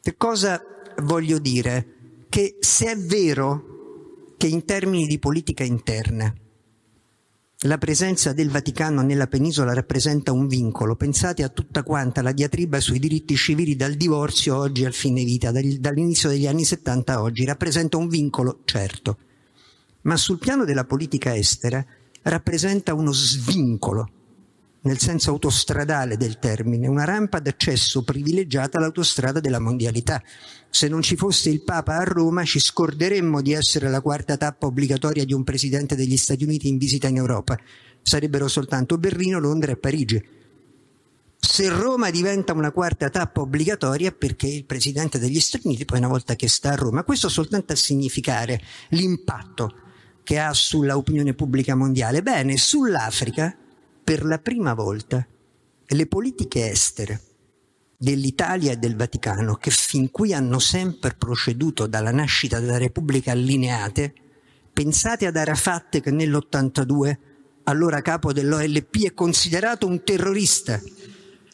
Che 0.00 0.16
cosa 0.16 0.58
voglio 1.02 1.38
dire? 1.38 1.88
Che 2.30 2.56
se 2.58 2.92
è 2.92 2.96
vero 2.96 4.32
che 4.38 4.46
in 4.46 4.64
termini 4.64 5.06
di 5.06 5.18
politica 5.18 5.62
interna 5.62 6.32
la 7.66 7.78
presenza 7.78 8.32
del 8.32 8.50
Vaticano 8.50 9.02
nella 9.02 9.26
penisola 9.26 9.72
rappresenta 9.72 10.32
un 10.32 10.46
vincolo. 10.46 10.94
Pensate 10.94 11.42
a 11.42 11.48
tutta 11.48 11.82
quanta 11.82 12.22
la 12.22 12.32
diatriba 12.32 12.80
sui 12.80 12.98
diritti 12.98 13.34
civili 13.34 13.76
dal 13.76 13.94
divorzio 13.94 14.56
oggi 14.56 14.84
al 14.84 14.92
fine 14.92 15.24
vita, 15.24 15.50
dall'inizio 15.50 16.28
degli 16.28 16.46
anni 16.46 16.64
70 16.64 17.14
a 17.14 17.22
oggi. 17.22 17.44
Rappresenta 17.44 17.96
un 17.96 18.08
vincolo, 18.08 18.60
certo, 18.64 19.18
ma 20.02 20.16
sul 20.16 20.38
piano 20.38 20.64
della 20.64 20.84
politica 20.84 21.34
estera 21.34 21.84
rappresenta 22.22 22.94
uno 22.94 23.12
svincolo, 23.12 24.10
nel 24.86 24.98
senso 24.98 25.30
autostradale 25.30 26.16
del 26.16 26.38
termine, 26.38 26.86
una 26.86 27.04
rampa 27.04 27.40
d'accesso 27.40 28.04
privilegiata 28.04 28.78
all'autostrada 28.78 29.40
della 29.40 29.58
mondialità. 29.58 30.22
Se 30.70 30.88
non 30.88 31.02
ci 31.02 31.16
fosse 31.16 31.50
il 31.50 31.62
Papa 31.62 31.96
a 31.96 32.04
Roma 32.04 32.44
ci 32.44 32.60
scorderemmo 32.60 33.42
di 33.42 33.52
essere 33.52 33.90
la 33.90 34.00
quarta 34.00 34.36
tappa 34.36 34.66
obbligatoria 34.66 35.24
di 35.24 35.32
un 35.32 35.42
presidente 35.42 35.96
degli 35.96 36.16
Stati 36.16 36.44
Uniti 36.44 36.68
in 36.68 36.78
visita 36.78 37.08
in 37.08 37.16
Europa. 37.16 37.58
Sarebbero 38.00 38.46
soltanto 38.46 38.96
Berlino, 38.96 39.40
Londra 39.40 39.72
e 39.72 39.76
Parigi. 39.76 40.24
Se 41.38 41.68
Roma 41.68 42.10
diventa 42.10 42.52
una 42.52 42.70
quarta 42.70 43.10
tappa 43.10 43.40
obbligatoria 43.40 44.12
perché 44.12 44.46
il 44.46 44.64
presidente 44.64 45.18
degli 45.18 45.40
Stati 45.40 45.66
Uniti 45.66 45.84
poi 45.84 45.98
una 45.98 46.08
volta 46.08 46.36
che 46.36 46.48
sta 46.48 46.70
a 46.70 46.76
Roma, 46.76 47.02
questo 47.02 47.28
soltanto 47.28 47.72
a 47.72 47.76
significare 47.76 48.60
l'impatto 48.90 49.74
che 50.22 50.38
ha 50.38 50.52
sulla 50.52 50.96
opinione 50.96 51.34
pubblica 51.34 51.74
mondiale. 51.74 52.22
Bene, 52.22 52.56
sull'Africa 52.56 53.56
per 54.06 54.24
la 54.24 54.38
prima 54.38 54.72
volta 54.72 55.26
le 55.84 56.06
politiche 56.06 56.70
estere 56.70 57.20
dell'Italia 57.96 58.70
e 58.70 58.76
del 58.76 58.94
Vaticano, 58.94 59.56
che 59.56 59.72
fin 59.72 60.12
qui 60.12 60.32
hanno 60.32 60.60
sempre 60.60 61.16
proceduto 61.18 61.88
dalla 61.88 62.12
nascita 62.12 62.60
della 62.60 62.78
Repubblica 62.78 63.32
allineate, 63.32 64.14
pensate 64.72 65.26
ad 65.26 65.36
Arafat 65.36 65.98
che 65.98 66.12
nell'82, 66.12 67.16
allora 67.64 68.00
capo 68.00 68.32
dell'OLP, 68.32 69.06
è 69.06 69.12
considerato 69.12 69.88
un 69.88 70.04
terrorista, 70.04 70.80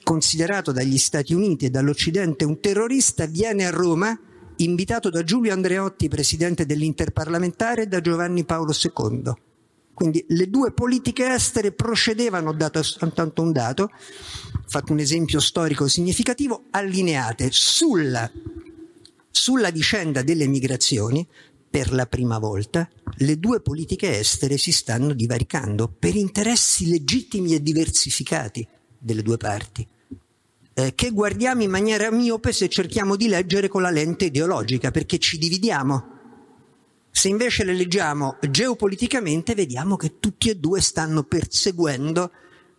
considerato 0.02 0.72
dagli 0.72 0.98
Stati 0.98 1.32
Uniti 1.32 1.64
e 1.64 1.70
dall'Occidente 1.70 2.44
un 2.44 2.60
terrorista, 2.60 3.24
viene 3.24 3.64
a 3.64 3.70
Roma 3.70 4.14
invitato 4.56 5.08
da 5.08 5.24
Giulio 5.24 5.54
Andreotti, 5.54 6.08
presidente 6.08 6.66
dell'Interparlamentare, 6.66 7.84
e 7.84 7.86
da 7.86 8.02
Giovanni 8.02 8.44
Paolo 8.44 8.74
II 8.78 9.50
quindi 9.94 10.24
le 10.28 10.48
due 10.48 10.72
politiche 10.72 11.26
estere 11.26 11.72
procedevano, 11.72 12.52
dato 12.52 12.82
soltanto 12.82 13.42
un 13.42 13.52
dato, 13.52 13.90
fatto 14.66 14.92
un 14.92 14.98
esempio 14.98 15.40
storico 15.40 15.86
significativo, 15.86 16.64
allineate 16.70 17.48
sulla, 17.50 18.30
sulla 19.30 19.70
vicenda 19.70 20.22
delle 20.22 20.46
migrazioni, 20.46 21.26
per 21.72 21.90
la 21.94 22.04
prima 22.04 22.38
volta, 22.38 22.86
le 23.16 23.38
due 23.38 23.62
politiche 23.62 24.18
estere 24.18 24.58
si 24.58 24.72
stanno 24.72 25.14
divaricando 25.14 25.88
per 25.88 26.14
interessi 26.14 26.86
legittimi 26.86 27.54
e 27.54 27.62
diversificati 27.62 28.68
delle 28.98 29.22
due 29.22 29.38
parti, 29.38 29.88
eh, 30.74 30.94
che 30.94 31.10
guardiamo 31.10 31.62
in 31.62 31.70
maniera 31.70 32.10
miope 32.10 32.52
se 32.52 32.68
cerchiamo 32.68 33.16
di 33.16 33.26
leggere 33.26 33.68
con 33.68 33.80
la 33.80 33.88
lente 33.88 34.26
ideologica, 34.26 34.90
perché 34.90 35.16
ci 35.18 35.38
dividiamo. 35.38 36.11
Se 37.14 37.28
invece 37.28 37.62
le 37.64 37.74
leggiamo 37.74 38.38
geopoliticamente, 38.40 39.54
vediamo 39.54 39.96
che 39.96 40.18
tutti 40.18 40.48
e 40.48 40.56
due 40.56 40.80
stanno 40.80 41.24
perseguendo 41.24 42.32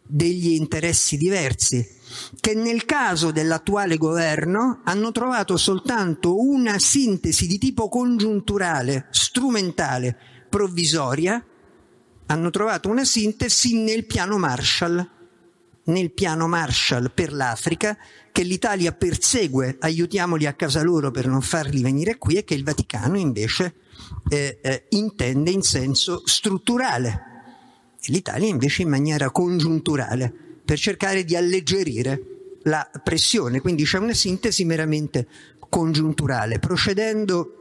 degli 0.06 0.54
interessi 0.54 1.18
diversi, 1.18 1.88
che 2.40 2.56
nel 2.56 2.84
caso 2.84 3.32
dell'attuale 3.32 3.96
governo 3.96 4.82
hanno 4.86 5.12
trovato 5.12 5.56
soltanto 5.56 6.42
una 6.42 6.80
sintesi 6.80 7.46
di 7.46 7.60
tipo 7.60 7.88
congiunturale, 7.88 9.08
strumentale, 9.12 10.18
provvisoria, 10.50 11.42
hanno 12.26 12.50
trovato 12.50 12.90
una 12.90 13.06
sintesi 13.06 13.84
nel 13.84 14.06
piano 14.06 14.40
Marshall, 14.40 15.10
nel 15.86 16.12
piano 16.12 16.48
Marshall 16.48 17.12
per 17.14 17.32
l'Africa, 17.32 17.96
che 18.32 18.42
l'Italia 18.42 18.92
persegue, 18.94 19.78
aiutiamoli 19.80 20.48
a 20.48 20.54
casa 20.54 20.82
loro 20.82 21.12
per 21.12 21.28
non 21.28 21.42
farli 21.42 21.84
venire 21.84 22.18
qui, 22.18 22.36
e 22.36 22.44
che 22.44 22.56
il 22.56 22.64
Vaticano 22.64 23.18
invece 23.18 23.76
eh, 24.30 24.60
eh, 24.62 24.86
intende 24.90 25.52
in 25.52 25.62
senso 25.62 26.22
strutturale 26.26 27.32
l'Italia 28.08 28.48
invece 28.48 28.82
in 28.82 28.90
maniera 28.90 29.30
congiunturale 29.32 30.34
per 30.66 30.78
cercare 30.78 31.24
di 31.24 31.36
alleggerire 31.36 32.34
la 32.64 32.90
pressione, 33.04 33.62
quindi 33.62 33.84
c'è 33.84 33.98
una 33.98 34.14
sintesi 34.14 34.64
meramente 34.66 35.28
congiunturale. 35.70 36.60
Procedendo 36.60 37.58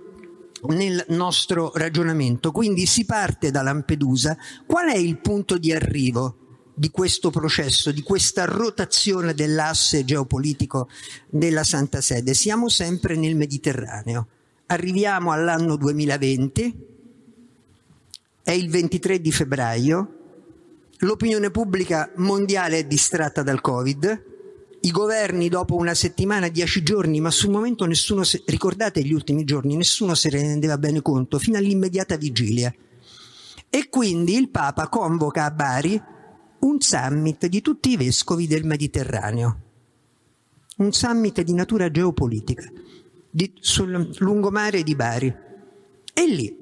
nel 0.69 1.05
nostro 1.09 1.73
ragionamento, 1.75 2.53
quindi 2.53 2.87
si 2.87 3.05
parte 3.05 3.51
da 3.51 3.63
Lampedusa, 3.63 4.37
qual 4.67 4.91
è 4.91 4.97
il 4.97 5.19
punto 5.19 5.59
di 5.59 5.73
arrivo 5.73 6.37
di 6.75 6.91
questo 6.91 7.31
processo, 7.31 7.91
di 7.91 8.03
questa 8.03 8.45
rotazione 8.45 9.35
dell'asse 9.35 10.05
geopolitico 10.05 10.89
della 11.29 11.65
Santa 11.65 12.01
Sede? 12.01 12.35
Siamo 12.35 12.69
sempre 12.69 13.17
nel 13.17 13.35
Mediterraneo. 13.35 14.29
Arriviamo 14.73 15.33
all'anno 15.33 15.77
2020, 15.77 16.87
è 18.43 18.53
il 18.53 18.71
23 18.71 19.21
di 19.21 19.31
febbraio, 19.31 20.17
L'opinione 21.03 21.51
pubblica 21.51 22.11
mondiale 22.17 22.79
è 22.79 22.85
distratta 22.85 23.43
dal 23.43 23.61
Covid, 23.61 24.25
i 24.81 24.91
governi 24.93 25.49
dopo 25.49 25.75
una 25.75 25.95
settimana, 25.95 26.49
dieci 26.49 26.85
giorni, 26.85 27.21
ma 27.21 27.31
sul 27.31 27.51
momento 27.51 27.85
nessuno, 27.87 28.23
se, 28.23 28.45
ricordate 28.47 29.03
gli 29.03 29.13
ultimi 29.13 29.43
giorni, 29.45 29.75
nessuno 29.75 30.15
se 30.15 30.31
ne 30.31 30.39
rendeva 30.39 30.79
bene 30.79 31.03
conto, 31.03 31.41
fino 31.41 31.59
all'immediata 31.59 32.17
vigilia. 32.17 32.73
E 33.69 33.89
quindi 33.91 34.37
il 34.37 34.49
Papa 34.49 34.89
convoca 34.89 35.45
a 35.45 35.51
Bari 35.51 36.01
un 36.61 36.81
summit 36.81 37.47
di 37.47 37.61
tutti 37.61 37.91
i 37.91 37.97
vescovi 37.97 38.47
del 38.47 38.65
Mediterraneo, 38.65 39.61
un 40.77 40.93
summit 40.93 41.43
di 41.43 41.53
natura 41.53 41.91
geopolitica 41.91 42.63
di, 43.33 43.53
sul 43.59 44.11
lungomare 44.19 44.83
di 44.83 44.95
Bari. 44.95 45.35
E 46.15 46.27
lì 46.27 46.61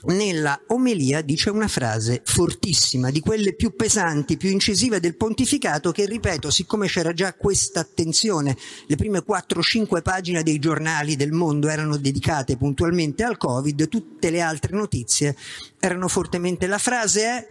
nella 0.00 0.60
omelia 0.68 1.22
dice 1.22 1.50
una 1.50 1.66
frase 1.66 2.22
fortissima, 2.24 3.10
di 3.10 3.18
quelle 3.18 3.54
più 3.54 3.74
pesanti, 3.74 4.36
più 4.36 4.48
incisive 4.48 5.00
del 5.00 5.16
pontificato, 5.16 5.90
che 5.90 6.06
ripeto, 6.06 6.50
siccome 6.50 6.86
c'era 6.86 7.12
già 7.12 7.34
questa 7.34 7.80
attenzione, 7.80 8.56
le 8.86 8.94
prime 8.94 9.24
4-5 9.26 10.02
pagine 10.02 10.44
dei 10.44 10.60
giornali 10.60 11.16
del 11.16 11.32
mondo 11.32 11.68
erano 11.68 11.96
dedicate 11.96 12.56
puntualmente 12.56 13.24
al 13.24 13.36
Covid, 13.36 13.88
tutte 13.88 14.30
le 14.30 14.40
altre 14.40 14.76
notizie 14.76 15.36
erano 15.80 16.06
fortemente. 16.06 16.68
La 16.68 16.78
frase 16.78 17.22
è 17.22 17.46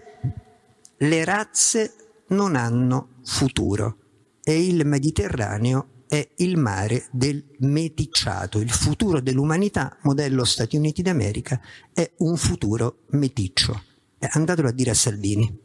le 1.00 1.26
razze 1.26 1.94
non 2.30 2.56
hanno 2.56 3.10
futuro 3.24 3.98
e 4.42 4.66
il 4.66 4.86
Mediterraneo 4.86 5.97
è 6.08 6.28
il 6.38 6.58
mare 6.58 7.08
del 7.12 7.44
meticciato. 7.60 8.60
Il 8.60 8.72
futuro 8.72 9.20
dell'umanità, 9.20 9.98
modello 10.02 10.44
Stati 10.44 10.78
Uniti 10.78 11.02
d'America, 11.02 11.60
è 11.94 12.10
un 12.18 12.38
futuro 12.38 13.00
meticcio. 13.10 13.84
Eh, 14.20 14.30
andatelo 14.32 14.70
a 14.70 14.72
dire 14.72 14.92
a 14.92 14.96
Salvini. 14.96 15.58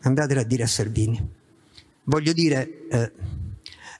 Andatelo 0.00 0.40
a 0.40 0.44
dire 0.44 0.62
a 0.64 0.66
Salvini. 0.66 1.28
Voglio 2.04 2.32
dire, 2.32 2.88
eh, 2.88 3.12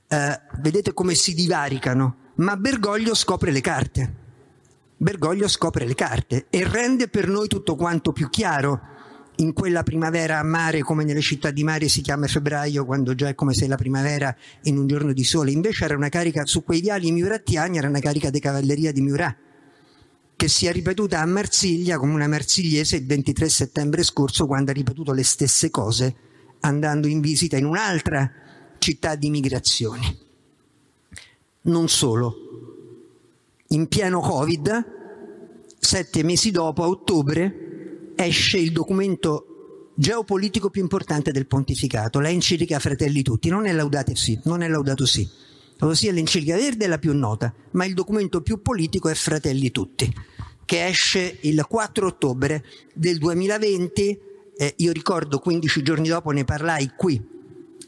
eh, 0.09 0.41
vedete 0.61 0.93
come 0.93 1.15
si 1.15 1.35
divaricano, 1.35 2.17
ma 2.37 2.57
Bergoglio 2.57 3.15
scopre 3.15 3.51
le 3.51 3.61
carte. 3.61 4.15
Bergoglio 4.97 5.49
scopre 5.49 5.87
le 5.87 5.95
carte 5.95 6.47
e 6.51 6.67
rende 6.69 7.09
per 7.09 7.29
noi 7.29 7.49
tutto 7.49 7.75
quanto 7.75 8.13
più 8.13 8.29
chiaro 8.29 8.90
in 9.41 9.53
quella 9.55 9.83
primavera 9.83 10.39
a 10.39 10.43
mare 10.43 10.81
come 10.81 11.03
nelle 11.03 11.21
città 11.21 11.51
di 11.51 11.65
mare 11.65 11.89
si 11.89 12.03
chiama 12.03 12.27
febbraio 12.27 12.85
quando 12.85 13.15
già 13.15 13.29
è 13.29 13.35
come 13.35 13.55
se 13.55 13.67
la 13.67 13.77
primavera 13.77 14.35
in 14.63 14.79
un 14.79 14.87
giorno 14.87 15.13
di 15.13 15.25
sole. 15.25 15.51
Invece 15.51 15.85
era 15.85 15.97
una 15.97 16.09
carica 16.09 16.45
su 16.47 16.63
quei 16.63 16.81
viali 16.81 17.11
miurattiani 17.11 17.79
era 17.79 17.89
una 17.89 18.01
carica 18.01 18.31
di 18.31 18.39
cavalleria 18.39 18.93
di 18.93 19.01
Murat 19.01 19.37
che 20.37 20.49
si 20.49 20.67
è 20.67 20.73
ripetuta 20.73 21.21
a 21.21 21.27
Marsiglia 21.27 21.99
come 21.99 22.15
una 22.15 22.29
marsigliese 22.29 22.97
il 22.97 23.07
23 23.07 23.49
settembre 23.49 24.03
scorso 24.03 24.47
quando 24.47 24.71
ha 24.71 24.75
ripetuto 24.75 25.13
le 25.13 25.25
stesse 25.25 25.69
cose 25.69 26.15
andando 26.61 27.09
in 27.09 27.21
visita 27.21 27.57
in 27.57 27.67
un'altra 27.67 28.31
città 28.79 29.17
di 29.17 29.31
migrazioni 29.31 30.29
non 31.63 31.89
solo. 31.89 32.49
In 33.69 33.87
pieno 33.89 34.21
covid 34.21 34.99
sette 35.79 36.23
mesi 36.23 36.51
dopo 36.51 36.83
a 36.83 36.89
ottobre 36.89 37.70
esce 38.25 38.59
il 38.59 38.73
documento 38.73 39.93
geopolitico 39.95 40.71
più 40.71 40.83
importante 40.83 41.33
del 41.33 41.47
pontificato, 41.47 42.21
la 42.21 42.31
enciclica 42.31 42.79
Fratelli 42.79 43.23
Tutti, 43.23 43.49
non 43.49 43.67
è 43.67 43.73
Laudate 43.73 44.15
Sì, 44.15 44.39
non 44.45 44.63
è 44.63 44.69
Laudato 44.69 45.07
Sì. 45.07 45.29
Ossia 45.81 46.13
l'enciclica 46.13 46.57
verde 46.57 46.85
è 46.85 46.89
la 46.89 46.99
più 46.99 47.15
nota, 47.15 47.53
ma 47.73 47.87
il 47.87 47.95
documento 47.95 48.43
più 48.43 48.61
politico 48.61 49.09
è 49.09 49.15
Fratelli 49.15 49.71
Tutti, 49.71 50.13
che 50.65 50.87
esce 50.87 51.39
il 51.43 51.65
4 51.67 52.07
ottobre 52.07 52.65
del 52.93 53.19
2020. 53.19 54.21
Eh, 54.57 54.75
io 54.77 54.93
ricordo 54.93 55.39
15 55.39 55.83
giorni 55.83 56.09
dopo 56.09 56.31
ne 56.33 56.45
parlai 56.45 56.93
qui 56.97 57.39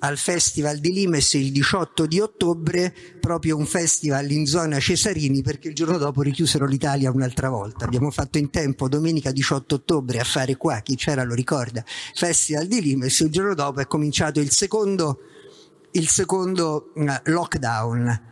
al 0.05 0.19
Festival 0.19 0.79
di 0.79 0.93
Limes 0.93 1.33
il 1.35 1.53
18 1.53 2.07
di 2.07 2.19
ottobre, 2.19 2.93
proprio 3.21 3.57
un 3.57 3.67
festival 3.67 4.31
in 4.33 4.47
zona 4.47 4.81
Cesarini, 4.81 5.43
perché 5.43 5.69
il 5.69 5.75
giorno 5.75 5.97
dopo 5.97 6.23
richiusero 6.23 6.67
l'Italia 6.67 7.11
un'altra 7.11 7.49
volta. 7.49 7.85
Abbiamo 7.85 8.11
fatto 8.11 8.39
in 8.39 8.51
tempo 8.51 8.89
domenica 8.89 9.31
18 9.31 9.77
ottobre 9.77 10.19
a 10.19 10.25
fare 10.25 10.57
qua, 10.57 10.81
chi 10.81 10.97
c'era 10.97 11.23
lo 11.23 11.35
ricorda, 11.35 11.85
Festival 12.15 12.67
di 12.67 12.83
Limes, 12.83 13.21
il 13.21 13.31
giorno 13.31 13.55
dopo 13.55 13.81
è 13.81 13.87
cominciato 13.87 14.41
il 14.41 14.51
secondo, 14.51 15.21
il 15.93 16.09
secondo 16.09 16.93
uh, 16.95 17.05
lockdown. 17.25 18.31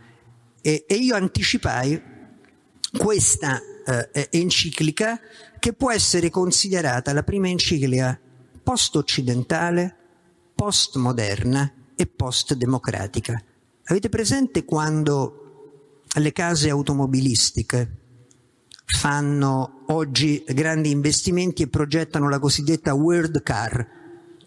E, 0.61 0.83
e, 0.85 0.95
io 0.95 1.15
anticipai 1.15 2.01
questa 2.97 3.61
uh, 3.85 4.19
enciclica 4.29 5.19
che 5.57 5.71
può 5.71 5.89
essere 5.89 6.29
considerata 6.29 7.13
la 7.13 7.23
prima 7.23 7.47
enciclica 7.47 8.19
post-occidentale 8.61 9.95
postmoderna 10.61 11.73
e 11.95 12.05
postdemocratica. 12.05 13.43
Avete 13.85 14.09
presente 14.09 14.63
quando 14.63 16.03
le 16.13 16.31
case 16.31 16.69
automobilistiche 16.69 17.97
fanno 18.85 19.85
oggi 19.87 20.43
grandi 20.47 20.91
investimenti 20.91 21.63
e 21.63 21.67
progettano 21.67 22.29
la 22.29 22.37
cosiddetta 22.37 22.93
World 22.93 23.41
Car, 23.41 23.87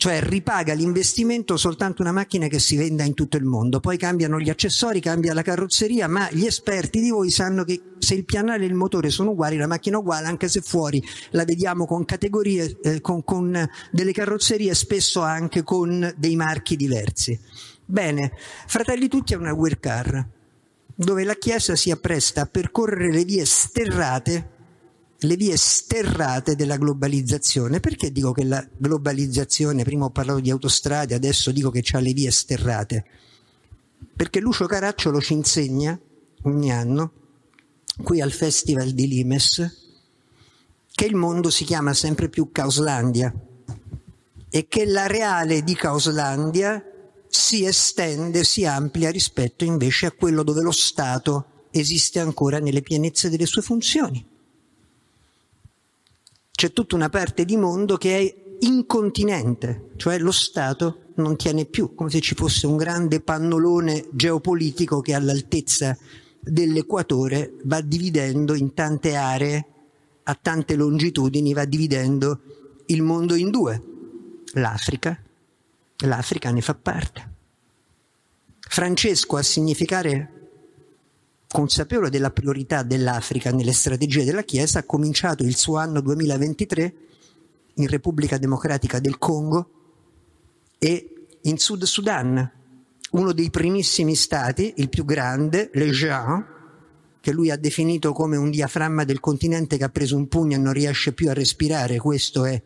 cioè 0.05 0.21
ripaga 0.21 0.75
l'investimento 0.75 1.57
soltanto 1.57 2.03
una 2.03 2.13
macchina 2.13 2.47
che 2.47 2.59
si 2.59 2.77
venda 2.77 3.05
in 3.05 3.15
tutto 3.15 3.39
il 3.39 3.45
mondo, 3.45 3.81
poi 3.81 3.97
cambiano 3.97 4.39
gli 4.39 4.51
accessori, 4.51 5.01
cambia 5.01 5.33
la 5.33 5.41
carrozzeria, 5.41 6.09
ma 6.09 6.29
gli 6.31 6.45
esperti 6.45 7.01
di 7.01 7.09
voi 7.09 7.31
sanno 7.31 7.65
che 7.65 7.81
se 8.01 8.13
il 8.13 8.27
pianale 8.27 8.65
e 8.65 8.67
il 8.67 8.75
motore 8.75 9.09
sono 9.09 9.31
uguali, 9.31 9.57
la 9.57 9.67
macchina 9.67 9.97
è 9.97 10.01
uguale, 10.01 10.27
anche 10.27 10.47
se 10.49 10.61
fuori 10.61 11.03
la 11.31 11.45
vediamo 11.45 11.87
con 11.87 12.05
categorie, 12.05 12.77
eh, 12.83 13.01
con, 13.01 13.25
con 13.25 13.67
delle 13.93 14.13
carrozzerie, 14.13 14.75
spesso 14.75 15.23
anche 15.23 15.63
con 15.63 16.13
dei 16.19 16.37
marchi 16.37 16.77
diversi. 16.77 17.41
Bene, 17.87 18.33
Fratelli 18.67 19.09
Tutti 19.09 19.33
è 19.33 19.39
una 19.39 19.55
World 19.55 19.81
Car, 19.81 20.29
dove 20.95 21.25
la 21.25 21.35
Chiesa 21.37 21.77
si 21.77 21.91
appresta 21.91 22.43
a 22.43 22.47
percorrere 22.47 23.11
le 23.11 23.25
vie 23.25 23.47
sterrate 23.47 24.51
le 25.25 25.37
vie 25.37 25.57
sterrate 25.57 26.55
della 26.55 26.77
globalizzazione. 26.77 27.81
Perché 27.81 28.13
dico 28.13 28.33
che 28.33 28.45
la 28.45 28.67
globalizzazione, 28.77 29.83
prima 29.85 30.07
ho 30.07 30.11
parlato 30.11 30.41
di 30.41 30.51
autostrade, 30.51 31.15
adesso 31.15 31.51
dico 31.51 31.71
che 31.71 31.83
ha 31.93 31.99
le 31.99 32.13
vie 32.13 32.31
sterrate? 32.31 33.05
Perché 34.15 34.41
Lucio 34.41 34.67
Caracciolo 34.67 35.21
ci 35.21 35.33
insegna 35.33 35.99
ogni 36.43 36.73
anno, 36.73 37.13
qui 38.03 38.21
al 38.21 38.33
Festival 38.33 38.91
di 38.91 39.09
Limes, 39.09 39.83
che 40.93 41.05
il 41.07 41.17
mondo 41.17 41.51
si 41.51 41.65
chiama 41.65 41.93
sempre 41.95 42.29
più 42.29 42.53
Caoslandia 42.53 43.35
e 44.49 44.69
che 44.69 44.87
l'areale 44.87 45.65
di 45.65 45.75
Caoslandia 45.75 46.85
si 47.27 47.65
estende, 47.65 48.45
si 48.45 48.65
amplia 48.65 49.11
rispetto 49.11 49.65
invece 49.65 50.07
a 50.07 50.13
quello 50.13 50.45
dove 50.45 50.63
lo 50.63 50.71
Stato 50.71 51.47
esiste 51.73 52.21
ancora 52.21 52.61
nelle 52.61 52.83
pienezze 52.83 53.29
delle 53.29 53.47
sue 53.47 53.63
funzioni. 53.63 54.25
C'è 56.65 56.73
tutta 56.73 56.97
una 56.97 57.11
parte 57.11 57.45
di 57.45 57.59
mondo 57.59 57.99
che 57.99 58.19
è 58.19 58.35
incontinente, 58.61 59.91
cioè 59.97 60.19
lo 60.19 60.31
Stato 60.31 61.11
non 61.17 61.37
tiene 61.37 61.67
più, 61.67 61.95
come 61.95 62.09
se 62.09 62.21
ci 62.21 62.35
fosse 62.35 62.67
un 62.67 62.79
grande 62.79 63.21
pannolone 63.21 64.07
geopolitico 64.13 65.03
che 65.03 65.13
all'altezza 65.13 65.95
dell'equatore 66.41 67.57
va 67.65 67.83
dividendo 67.83 68.55
in 68.55 68.73
tante 68.73 69.15
aree, 69.15 69.67
a 70.23 70.39
tante 70.41 70.75
longitudini, 70.75 71.53
va 71.53 71.67
dividendo 71.67 72.41
il 72.87 73.03
mondo 73.03 73.35
in 73.35 73.51
due. 73.51 73.83
L'Africa, 74.55 75.23
l'Africa 76.07 76.51
ne 76.51 76.63
fa 76.63 76.75
parte. 76.75 77.33
Francesco 78.59 79.37
a 79.37 79.43
significare 79.43 80.34
consapevole 81.55 82.11
della 82.11 82.33
priorità 82.33 82.83
dell'Africa 82.83 83.53
nelle 83.53 83.73
strategie 83.73 84.25
della 84.25 84.43
Chiesa, 84.43 84.81
ha 84.81 84.83
cominciato 84.83 85.45
il 85.45 85.55
suo 85.55 85.77
anno 85.77 86.01
2023 86.01 86.95
in 87.75 87.87
Repubblica 87.87 88.39
Democratica 88.39 88.99
del 88.99 89.19
Congo 89.19 89.71
e 90.79 91.29
in 91.43 91.57
Sud 91.59 91.85
Sudan, 91.85 92.51
uno 93.13 93.33
dei 93.33 93.51
primissimi 93.51 94.17
stati, 94.17 94.75
il 94.79 94.89
più 94.89 95.05
grande, 95.05 95.71
Le 95.75 95.91
Jean, 95.91 96.45
che 97.21 97.31
lui 97.31 97.53
ha 97.53 97.57
definito 97.57 98.13
come 98.13 98.37
un 98.37 98.51
diaframma 98.51 99.05
del 99.05 99.21
continente 99.21 99.77
che 99.77 99.85
ha 99.85 99.91
preso 99.91 100.17
un 100.17 100.27
pugno 100.27 100.57
e 100.57 100.59
non 100.59 100.73
riesce 100.73 101.13
più 101.13 101.29
a 101.29 101.35
respirare, 101.35 101.99
questo 101.99 102.45
è 102.47 102.61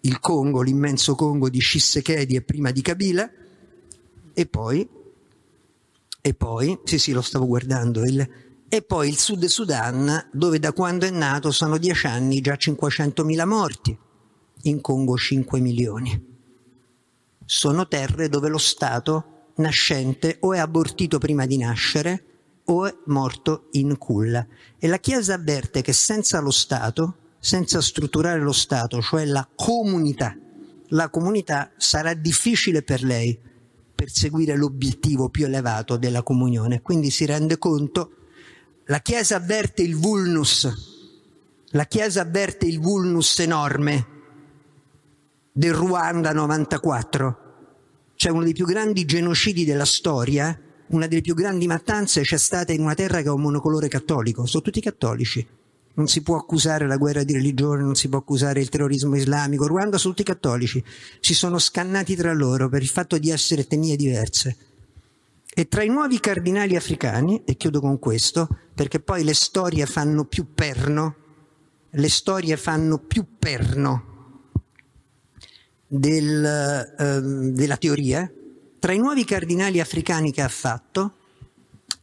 il 0.00 0.18
Congo, 0.18 0.62
l'immenso 0.62 1.14
Congo 1.14 1.50
di 1.50 1.60
Shisekedi 1.60 2.36
e 2.36 2.40
prima 2.40 2.70
di 2.70 2.80
Kabila, 2.80 3.30
e 4.32 4.46
poi 4.46 4.88
e 6.26 6.32
poi, 6.32 6.80
sì 6.84 6.98
sì 6.98 7.12
lo 7.12 7.20
stavo 7.20 7.46
guardando, 7.46 8.02
il, 8.02 8.26
e 8.66 8.80
poi 8.80 9.10
il 9.10 9.18
Sud 9.18 9.44
Sudan 9.44 10.30
dove 10.32 10.58
da 10.58 10.72
quando 10.72 11.04
è 11.04 11.10
nato 11.10 11.50
sono 11.50 11.76
dieci 11.76 12.06
anni 12.06 12.40
già 12.40 12.54
500.000 12.54 13.46
morti, 13.46 13.98
in 14.62 14.80
Congo 14.80 15.18
5 15.18 15.60
milioni. 15.60 16.32
Sono 17.44 17.86
terre 17.88 18.30
dove 18.30 18.48
lo 18.48 18.56
Stato 18.56 19.50
nascente 19.56 20.38
o 20.40 20.54
è 20.54 20.58
abortito 20.60 21.18
prima 21.18 21.44
di 21.44 21.58
nascere 21.58 22.24
o 22.64 22.86
è 22.86 22.94
morto 23.04 23.68
in 23.72 23.98
culla. 23.98 24.46
E 24.78 24.88
la 24.88 24.98
Chiesa 25.00 25.34
avverte 25.34 25.82
che 25.82 25.92
senza 25.92 26.40
lo 26.40 26.50
Stato, 26.50 27.16
senza 27.38 27.82
strutturare 27.82 28.40
lo 28.40 28.52
Stato, 28.52 29.02
cioè 29.02 29.26
la 29.26 29.46
comunità, 29.54 30.34
la 30.86 31.10
comunità 31.10 31.70
sarà 31.76 32.14
difficile 32.14 32.82
per 32.82 33.02
lei 33.02 33.38
perseguire 33.94 34.56
l'obiettivo 34.56 35.28
più 35.28 35.46
elevato 35.46 35.96
della 35.96 36.22
comunione. 36.22 36.82
Quindi 36.82 37.10
si 37.10 37.24
rende 37.24 37.58
conto, 37.58 38.10
la 38.86 39.00
Chiesa 39.00 39.36
avverte 39.36 39.82
il 39.82 39.96
vulnus, 39.96 40.68
la 41.68 41.86
Chiesa 41.86 42.22
avverte 42.22 42.66
il 42.66 42.80
vulnus 42.80 43.38
enorme 43.38 44.06
del 45.52 45.72
Ruanda 45.72 46.32
94, 46.32 47.38
cioè 48.14 48.32
uno 48.32 48.44
dei 48.44 48.52
più 48.52 48.66
grandi 48.66 49.04
genocidi 49.04 49.64
della 49.64 49.84
storia, 49.84 50.58
una 50.88 51.06
delle 51.06 51.22
più 51.22 51.34
grandi 51.34 51.66
mattanze 51.66 52.22
c'è 52.22 52.36
stata 52.36 52.72
in 52.72 52.80
una 52.80 52.94
terra 52.94 53.22
che 53.22 53.28
ha 53.28 53.32
un 53.32 53.40
monocolore 53.40 53.88
cattolico, 53.88 54.46
sono 54.46 54.62
tutti 54.62 54.80
cattolici 54.80 55.46
non 55.94 56.08
si 56.08 56.22
può 56.22 56.36
accusare 56.36 56.86
la 56.86 56.96
guerra 56.96 57.22
di 57.22 57.32
religione, 57.32 57.82
non 57.82 57.94
si 57.94 58.08
può 58.08 58.18
accusare 58.18 58.60
il 58.60 58.68
terrorismo 58.68 59.16
islamico. 59.16 59.66
Ruanda 59.66 59.98
sono 59.98 60.14
tutti 60.14 60.26
cattolici, 60.26 60.82
si 61.20 61.34
sono 61.34 61.58
scannati 61.58 62.16
tra 62.16 62.32
loro 62.32 62.68
per 62.68 62.82
il 62.82 62.88
fatto 62.88 63.18
di 63.18 63.30
essere 63.30 63.62
etnie 63.62 63.96
diverse. 63.96 64.56
E 65.56 65.68
tra 65.68 65.84
i 65.84 65.88
nuovi 65.88 66.18
cardinali 66.18 66.74
africani, 66.74 67.42
e 67.44 67.56
chiudo 67.56 67.80
con 67.80 68.00
questo, 68.00 68.48
perché 68.74 68.98
poi 68.98 69.22
le 69.22 69.34
storie 69.34 69.86
fanno 69.86 70.24
più 70.24 70.52
perno, 70.52 71.14
le 71.90 72.08
storie 72.08 72.56
fanno 72.56 72.98
più 72.98 73.24
perno 73.38 74.12
del, 75.86 76.94
um, 76.98 77.50
della 77.50 77.76
teoria, 77.76 78.28
tra 78.80 78.92
i 78.92 78.98
nuovi 78.98 79.24
cardinali 79.24 79.78
africani 79.78 80.32
che 80.32 80.42
ha 80.42 80.48
fatto, 80.48 81.14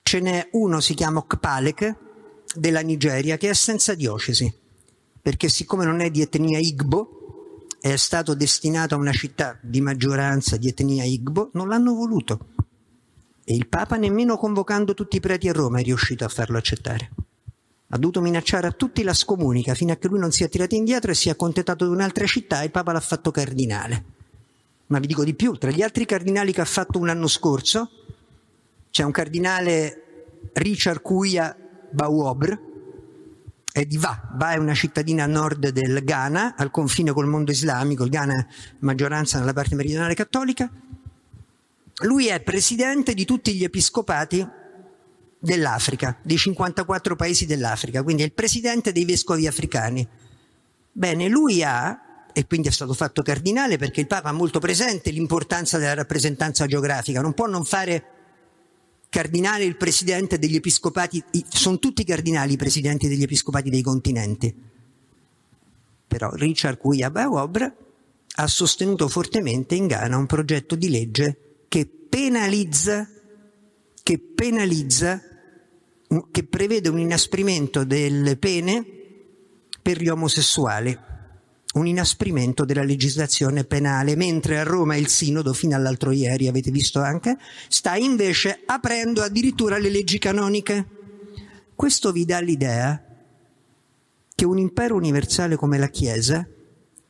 ce 0.01 0.21
n'è 0.21 0.47
uno, 0.53 0.79
si 0.79 0.93
chiama 0.93 1.25
Kpalek, 1.27 1.95
della 2.55 2.81
Nigeria 2.81 3.37
che 3.37 3.49
è 3.49 3.53
senza 3.53 3.93
diocesi, 3.93 4.51
perché 5.21 5.49
siccome 5.49 5.85
non 5.85 6.01
è 6.01 6.09
di 6.09 6.21
etnia 6.21 6.59
Igbo, 6.59 7.67
è 7.79 7.95
stato 7.95 8.35
destinato 8.35 8.95
a 8.95 8.97
una 8.97 9.11
città 9.11 9.57
di 9.61 9.81
maggioranza 9.81 10.57
di 10.57 10.67
etnia 10.67 11.03
Igbo, 11.03 11.49
non 11.53 11.67
l'hanno 11.67 11.93
voluto. 11.93 12.47
E 13.43 13.55
il 13.55 13.67
Papa, 13.67 13.95
nemmeno 13.95 14.37
convocando 14.37 14.93
tutti 14.93 15.17
i 15.17 15.19
preti 15.19 15.49
a 15.49 15.53
Roma, 15.53 15.79
è 15.79 15.83
riuscito 15.83 16.23
a 16.23 16.29
farlo 16.29 16.57
accettare. 16.57 17.09
Ha 17.93 17.97
dovuto 17.97 18.21
minacciare 18.21 18.67
a 18.67 18.71
tutti 18.71 19.03
la 19.03 19.13
scomunica 19.13 19.73
fino 19.73 19.91
a 19.91 19.97
che 19.97 20.07
lui 20.07 20.19
non 20.19 20.31
si 20.31 20.43
è 20.43 20.49
tirato 20.49 20.75
indietro 20.75 21.11
e 21.11 21.15
si 21.15 21.27
è 21.27 21.31
accontentato 21.31 21.85
di 21.85 21.91
un'altra 21.91 22.25
città 22.25 22.61
e 22.61 22.65
il 22.65 22.71
Papa 22.71 22.91
l'ha 22.91 22.99
fatto 22.99 23.31
cardinale. 23.31 24.03
Ma 24.87 24.99
vi 24.99 25.07
dico 25.07 25.23
di 25.23 25.33
più, 25.33 25.53
tra 25.53 25.71
gli 25.71 25.81
altri 25.81 26.05
cardinali 26.05 26.53
che 26.53 26.61
ha 26.61 26.65
fatto 26.65 26.99
un 26.99 27.09
anno 27.09 27.27
scorso, 27.27 27.89
c'è 28.91 29.03
un 29.03 29.11
cardinale 29.11 30.29
Richard 30.53 31.01
Cuia 31.01 31.55
Bawobr, 31.91 32.69
è 33.71 33.85
di 33.85 33.97
Va. 33.97 34.29
Va 34.33 34.51
è 34.51 34.57
una 34.57 34.73
cittadina 34.73 35.23
a 35.23 35.27
nord 35.27 35.69
del 35.69 36.03
Ghana, 36.03 36.55
al 36.57 36.71
confine 36.71 37.13
col 37.13 37.27
mondo 37.27 37.51
islamico, 37.51 38.03
il 38.03 38.09
Ghana 38.09 38.45
maggioranza 38.79 39.39
nella 39.39 39.53
parte 39.53 39.75
meridionale 39.75 40.13
cattolica. 40.13 40.69
Lui 42.03 42.27
è 42.27 42.41
presidente 42.41 43.13
di 43.13 43.25
tutti 43.25 43.53
gli 43.53 43.63
episcopati 43.63 44.45
dell'Africa, 45.39 46.17
dei 46.21 46.37
54 46.37 47.15
paesi 47.15 47.45
dell'Africa, 47.45 48.03
quindi 48.03 48.23
è 48.23 48.25
il 48.25 48.33
presidente 48.33 48.91
dei 48.91 49.05
vescovi 49.05 49.47
africani. 49.47 50.07
Bene, 50.91 51.29
lui 51.29 51.63
ha, 51.63 52.27
e 52.33 52.45
quindi 52.47 52.67
è 52.67 52.71
stato 52.71 52.93
fatto 52.93 53.21
cardinale 53.21 53.77
perché 53.77 54.01
il 54.01 54.07
Papa 54.07 54.29
ha 54.29 54.33
molto 54.33 54.59
presente 54.59 55.11
l'importanza 55.11 55.77
della 55.77 55.93
rappresentanza 55.93 56.65
geografica, 56.65 57.21
non 57.21 57.33
può 57.33 57.47
non 57.47 57.63
fare 57.63 58.20
cardinale 59.11 59.65
il 59.65 59.75
presidente 59.75 60.39
degli 60.39 60.55
episcopati, 60.55 61.21
sono 61.49 61.79
tutti 61.79 62.05
cardinali 62.05 62.53
i 62.53 62.57
presidenti 62.57 63.09
degli 63.09 63.23
episcopati 63.23 63.69
dei 63.69 63.81
continenti. 63.81 64.55
Però 66.07 66.31
Richard 66.31 66.77
Kuyabawobra 66.77 67.75
ha 68.35 68.47
sostenuto 68.47 69.09
fortemente 69.09 69.75
in 69.75 69.87
Ghana 69.87 70.15
un 70.15 70.25
progetto 70.27 70.75
di 70.75 70.89
legge 70.89 71.65
che 71.67 71.85
penalizza, 71.85 73.05
che 74.01 74.17
penalizza, 74.17 75.21
che 76.31 76.43
prevede 76.45 76.87
un 76.87 76.99
inasprimento 76.99 77.83
delle 77.83 78.37
pene 78.37 78.85
per 79.81 80.01
gli 80.01 80.07
omosessuali 80.07 80.97
un 81.73 81.87
inasprimento 81.87 82.65
della 82.65 82.83
legislazione 82.83 83.63
penale, 83.63 84.15
mentre 84.15 84.59
a 84.59 84.63
Roma 84.63 84.95
il 84.95 85.07
Sinodo, 85.07 85.53
fino 85.53 85.75
all'altro 85.75 86.11
ieri, 86.11 86.47
avete 86.47 86.71
visto 86.71 86.99
anche, 86.99 87.37
sta 87.69 87.95
invece 87.95 88.61
aprendo 88.65 89.21
addirittura 89.21 89.77
le 89.77 89.89
leggi 89.89 90.19
canoniche. 90.19 90.85
Questo 91.75 92.11
vi 92.11 92.25
dà 92.25 92.39
l'idea 92.39 93.01
che 94.35 94.45
un 94.45 94.57
impero 94.57 94.95
universale 94.95 95.55
come 95.55 95.77
la 95.77 95.87
Chiesa 95.87 96.45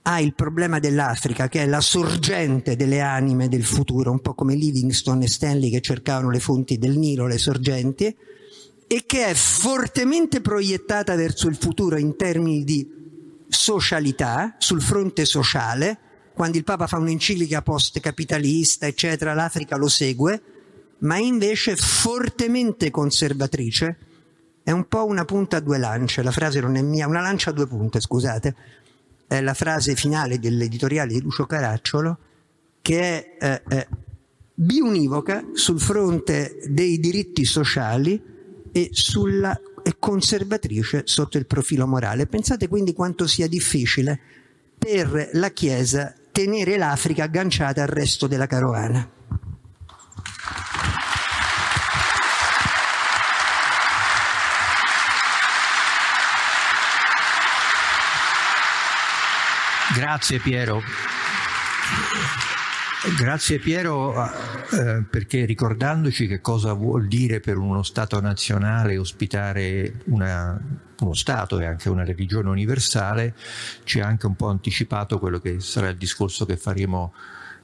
ha 0.03 0.20
il 0.20 0.34
problema 0.34 0.80
dell'Africa, 0.80 1.47
che 1.47 1.64
è 1.64 1.68
la 1.68 1.82
sorgente 1.82 2.76
delle 2.76 3.01
anime 3.01 3.47
del 3.47 3.64
futuro, 3.64 4.12
un 4.12 4.20
po' 4.20 4.34
come 4.34 4.55
Livingstone 4.55 5.26
e 5.26 5.28
Stanley 5.28 5.70
che 5.70 5.82
cercavano 5.82 6.30
le 6.30 6.39
fonti 6.39 6.78
del 6.78 6.97
Nilo, 6.97 7.28
le 7.28 7.38
sorgenti, 7.38 8.16
e 8.88 9.03
che 9.05 9.26
è 9.26 9.34
fortemente 9.34 10.41
proiettata 10.41 11.16
verso 11.16 11.47
il 11.47 11.55
futuro 11.55 11.97
in 11.97 12.16
termini 12.16 12.64
di 12.64 13.00
socialità, 13.51 14.55
sul 14.57 14.81
fronte 14.81 15.25
sociale, 15.25 15.97
quando 16.33 16.57
il 16.57 16.63
Papa 16.63 16.87
fa 16.87 16.97
un'enciclica 16.97 17.61
post-capitalista, 17.61 18.87
eccetera, 18.87 19.33
l'Africa 19.33 19.75
lo 19.75 19.89
segue, 19.89 20.41
ma 20.99 21.17
invece 21.17 21.75
fortemente 21.75 22.89
conservatrice, 22.89 23.97
è 24.63 24.71
un 24.71 24.87
po' 24.87 25.05
una 25.05 25.25
punta 25.25 25.57
a 25.57 25.59
due 25.59 25.77
lance, 25.77 26.23
la 26.23 26.31
frase 26.31 26.61
non 26.61 26.77
è 26.77 26.81
mia, 26.81 27.07
una 27.07 27.21
lancia 27.21 27.49
a 27.49 27.53
due 27.53 27.67
punte, 27.67 27.99
scusate, 27.99 28.55
è 29.27 29.41
la 29.41 29.53
frase 29.53 29.95
finale 29.95 30.39
dell'editoriale 30.39 31.13
di 31.13 31.21
Lucio 31.21 31.45
Caracciolo, 31.45 32.17
che 32.81 33.37
è 33.37 33.61
eh, 33.69 33.77
eh, 33.77 33.87
biunivoca 34.53 35.43
sul 35.53 35.79
fronte 35.79 36.59
dei 36.69 36.99
diritti 36.99 37.43
sociali 37.43 38.21
e 38.71 38.89
sulla 38.91 39.59
e 39.84 39.95
conservatrice 39.99 41.03
sotto 41.05 41.38
il 41.38 41.45
profilo 41.45 41.88
morale. 41.88 42.27
Pensate 42.27 42.67
quindi 42.67 42.93
quanto 42.93 43.27
sia 43.27 43.47
difficile 43.47 44.19
per 44.77 45.29
la 45.34 45.49
Chiesa 45.49 46.13
tenere 46.32 46.77
l'Africa 46.77 47.23
agganciata 47.23 47.82
al 47.82 47.88
resto 47.88 48.27
della 48.27 48.47
carovana. 48.47 49.09
Grazie 59.93 60.39
Piero. 60.39 60.82
Grazie 63.03 63.57
Piero, 63.57 64.13
eh, 64.23 65.03
perché 65.09 65.45
ricordandoci 65.45 66.27
che 66.27 66.39
cosa 66.39 66.73
vuol 66.73 67.07
dire 67.07 67.39
per 67.39 67.57
uno 67.57 67.81
Stato 67.81 68.21
nazionale 68.21 68.99
ospitare 68.99 70.01
una, 70.05 70.55
uno 70.99 71.13
Stato 71.15 71.59
e 71.59 71.65
anche 71.65 71.89
una 71.89 72.03
religione 72.03 72.49
universale, 72.49 73.33
ci 73.85 73.99
ha 74.01 74.05
anche 74.05 74.27
un 74.27 74.35
po' 74.35 74.49
anticipato 74.49 75.17
quello 75.17 75.39
che 75.39 75.59
sarà 75.61 75.89
il 75.89 75.97
discorso 75.97 76.45
che 76.45 76.57
faremo 76.57 77.11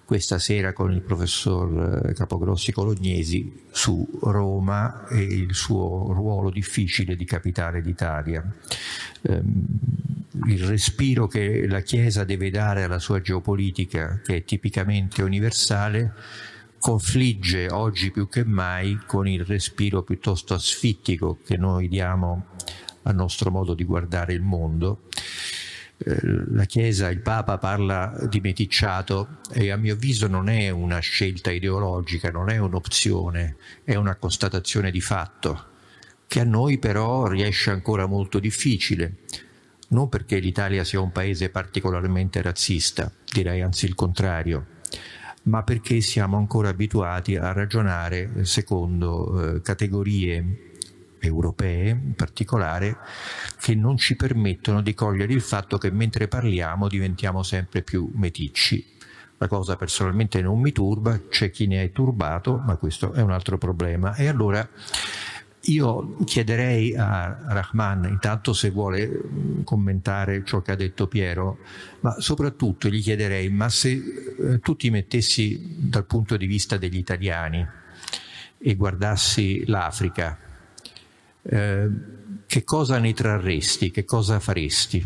questa 0.08 0.40
sera 0.40 0.72
con 0.72 0.94
il 0.94 1.02
professor 1.02 2.06
eh, 2.06 2.14
Capogrossi 2.14 2.72
Colognesi 2.72 3.66
su 3.72 4.08
Roma 4.22 5.06
e 5.10 5.20
il 5.22 5.54
suo 5.54 6.14
ruolo 6.14 6.50
difficile 6.50 7.18
di 7.18 7.26
capitale 7.26 7.82
d'Italia. 7.82 8.42
Ehm, 9.24 9.66
il 10.46 10.64
respiro 10.64 11.28
che 11.28 11.68
la 11.68 11.82
Chiesa 11.82 12.24
deve 12.24 12.50
dare 12.50 12.84
alla 12.84 13.00
sua 13.00 13.20
geopolitica, 13.20 14.22
che 14.24 14.38
è 14.38 14.44
tipicamente 14.46 15.22
universale, 15.24 16.14
confligge 16.80 17.68
oggi 17.70 18.10
più 18.12 18.30
che 18.30 18.46
mai 18.46 19.02
con 19.06 19.28
il 19.28 19.44
respiro 19.44 20.04
piuttosto 20.04 20.54
asfittico 20.54 21.40
che 21.44 21.58
noi 21.58 21.90
diamo 21.90 22.46
al 23.02 23.16
nostro 23.16 23.52
modo 23.52 23.74
di 23.74 23.84
guardare 23.84 24.32
il 24.32 24.42
mondo 24.42 25.02
la 26.00 26.66
Chiesa, 26.66 27.10
il 27.10 27.22
Papa 27.22 27.58
parla 27.58 28.14
di 28.30 28.40
meticciato 28.40 29.40
e 29.52 29.72
a 29.72 29.78
mio 29.78 29.94
avviso 29.94 30.28
non 30.28 30.48
è 30.48 30.70
una 30.70 31.00
scelta 31.00 31.52
ideologica, 31.52 32.30
non 32.30 32.50
è 32.50 32.58
un'opzione, 32.58 33.56
è 33.84 33.96
una 33.96 34.16
constatazione 34.16 34.92
di 34.92 35.02
fatto, 35.02 35.66
che 36.28 36.42
a 36.42 36.44
noi 36.44 36.78
però 36.78 37.28
riesce 37.28 37.72
ancora 37.72 38.06
molto 38.06 38.40
difficile, 38.40 39.16
non 39.90 40.08
perché 40.10 40.38
l'Italia 40.38 40.84
sia 40.84 41.02
un 41.02 41.12
paese 41.12 41.50
particolarmente 41.50 42.42
razzista, 42.42 43.12
direi 43.32 43.62
anzi 43.62 43.86
il 43.86 43.96
contrario, 43.96 44.66
ma 45.44 45.64
perché 45.64 46.02
siamo 46.02 46.38
ancora 46.38 46.70
abituati 46.70 47.38
a 47.38 47.54
ragionare 47.54 48.44
secondo 48.44 49.56
eh, 49.56 49.62
categorie 49.62 50.67
europee 51.28 51.90
in 51.90 52.16
particolare, 52.16 52.98
che 53.60 53.76
non 53.76 53.98
ci 53.98 54.16
permettono 54.16 54.82
di 54.82 54.94
cogliere 54.94 55.34
il 55.34 55.42
fatto 55.42 55.78
che 55.78 55.92
mentre 55.92 56.28
parliamo 56.28 56.88
diventiamo 56.88 57.44
sempre 57.44 57.82
più 57.84 58.10
meticci. 58.16 58.96
La 59.40 59.48
cosa 59.48 59.76
personalmente 59.76 60.42
non 60.42 60.60
mi 60.60 60.72
turba, 60.72 61.20
c'è 61.30 61.52
chi 61.52 61.68
ne 61.68 61.84
è 61.84 61.92
turbato, 61.92 62.58
ma 62.58 62.76
questo 62.78 63.14
è 63.14 63.22
un 63.22 63.32
altro 63.32 63.60
problema. 63.60 64.16
E 64.16 64.28
allora 64.28 64.68
io 65.68 66.16
chiederei 66.24 66.96
a 66.96 67.38
Rahman, 67.48 68.06
intanto 68.06 68.54
se 68.54 68.70
vuole 68.70 69.08
mm, 69.08 69.64
commentare 69.64 70.44
ciò 70.46 70.62
che 70.62 70.72
ha 70.72 70.76
detto 70.76 71.08
Piero, 71.08 71.60
ma 72.02 72.20
soprattutto 72.20 72.88
gli 72.90 73.02
chiederei, 73.02 73.50
ma 73.50 73.70
se 73.70 73.92
eh, 73.92 74.60
tu 74.60 74.76
ti 74.76 74.90
mettessi 74.90 75.76
dal 75.78 76.06
punto 76.06 76.38
di 76.38 76.46
vista 76.46 76.78
degli 76.78 76.98
italiani 76.98 77.66
e 78.58 78.76
guardassi 78.76 79.66
l'Africa, 79.68 80.38
eh, 81.50 81.90
che 82.46 82.64
cosa 82.64 83.00
ne 83.00 83.14
trarresti, 83.14 83.92
che 83.92 84.04
cosa 84.04 84.40
faresti? 84.40 85.06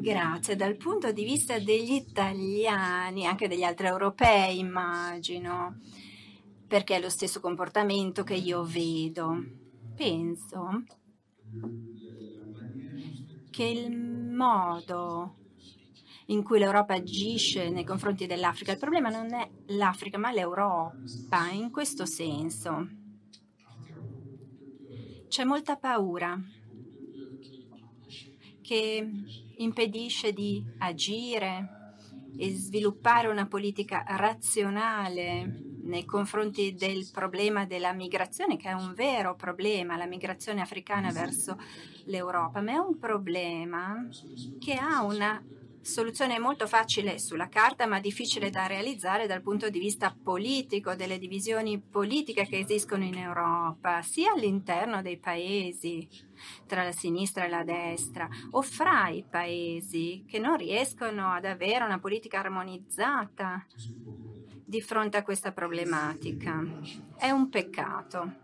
Grazie. 0.00 0.56
Dal 0.56 0.76
punto 0.76 1.12
di 1.12 1.24
vista 1.24 1.58
degli 1.58 1.92
italiani, 1.92 3.26
anche 3.26 3.48
degli 3.48 3.62
altri 3.62 3.86
europei, 3.86 4.58
immagino, 4.58 5.78
perché 6.66 6.96
è 6.96 7.00
lo 7.00 7.10
stesso 7.10 7.40
comportamento 7.40 8.24
che 8.24 8.34
io 8.34 8.64
vedo. 8.64 9.44
Penso 9.94 10.84
che 13.50 13.64
il 13.64 13.94
modo 13.94 15.34
in 16.30 16.42
cui 16.42 16.58
l'Europa 16.58 16.94
agisce 16.94 17.70
nei 17.70 17.84
confronti 17.84 18.26
dell'Africa. 18.26 18.72
Il 18.72 18.78
problema 18.78 19.08
non 19.08 19.32
è 19.34 19.48
l'Africa, 19.66 20.18
ma 20.18 20.32
l'Europa, 20.32 21.48
in 21.50 21.70
questo 21.70 22.06
senso. 22.06 22.88
C'è 25.28 25.44
molta 25.44 25.76
paura 25.76 26.40
che 28.60 29.10
impedisce 29.56 30.32
di 30.32 30.64
agire 30.78 31.78
e 32.36 32.50
sviluppare 32.50 33.28
una 33.28 33.46
politica 33.46 34.04
razionale 34.06 35.64
nei 35.82 36.04
confronti 36.04 36.74
del 36.74 37.08
problema 37.12 37.64
della 37.64 37.92
migrazione, 37.92 38.56
che 38.56 38.68
è 38.68 38.72
un 38.72 38.94
vero 38.94 39.34
problema, 39.34 39.96
la 39.96 40.06
migrazione 40.06 40.60
africana 40.60 41.10
verso 41.10 41.58
l'Europa, 42.04 42.60
ma 42.60 42.72
è 42.72 42.76
un 42.76 42.98
problema 42.98 44.08
che 44.60 44.74
ha 44.74 45.02
una 45.02 45.42
soluzione 45.82 46.38
molto 46.38 46.66
facile 46.66 47.18
sulla 47.18 47.48
carta, 47.48 47.86
ma 47.86 48.00
difficile 48.00 48.50
da 48.50 48.66
realizzare 48.66 49.26
dal 49.26 49.42
punto 49.42 49.70
di 49.70 49.78
vista 49.78 50.14
politico, 50.22 50.94
delle 50.94 51.18
divisioni 51.18 51.80
politiche 51.80 52.46
che 52.46 52.58
esistono 52.58 53.04
in 53.04 53.16
Europa, 53.16 54.02
sia 54.02 54.32
all'interno 54.32 55.02
dei 55.02 55.18
paesi, 55.18 56.08
tra 56.66 56.84
la 56.84 56.92
sinistra 56.92 57.44
e 57.44 57.48
la 57.48 57.64
destra, 57.64 58.28
o 58.50 58.62
fra 58.62 59.08
i 59.08 59.24
paesi 59.28 60.24
che 60.26 60.38
non 60.38 60.56
riescono 60.56 61.32
ad 61.32 61.44
avere 61.44 61.84
una 61.84 61.98
politica 61.98 62.38
armonizzata 62.38 63.64
di 64.64 64.80
fronte 64.80 65.16
a 65.16 65.22
questa 65.22 65.52
problematica. 65.52 66.64
È 67.16 67.30
un 67.30 67.48
peccato, 67.48 68.34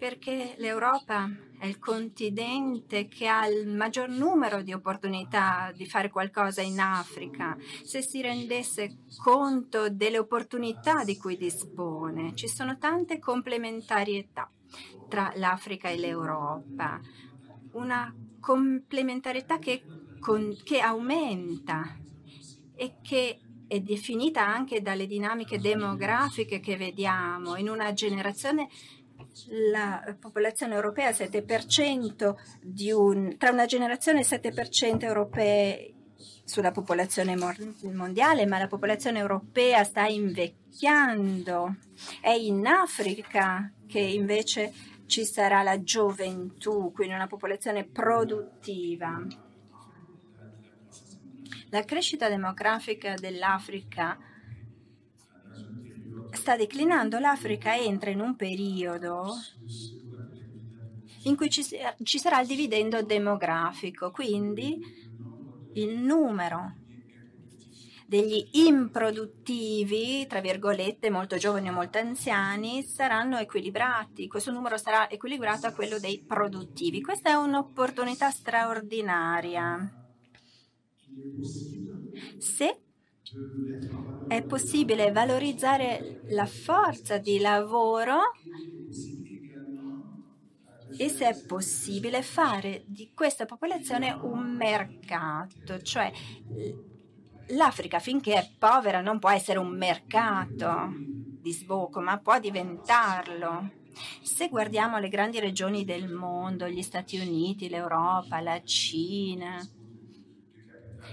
perché 0.00 0.54
l'Europa 0.56 1.30
è 1.58 1.66
il 1.66 1.78
continente 1.78 3.06
che 3.06 3.28
ha 3.28 3.46
il 3.46 3.68
maggior 3.68 4.08
numero 4.08 4.62
di 4.62 4.72
opportunità 4.72 5.70
di 5.76 5.84
fare 5.84 6.08
qualcosa 6.08 6.62
in 6.62 6.80
Africa, 6.80 7.54
se 7.82 8.00
si 8.00 8.22
rendesse 8.22 9.00
conto 9.22 9.90
delle 9.90 10.16
opportunità 10.16 11.04
di 11.04 11.18
cui 11.18 11.36
dispone. 11.36 12.34
Ci 12.34 12.48
sono 12.48 12.78
tante 12.78 13.18
complementarietà 13.18 14.50
tra 15.06 15.30
l'Africa 15.36 15.90
e 15.90 15.98
l'Europa, 15.98 16.98
una 17.72 18.10
complementarietà 18.40 19.58
che, 19.58 19.84
con, 20.18 20.56
che 20.64 20.80
aumenta 20.80 21.94
e 22.74 22.94
che 23.02 23.38
è 23.66 23.80
definita 23.80 24.44
anche 24.44 24.80
dalle 24.80 25.06
dinamiche 25.06 25.60
demografiche 25.60 26.58
che 26.58 26.76
vediamo 26.76 27.54
in 27.56 27.68
una 27.68 27.92
generazione 27.92 28.68
la 29.72 30.16
popolazione 30.18 30.74
europea 30.74 31.10
7% 31.10 32.34
di 32.62 32.90
un, 32.90 33.36
tra 33.38 33.50
una 33.50 33.66
generazione 33.66 34.22
7% 34.22 35.04
europei 35.04 35.94
sulla 36.44 36.72
popolazione 36.72 37.36
mondiale, 37.82 38.46
ma 38.46 38.58
la 38.58 38.66
popolazione 38.66 39.20
europea 39.20 39.84
sta 39.84 40.06
invecchiando. 40.06 41.76
È 42.20 42.30
in 42.30 42.66
Africa 42.66 43.72
che 43.86 44.00
invece 44.00 44.72
ci 45.06 45.24
sarà 45.24 45.62
la 45.62 45.82
gioventù, 45.82 46.92
quindi 46.92 47.14
una 47.14 47.26
popolazione 47.26 47.84
produttiva. 47.84 49.24
La 51.70 51.84
crescita 51.84 52.28
demografica 52.28 53.14
dell'Africa 53.14 54.18
sta 56.32 56.56
declinando, 56.56 57.18
l'Africa 57.18 57.76
entra 57.76 58.10
in 58.10 58.20
un 58.20 58.36
periodo 58.36 59.34
in 61.24 61.36
cui 61.36 61.50
ci, 61.50 61.62
ci 62.02 62.18
sarà 62.18 62.40
il 62.40 62.46
dividendo 62.46 63.02
demografico, 63.02 64.10
quindi 64.10 64.78
il 65.74 65.98
numero 65.98 66.76
degli 68.06 68.44
improduttivi, 68.52 70.26
tra 70.26 70.40
virgolette, 70.40 71.10
molto 71.10 71.36
giovani 71.36 71.68
o 71.68 71.72
molto 71.72 71.98
anziani, 71.98 72.82
saranno 72.82 73.38
equilibrati. 73.38 74.26
Questo 74.26 74.50
numero 74.50 74.76
sarà 74.78 75.08
equilibrato 75.08 75.68
a 75.68 75.72
quello 75.72 76.00
dei 76.00 76.20
produttivi. 76.26 77.02
Questa 77.02 77.30
è 77.30 77.34
un'opportunità 77.34 78.30
straordinaria. 78.30 79.94
Se 82.38 82.80
è 84.28 84.42
possibile 84.42 85.12
valorizzare 85.12 86.22
la 86.30 86.46
forza 86.46 87.18
di 87.18 87.38
lavoro 87.38 88.18
e 90.96 91.08
se 91.08 91.28
è 91.28 91.44
possibile 91.46 92.22
fare 92.22 92.82
di 92.86 93.12
questa 93.14 93.46
popolazione 93.46 94.10
un 94.10 94.54
mercato, 94.56 95.80
cioè 95.82 96.10
l'Africa 97.48 97.98
finché 97.98 98.34
è 98.34 98.50
povera 98.58 99.00
non 99.00 99.18
può 99.18 99.30
essere 99.30 99.58
un 99.58 99.76
mercato 99.76 100.92
di 101.40 101.52
sbocco, 101.52 102.00
ma 102.00 102.18
può 102.18 102.38
diventarlo. 102.38 103.78
Se 104.22 104.48
guardiamo 104.48 104.98
le 104.98 105.08
grandi 105.08 105.40
regioni 105.40 105.84
del 105.84 106.12
mondo, 106.12 106.68
gli 106.68 106.82
Stati 106.82 107.18
Uniti, 107.18 107.68
l'Europa, 107.68 108.40
la 108.40 108.62
Cina, 108.62 109.66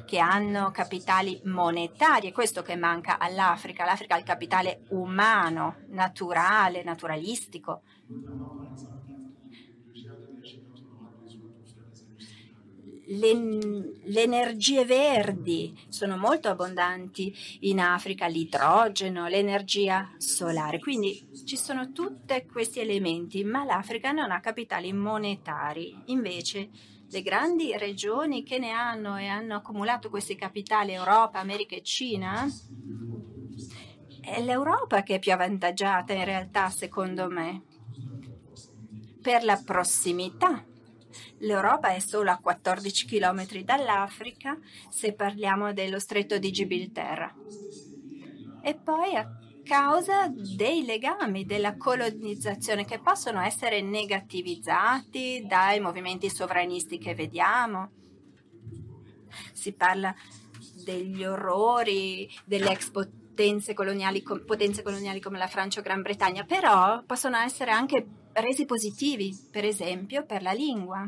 che 0.07 0.19
hanno 0.19 0.71
capitali 0.71 1.39
monetari, 1.43 2.29
è 2.29 2.31
questo 2.31 2.61
che 2.61 2.77
manca 2.77 3.19
all'Africa. 3.19 3.83
L'Africa 3.83 4.15
ha 4.15 4.17
il 4.17 4.23
capitale 4.23 4.83
umano, 4.89 5.83
naturale, 5.89 6.83
naturalistico. 6.83 7.81
le, 13.07 13.33
le, 14.03 14.21
energie 14.21 14.83
verdi 14.83 15.73
sono 15.87 16.17
molto 16.17 16.49
abbondanti 16.49 17.33
in 17.61 17.79
Africa, 17.79 18.27
l'idrogeno, 18.27 19.27
l'energia 19.27 20.11
solare. 20.17 20.79
Quindi 20.79 21.27
ci 21.45 21.55
sono 21.55 21.91
tutti 21.91 22.45
questi 22.51 22.79
elementi, 22.79 23.43
ma 23.43 23.63
l'Africa 23.63 24.11
non 24.11 24.31
ha 24.31 24.39
capitali 24.39 24.91
monetari. 24.91 25.95
Invece 26.05 26.69
le 27.09 27.21
grandi 27.21 27.75
regioni 27.77 28.43
che 28.43 28.59
ne 28.59 28.71
hanno 28.71 29.17
e 29.17 29.27
hanno 29.27 29.55
accumulato 29.55 30.09
questi 30.09 30.35
capitali, 30.35 30.93
Europa, 30.93 31.39
America 31.39 31.75
e 31.75 31.81
Cina, 31.81 32.47
è 34.21 34.41
l'Europa 34.41 35.03
che 35.03 35.15
è 35.15 35.19
più 35.19 35.31
avvantaggiata 35.31 36.13
in 36.13 36.25
realtà, 36.25 36.69
secondo 36.69 37.29
me, 37.29 37.63
per 39.21 39.43
la 39.43 39.61
prossimità 39.63 40.65
L'Europa 41.39 41.89
è 41.89 41.99
solo 41.99 42.31
a 42.31 42.37
14 42.37 43.05
km 43.05 43.61
dall'Africa 43.61 44.57
se 44.89 45.13
parliamo 45.13 45.73
dello 45.73 45.99
stretto 45.99 46.37
di 46.37 46.51
Gibilterra. 46.51 47.33
E 48.61 48.75
poi 48.75 49.13
causa 49.67 50.31
dei 50.33 50.85
legami 50.85 51.45
della 51.45 51.75
colonizzazione 51.75 52.85
che 52.85 52.99
possono 52.99 53.41
essere 53.41 53.81
negativizzati 53.81 55.43
dai 55.45 55.81
movimenti 55.81 56.29
sovranisti 56.29 56.97
che 56.97 57.13
vediamo. 57.13 57.91
Si 59.51 59.73
parla 59.73 60.15
degli 60.83 61.23
orrori 61.25 62.29
delle 62.45 62.71
ex 62.71 62.89
potenze 62.89 63.73
coloniali, 63.73 64.23
potenze 64.23 64.81
coloniali 64.81 65.19
come 65.19 65.37
la 65.37 65.47
Francia 65.47 65.81
o 65.81 65.83
Gran 65.83 66.01
Bretagna, 66.01 66.45
però 66.45 67.03
possono 67.05 67.37
essere 67.37 67.71
anche 67.71 68.07
resi 68.33 68.65
positivi, 68.65 69.37
per 69.51 69.65
esempio 69.65 70.25
per 70.25 70.41
la 70.41 70.53
lingua. 70.53 71.07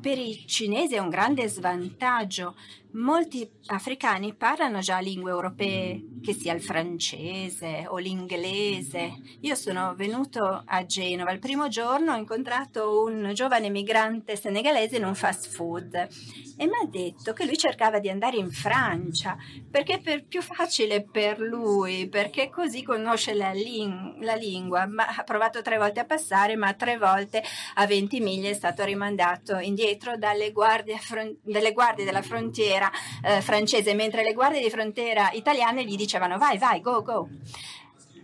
Per 0.00 0.18
i 0.18 0.44
cinesi 0.46 0.94
è 0.94 0.98
un 0.98 1.08
grande 1.08 1.48
svantaggio. 1.48 2.54
Molti 2.94 3.48
africani 3.68 4.34
parlano 4.34 4.80
già 4.80 4.98
lingue 4.98 5.30
europee, 5.30 6.18
che 6.22 6.34
sia 6.34 6.52
il 6.52 6.60
francese 6.60 7.86
o 7.88 7.96
l'inglese. 7.96 9.14
Io 9.40 9.54
sono 9.54 9.94
venuto 9.96 10.62
a 10.66 10.84
Genova. 10.84 11.32
Il 11.32 11.38
primo 11.38 11.68
giorno 11.68 12.12
ho 12.12 12.16
incontrato 12.16 13.02
un 13.02 13.30
giovane 13.32 13.70
migrante 13.70 14.36
senegalese 14.36 14.98
in 14.98 15.04
un 15.06 15.14
fast 15.14 15.48
food 15.48 15.94
e 15.94 16.66
mi 16.66 16.74
ha 16.82 16.86
detto 16.86 17.32
che 17.32 17.46
lui 17.46 17.56
cercava 17.56 17.98
di 17.98 18.10
andare 18.10 18.36
in 18.36 18.50
Francia 18.50 19.36
perché 19.70 20.00
è 20.02 20.22
più 20.22 20.42
facile 20.42 21.02
per 21.02 21.40
lui, 21.40 22.08
perché 22.10 22.50
così 22.50 22.82
conosce 22.82 23.32
la, 23.32 23.52
ling- 23.52 24.22
la 24.22 24.34
lingua. 24.34 24.86
Ma 24.86 25.06
ha 25.06 25.22
provato 25.24 25.62
tre 25.62 25.78
volte 25.78 26.00
a 26.00 26.04
passare, 26.04 26.56
ma 26.56 26.74
tre 26.74 26.98
volte 26.98 27.42
a 27.76 27.86
20 27.86 28.20
miglia 28.20 28.50
è 28.50 28.54
stato 28.54 28.84
rimandato 28.84 29.56
indietro 29.58 30.18
dalle 30.18 30.52
guardie, 30.52 30.98
fron- 30.98 31.38
dalle 31.42 31.72
guardie 31.72 32.04
della 32.04 32.20
frontiera 32.20 32.80
eh, 33.24 33.40
francese, 33.40 33.94
mentre 33.94 34.22
le 34.22 34.32
guardie 34.32 34.62
di 34.62 34.70
frontiera 34.70 35.30
italiane 35.32 35.84
gli 35.84 35.96
dicevano 35.96 36.38
vai, 36.38 36.58
vai, 36.58 36.80
go, 36.80 37.02
go. 37.02 37.28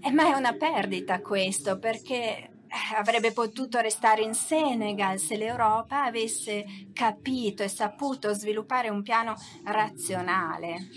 Eh, 0.01 0.11
ma 0.11 0.33
è 0.33 0.37
una 0.37 0.53
perdita 0.53 1.21
questo 1.21 1.79
perché 1.79 2.51
avrebbe 2.97 3.33
potuto 3.33 3.81
restare 3.81 4.23
in 4.23 4.35
Senegal 4.35 5.19
se 5.19 5.37
l'Europa 5.37 6.05
avesse 6.05 6.65
capito 6.93 7.63
e 7.63 7.69
saputo 7.69 8.33
sviluppare 8.33 8.89
un 8.89 9.03
piano 9.03 9.35
razionale. 9.65 10.89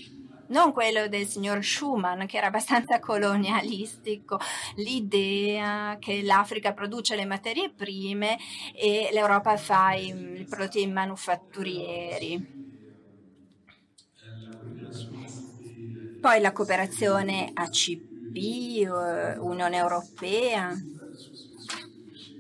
Non 0.48 0.74
quello 0.74 1.08
del 1.08 1.28
signor 1.28 1.64
Schuman, 1.64 2.26
che 2.28 2.36
era 2.36 2.48
abbastanza 2.48 3.00
colonialistico, 3.02 4.38
l'idea 4.76 5.96
che 5.98 6.22
l'Africa 6.24 6.74
produce 6.74 7.16
le 7.16 7.26
materie 7.26 7.72
prime 7.72 8.38
e 8.76 9.10
l'Europa 9.14 9.56
fa 9.56 9.94
i 9.94 10.46
prodotti 10.50 10.86
manufatturieri. 10.88 12.71
Poi 16.22 16.40
la 16.40 16.52
cooperazione 16.52 17.50
ACP, 17.52 18.36
eh, 18.36 19.38
Unione 19.40 19.78
Europea, 19.78 20.72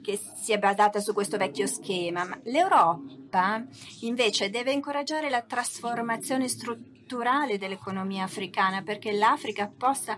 che 0.03 0.19
si 0.39 0.51
è 0.51 0.59
basata 0.59 0.99
su 0.99 1.13
questo 1.13 1.37
vecchio 1.37 1.65
schema, 1.65 2.23
ma 2.23 2.39
l'Europa 2.43 3.65
invece 4.01 4.51
deve 4.51 4.71
incoraggiare 4.71 5.31
la 5.31 5.41
trasformazione 5.41 6.47
strutturale 6.47 7.57
dell'economia 7.57 8.23
africana 8.23 8.83
perché 8.83 9.13
l'Africa 9.13 9.67
possa 9.75 10.15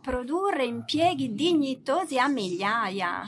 produrre 0.00 0.64
impieghi 0.64 1.34
dignitosi 1.34 2.18
a 2.18 2.26
migliaia. 2.26 3.22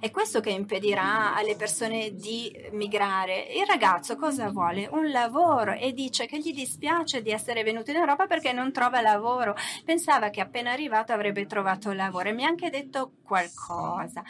È 0.00 0.10
questo 0.10 0.40
che 0.40 0.48
impedirà 0.48 1.34
alle 1.34 1.56
persone 1.56 2.14
di 2.14 2.50
migrare. 2.72 3.42
Il 3.52 3.66
ragazzo 3.66 4.16
cosa 4.16 4.48
vuole? 4.48 4.88
Un 4.90 5.10
lavoro 5.10 5.72
e 5.74 5.92
dice 5.92 6.24
che 6.24 6.38
gli 6.38 6.54
dispiace 6.54 7.20
di 7.20 7.30
essere 7.30 7.62
venuto 7.62 7.90
in 7.90 7.98
Europa 7.98 8.26
perché 8.26 8.52
non 8.52 8.72
trova 8.72 9.02
lavoro. 9.02 9.54
Pensava 9.84 10.30
che 10.30 10.40
appena 10.40 10.72
arrivato 10.72 11.12
avrebbe 11.12 11.44
trovato 11.44 11.92
lavoro 11.92 12.30
e 12.30 12.32
mi 12.32 12.46
ha 12.46 12.48
anche 12.48 12.70
detto 12.70 13.12
qualcosa. 13.22 14.22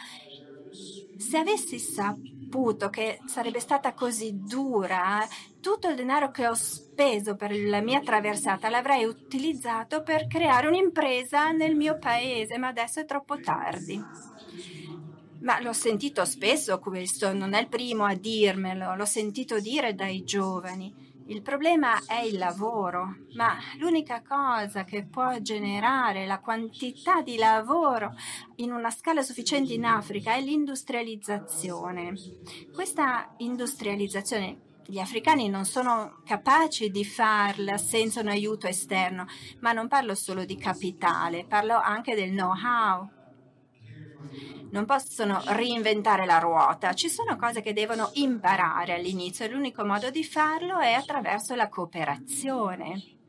Se 1.17 1.37
avessi 1.37 1.79
saputo 1.79 2.89
che 2.89 3.19
sarebbe 3.25 3.61
stata 3.61 3.93
così 3.93 4.41
dura, 4.43 5.25
tutto 5.61 5.87
il 5.87 5.95
denaro 5.95 6.31
che 6.31 6.47
ho 6.47 6.53
speso 6.53 7.37
per 7.37 7.57
la 7.57 7.79
mia 7.79 8.01
traversata 8.01 8.67
l'avrei 8.67 9.05
utilizzato 9.05 10.03
per 10.03 10.27
creare 10.27 10.67
un'impresa 10.67 11.51
nel 11.51 11.75
mio 11.75 11.97
paese, 11.97 12.57
ma 12.57 12.67
adesso 12.67 12.99
è 12.99 13.05
troppo 13.05 13.39
tardi. 13.39 14.30
Ma 15.41 15.59
l'ho 15.59 15.73
sentito 15.73 16.23
spesso 16.23 16.79
questo, 16.79 17.33
non 17.33 17.53
è 17.53 17.61
il 17.61 17.67
primo 17.67 18.05
a 18.05 18.13
dirmelo, 18.13 18.95
l'ho 18.95 19.05
sentito 19.05 19.59
dire 19.59 19.95
dai 19.95 20.23
giovani. 20.23 21.09
Il 21.27 21.41
problema 21.41 21.97
è 22.05 22.21
il 22.21 22.37
lavoro, 22.37 23.15
ma 23.35 23.57
l'unica 23.77 24.21
cosa 24.21 24.83
che 24.83 25.05
può 25.05 25.39
generare 25.39 26.25
la 26.25 26.39
quantità 26.39 27.21
di 27.21 27.37
lavoro 27.37 28.13
in 28.57 28.71
una 28.71 28.91
scala 28.91 29.21
sufficiente 29.21 29.73
in 29.73 29.85
Africa 29.85 30.35
è 30.35 30.41
l'industrializzazione. 30.41 32.13
Questa 32.73 33.33
industrializzazione 33.37 34.69
gli 34.85 34.99
africani 34.99 35.47
non 35.47 35.65
sono 35.65 36.21
capaci 36.25 36.91
di 36.91 37.05
farla 37.05 37.77
senza 37.77 38.19
un 38.19 38.27
aiuto 38.27 38.67
esterno, 38.67 39.25
ma 39.61 39.71
non 39.71 39.87
parlo 39.87 40.13
solo 40.15 40.43
di 40.43 40.57
capitale, 40.57 41.45
parlo 41.47 41.79
anche 41.79 42.13
del 42.13 42.31
know-how 42.31 43.19
non 44.71 44.85
possono 44.85 45.41
reinventare 45.47 46.25
la 46.25 46.39
ruota, 46.39 46.93
ci 46.93 47.09
sono 47.09 47.35
cose 47.35 47.61
che 47.61 47.73
devono 47.73 48.09
imparare 48.13 48.93
all'inizio 48.93 49.45
e 49.45 49.49
l'unico 49.49 49.85
modo 49.85 50.09
di 50.09 50.23
farlo 50.23 50.79
è 50.79 50.93
attraverso 50.93 51.55
la 51.55 51.69
cooperazione. 51.69 53.19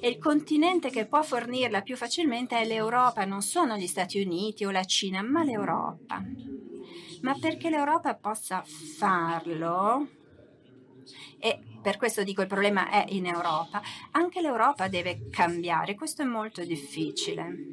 E 0.00 0.08
il 0.08 0.18
continente 0.18 0.90
che 0.90 1.06
può 1.06 1.22
fornirla 1.22 1.82
più 1.82 1.96
facilmente 1.96 2.56
è 2.56 2.64
l'Europa, 2.66 3.24
non 3.24 3.42
sono 3.42 3.76
gli 3.76 3.86
Stati 3.86 4.20
Uniti 4.20 4.64
o 4.64 4.70
la 4.70 4.84
Cina, 4.84 5.22
ma 5.22 5.42
l'Europa. 5.42 6.22
Ma 7.22 7.34
perché 7.40 7.70
l'Europa 7.70 8.14
possa 8.14 8.62
farlo, 8.64 10.06
e 11.38 11.58
per 11.82 11.96
questo 11.96 12.22
dico 12.22 12.42
il 12.42 12.46
problema 12.46 12.90
è 12.90 13.04
in 13.08 13.26
Europa, 13.26 13.82
anche 14.12 14.40
l'Europa 14.40 14.88
deve 14.88 15.28
cambiare, 15.30 15.94
questo 15.94 16.22
è 16.22 16.24
molto 16.24 16.64
difficile. 16.64 17.72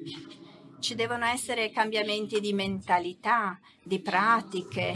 Ci 0.82 0.96
devono 0.96 1.26
essere 1.26 1.70
cambiamenti 1.70 2.40
di 2.40 2.54
mentalità, 2.54 3.60
di 3.84 4.00
pratiche. 4.00 4.96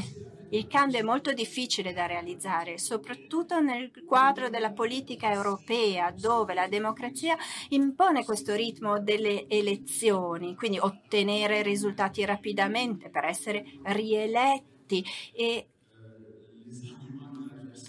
Il 0.50 0.66
cambio 0.66 0.98
è 0.98 1.04
molto 1.04 1.32
difficile 1.32 1.94
da 1.94 2.08
realizzare, 2.08 2.80
soprattutto 2.80 3.60
nel 3.60 3.92
quadro 4.04 4.50
della 4.50 4.72
politica 4.72 5.32
europea, 5.32 6.10
dove 6.10 6.56
la 6.56 6.68
democrazia 6.68 7.38
impone 7.70 8.26
questo 8.26 8.56
ritmo 8.56 9.00
delle 9.00 9.48
elezioni, 9.48 10.56
quindi 10.56 10.80
ottenere 10.80 11.62
risultati 11.62 12.26
rapidamente 12.26 13.10
per 13.10 13.26
essere 13.26 13.64
rieletti 13.84 15.06
e 15.34 15.68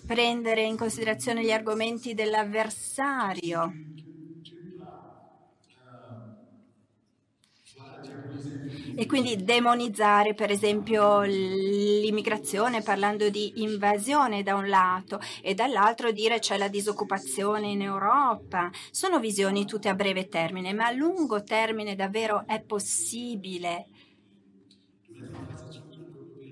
prendere 0.06 0.62
in 0.64 0.76
considerazione 0.76 1.42
gli 1.42 1.50
argomenti 1.50 2.12
dell'avversario 2.12 3.72
e 8.98 9.06
quindi 9.06 9.44
demonizzare 9.44 10.34
per 10.34 10.50
esempio 10.50 11.20
l'immigrazione 11.22 12.82
parlando 12.82 13.28
di 13.28 13.60
invasione 13.60 14.42
da 14.42 14.54
un 14.54 14.68
lato 14.68 15.20
e 15.42 15.54
dall'altro 15.54 16.12
dire 16.12 16.38
c'è 16.38 16.56
la 16.56 16.68
disoccupazione 16.68 17.68
in 17.68 17.82
Europa. 17.82 18.70
Sono 18.90 19.18
visioni 19.20 19.66
tutte 19.66 19.90
a 19.90 19.94
breve 19.94 20.28
termine, 20.28 20.72
ma 20.72 20.86
a 20.86 20.92
lungo 20.92 21.42
termine 21.42 21.94
davvero 21.94 22.46
è 22.46 22.62
possibile 22.62 23.88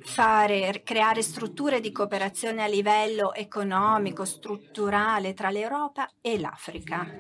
fare, 0.03 0.83
creare 0.85 1.23
strutture 1.23 1.81
di 1.81 1.91
cooperazione 1.91 2.63
a 2.63 2.67
livello 2.67 3.33
economico, 3.33 4.25
strutturale 4.25 5.33
tra 5.33 5.51
l'Europa 5.51 6.09
e 6.21 6.39
l'Africa, 6.39 7.11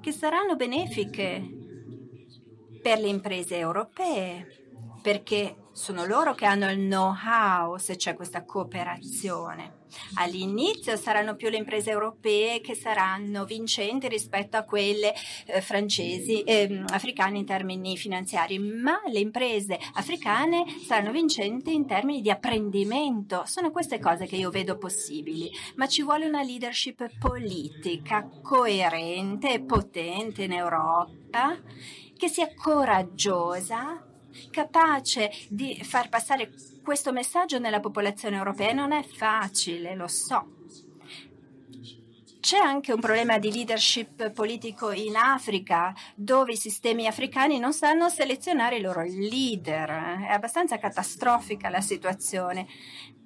che 0.00 0.12
saranno 0.12 0.56
benefiche 0.56 1.59
per 2.80 2.98
le 2.98 3.08
imprese 3.08 3.56
europee 3.56 4.60
perché 5.00 5.56
sono 5.72 6.04
loro 6.04 6.34
che 6.34 6.44
hanno 6.44 6.70
il 6.70 6.78
know-how 6.78 7.76
se 7.78 7.96
c'è 7.96 8.14
questa 8.14 8.44
cooperazione. 8.44 9.78
All'inizio 10.14 10.94
saranno 10.96 11.34
più 11.34 11.48
le 11.48 11.56
imprese 11.56 11.90
europee 11.90 12.60
che 12.60 12.74
saranno 12.74 13.44
vincenti 13.44 14.08
rispetto 14.08 14.56
a 14.56 14.64
quelle 14.64 15.12
eh, 15.46 15.60
francesi, 15.60 16.42
eh, 16.42 16.84
africane 16.88 17.38
in 17.38 17.46
termini 17.46 17.96
finanziari, 17.96 18.58
ma 18.58 19.00
le 19.06 19.18
imprese 19.18 19.78
africane 19.94 20.64
saranno 20.86 21.12
vincenti 21.12 21.74
in 21.74 21.86
termini 21.86 22.20
di 22.20 22.30
apprendimento. 22.30 23.42
Sono 23.46 23.70
queste 23.70 23.98
cose 23.98 24.26
che 24.26 24.36
io 24.36 24.50
vedo 24.50 24.76
possibili, 24.76 25.50
ma 25.76 25.88
ci 25.88 26.02
vuole 26.02 26.26
una 26.26 26.42
leadership 26.42 27.08
politica 27.18 28.28
coerente 28.42 29.54
e 29.54 29.60
potente 29.60 30.44
in 30.44 30.52
Europa 30.52 31.58
che 32.20 32.28
sia 32.28 32.54
coraggiosa 32.54 34.04
capace 34.50 35.32
di 35.48 35.82
far 35.82 36.10
passare 36.10 36.52
questo 36.84 37.12
messaggio 37.12 37.58
nella 37.58 37.80
popolazione 37.80 38.36
europea. 38.36 38.74
Non 38.74 38.92
è 38.92 39.02
facile, 39.02 39.94
lo 39.94 40.06
so. 40.06 40.58
C'è 42.40 42.58
anche 42.58 42.92
un 42.92 43.00
problema 43.00 43.38
di 43.38 43.50
leadership 43.50 44.32
politico 44.32 44.90
in 44.90 45.16
Africa, 45.16 45.94
dove 46.14 46.52
i 46.52 46.56
sistemi 46.56 47.06
africani 47.06 47.58
non 47.58 47.72
sanno 47.72 48.10
selezionare 48.10 48.76
i 48.76 48.82
loro 48.82 49.02
leader. 49.02 49.88
È 50.28 50.32
abbastanza 50.32 50.76
catastrofica 50.76 51.70
la 51.70 51.80
situazione, 51.80 52.66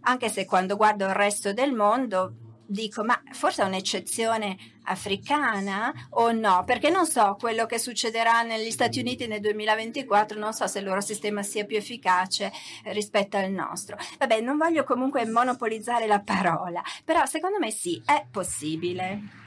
anche 0.02 0.28
se 0.28 0.44
quando 0.44 0.76
guardo 0.76 1.04
il 1.06 1.14
resto 1.14 1.52
del 1.52 1.72
mondo 1.72 2.43
dico, 2.66 3.04
ma 3.04 3.20
forse 3.32 3.62
è 3.62 3.66
un'eccezione 3.66 4.56
africana 4.84 5.92
o 6.10 6.32
no? 6.32 6.64
Perché 6.64 6.90
non 6.90 7.06
so 7.06 7.36
quello 7.38 7.66
che 7.66 7.78
succederà 7.78 8.42
negli 8.42 8.70
Stati 8.70 9.00
Uniti 9.00 9.26
nel 9.26 9.40
2024, 9.40 10.38
non 10.38 10.52
so 10.52 10.66
se 10.66 10.78
il 10.78 10.84
loro 10.84 11.00
sistema 11.00 11.42
sia 11.42 11.64
più 11.64 11.76
efficace 11.76 12.52
rispetto 12.84 13.36
al 13.36 13.50
nostro. 13.50 13.96
Vabbè, 14.18 14.40
non 14.40 14.56
voglio 14.56 14.84
comunque 14.84 15.26
monopolizzare 15.26 16.06
la 16.06 16.20
parola, 16.20 16.82
però 17.04 17.24
secondo 17.26 17.58
me 17.58 17.70
sì, 17.70 18.00
è 18.04 18.26
possibile. 18.30 19.43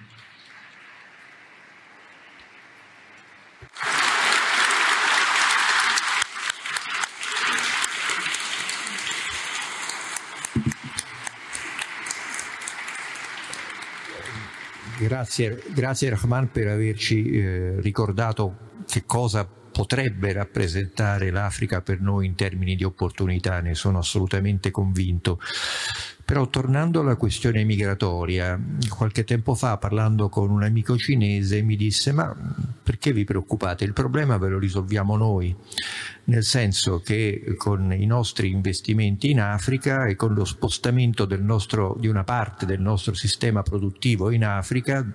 Grazie, 15.07 15.63
grazie 15.73 16.09
Rahman 16.09 16.51
per 16.51 16.67
averci 16.67 17.31
eh, 17.31 17.79
ricordato 17.79 18.57
che 18.85 19.05
cosa 19.05 19.47
potrebbe 19.47 20.33
rappresentare 20.33 21.31
l'Africa 21.31 21.81
per 21.81 22.01
noi 22.01 22.25
in 22.25 22.35
termini 22.35 22.75
di 22.75 22.83
opportunità, 22.83 23.61
ne 23.61 23.73
sono 23.73 23.99
assolutamente 23.99 24.69
convinto. 24.69 25.39
Però 26.27 26.45
tornando 26.49 26.99
alla 26.99 27.15
questione 27.15 27.63
migratoria, 27.63 28.59
qualche 28.89 29.23
tempo 29.23 29.55
fa 29.55 29.77
parlando 29.77 30.27
con 30.27 30.49
un 30.49 30.61
amico 30.61 30.97
cinese 30.97 31.61
mi 31.61 31.77
disse 31.77 32.11
ma 32.11 32.35
perché 32.83 33.13
vi 33.13 33.23
preoccupate? 33.23 33.85
Il 33.85 33.93
problema 33.93 34.37
ve 34.37 34.49
lo 34.49 34.59
risolviamo 34.59 35.15
noi, 35.15 35.55
nel 36.25 36.43
senso 36.43 36.99
che 36.99 37.55
con 37.55 37.93
i 37.93 38.05
nostri 38.05 38.49
investimenti 38.49 39.29
in 39.29 39.39
Africa 39.39 40.05
e 40.05 40.17
con 40.17 40.33
lo 40.33 40.43
spostamento 40.43 41.25
nostro, 41.39 41.95
di 41.97 42.09
una 42.09 42.25
parte 42.25 42.65
del 42.65 42.81
nostro 42.81 43.13
sistema 43.13 43.63
produttivo 43.63 44.29
in 44.29 44.43
Africa, 44.43 45.09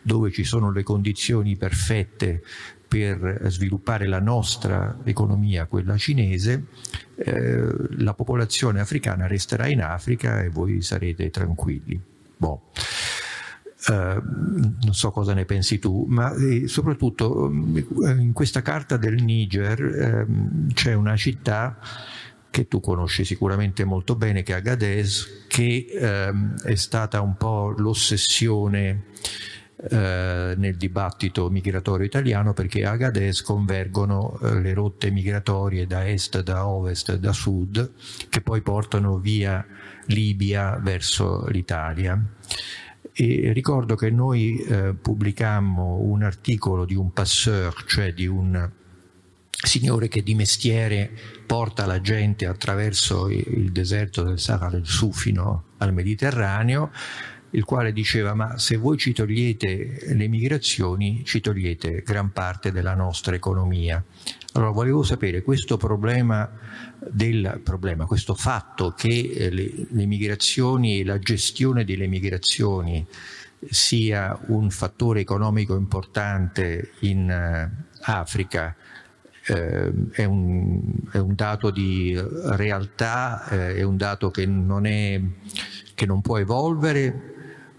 dove 0.00 0.32
ci 0.32 0.44
sono 0.44 0.70
le 0.70 0.82
condizioni 0.82 1.56
perfette 1.56 2.42
per 2.86 3.40
sviluppare 3.46 4.06
la 4.06 4.20
nostra 4.20 4.98
economia, 5.04 5.66
quella 5.66 5.96
cinese, 5.96 6.66
eh, 7.16 7.66
la 7.98 8.14
popolazione 8.14 8.80
africana 8.80 9.26
resterà 9.26 9.66
in 9.66 9.82
Africa 9.82 10.42
e 10.42 10.48
voi 10.48 10.82
sarete 10.82 11.30
tranquilli. 11.30 12.00
Boh. 12.36 12.70
Uh, 13.86 14.18
non 14.82 14.94
so 14.94 15.10
cosa 15.10 15.34
ne 15.34 15.44
pensi 15.44 15.78
tu, 15.78 16.06
ma 16.08 16.32
eh, 16.34 16.66
soprattutto 16.68 17.50
eh, 17.50 18.10
in 18.12 18.32
questa 18.32 18.62
carta 18.62 18.96
del 18.96 19.22
Niger 19.22 19.82
eh, 19.82 20.26
c'è 20.72 20.94
una 20.94 21.16
città 21.16 21.78
che 22.54 22.68
tu 22.68 22.78
conosci 22.78 23.24
sicuramente 23.24 23.84
molto 23.84 24.14
bene, 24.14 24.44
che 24.44 24.52
è 24.52 24.56
Agadez, 24.56 25.46
che 25.48 25.86
ehm, 25.90 26.60
è 26.62 26.76
stata 26.76 27.20
un 27.20 27.36
po' 27.36 27.74
l'ossessione 27.76 29.06
eh, 29.90 30.54
nel 30.56 30.76
dibattito 30.76 31.50
migratorio 31.50 32.06
italiano 32.06 32.54
perché 32.54 32.84
a 32.84 32.92
Agadez 32.92 33.42
convergono 33.42 34.38
eh, 34.42 34.60
le 34.60 34.72
rotte 34.72 35.10
migratorie 35.10 35.86
da 35.86 36.08
est, 36.08 36.40
da 36.42 36.66
ovest, 36.66 37.16
da 37.16 37.32
sud 37.32 37.92
che 38.30 38.40
poi 38.40 38.62
portano 38.62 39.18
via 39.18 39.64
Libia 40.06 40.78
verso 40.82 41.46
l'Italia. 41.48 42.18
E 43.12 43.52
ricordo 43.52 43.94
che 43.94 44.10
noi 44.10 44.58
eh, 44.58 44.94
pubblicammo 44.94 45.98
un 46.00 46.22
articolo 46.22 46.84
di 46.84 46.94
un 46.94 47.12
passeur, 47.12 47.84
cioè 47.86 48.12
di 48.12 48.26
un 48.26 48.70
signore 49.50 50.08
che 50.08 50.22
di 50.22 50.34
mestiere 50.34 51.10
porta 51.46 51.86
la 51.86 52.00
gente 52.00 52.46
attraverso 52.46 53.28
il 53.28 53.70
deserto 53.70 54.22
del 54.22 54.38
Sahara 54.38 54.70
del 54.70 54.86
Sufino 54.86 55.64
al 55.78 55.92
Mediterraneo, 55.92 56.90
il 57.54 57.64
quale 57.64 57.92
diceva 57.92 58.34
ma 58.34 58.58
se 58.58 58.76
voi 58.76 58.98
ci 58.98 59.12
togliete 59.12 60.14
le 60.14 60.28
migrazioni 60.28 61.22
ci 61.24 61.40
togliete 61.40 62.02
gran 62.04 62.32
parte 62.32 62.72
della 62.72 62.94
nostra 62.94 63.34
economia. 63.34 64.02
Allora 64.52 64.70
volevo 64.70 65.02
sapere 65.02 65.42
questo 65.42 65.76
problema 65.76 66.48
del 66.98 67.60
problema, 67.62 68.06
questo 68.06 68.34
fatto 68.34 68.92
che 68.96 69.32
eh, 69.34 69.50
le, 69.50 69.70
le 69.88 70.06
migrazioni 70.06 71.00
e 71.00 71.04
la 71.04 71.18
gestione 71.18 71.84
delle 71.84 72.06
migrazioni 72.06 73.06
sia 73.68 74.38
un 74.48 74.70
fattore 74.70 75.20
economico 75.20 75.74
importante 75.74 76.92
in 77.00 77.70
uh, 77.70 77.84
Africa 78.02 78.76
eh, 79.46 79.92
è, 80.10 80.24
un, 80.24 80.82
è, 81.10 81.18
un, 81.18 81.34
dato 81.34 81.70
di 81.70 82.18
realtà, 82.56 83.48
eh, 83.48 83.76
è 83.76 83.82
un 83.82 83.96
dato 83.96 84.30
che 84.30 84.44
non, 84.44 84.86
è, 84.86 85.20
che 85.94 86.06
non 86.06 86.20
può 86.20 86.38
evolvere 86.38 87.33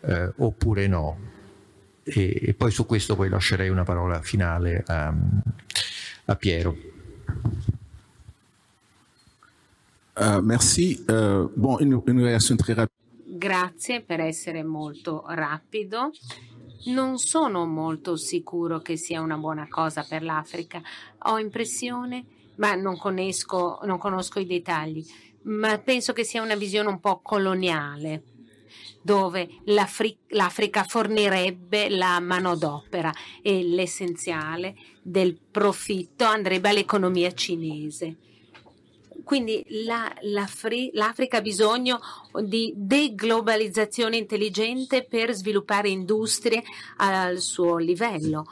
eh, 0.05 0.31
oppure 0.37 0.87
no. 0.87 1.17
E, 2.03 2.39
e, 2.41 2.53
poi 2.53 2.71
su 2.71 2.85
questo 2.85 3.15
poi 3.15 3.29
lascerei 3.29 3.69
una 3.69 3.83
parola 3.83 4.21
finale 4.21 4.83
a, 4.85 5.13
a 6.25 6.35
Piero. 6.35 6.75
Uh, 10.17 10.39
merci. 10.41 11.03
Uh, 11.09 11.51
bon, 11.55 11.77
une, 11.79 12.01
une 12.05 12.21
réaction 12.21 12.55
très 12.55 12.73
rapide. 12.75 12.93
Grazie 13.25 14.01
per 14.01 14.21
essere 14.21 14.63
molto 14.63 15.25
rapido. 15.27 16.11
Non 16.85 17.17
sono 17.17 17.65
molto 17.65 18.15
sicuro 18.15 18.79
che 18.79 18.95
sia 18.95 19.19
una 19.19 19.37
buona 19.37 19.67
cosa 19.67 20.05
per 20.07 20.21
l'Africa. 20.21 20.81
Ho 21.23 21.39
impressione, 21.39 22.23
ma 22.55 22.75
non 22.75 22.97
conosco, 22.97 23.79
non 23.83 23.97
conosco 23.97 24.39
i 24.39 24.45
dettagli, 24.45 25.03
ma 25.43 25.77
penso 25.79 26.13
che 26.13 26.23
sia 26.23 26.43
una 26.43 26.55
visione 26.55 26.87
un 26.87 26.99
po' 26.99 27.19
coloniale 27.21 28.34
dove 29.05 29.47
l'Afri- 29.65 30.17
l'Africa 30.29 30.83
fornirebbe 30.83 31.89
la 31.89 32.19
manodopera 32.19 33.13
e 33.43 33.61
l'essenziale 33.63 34.75
del 35.03 35.37
profitto 35.51 36.23
andrebbe 36.23 36.69
all'economia 36.69 37.31
cinese. 37.31 38.15
Quindi 39.23 39.63
la, 39.85 40.11
l'Africa 40.21 41.37
ha 41.37 41.41
bisogno 41.41 41.99
di 42.41 42.73
deglobalizzazione 42.75 44.17
intelligente 44.17 45.03
per 45.03 45.33
sviluppare 45.33 45.89
industrie 45.89 46.63
al 46.97 47.37
suo 47.37 47.77
livello 47.77 48.45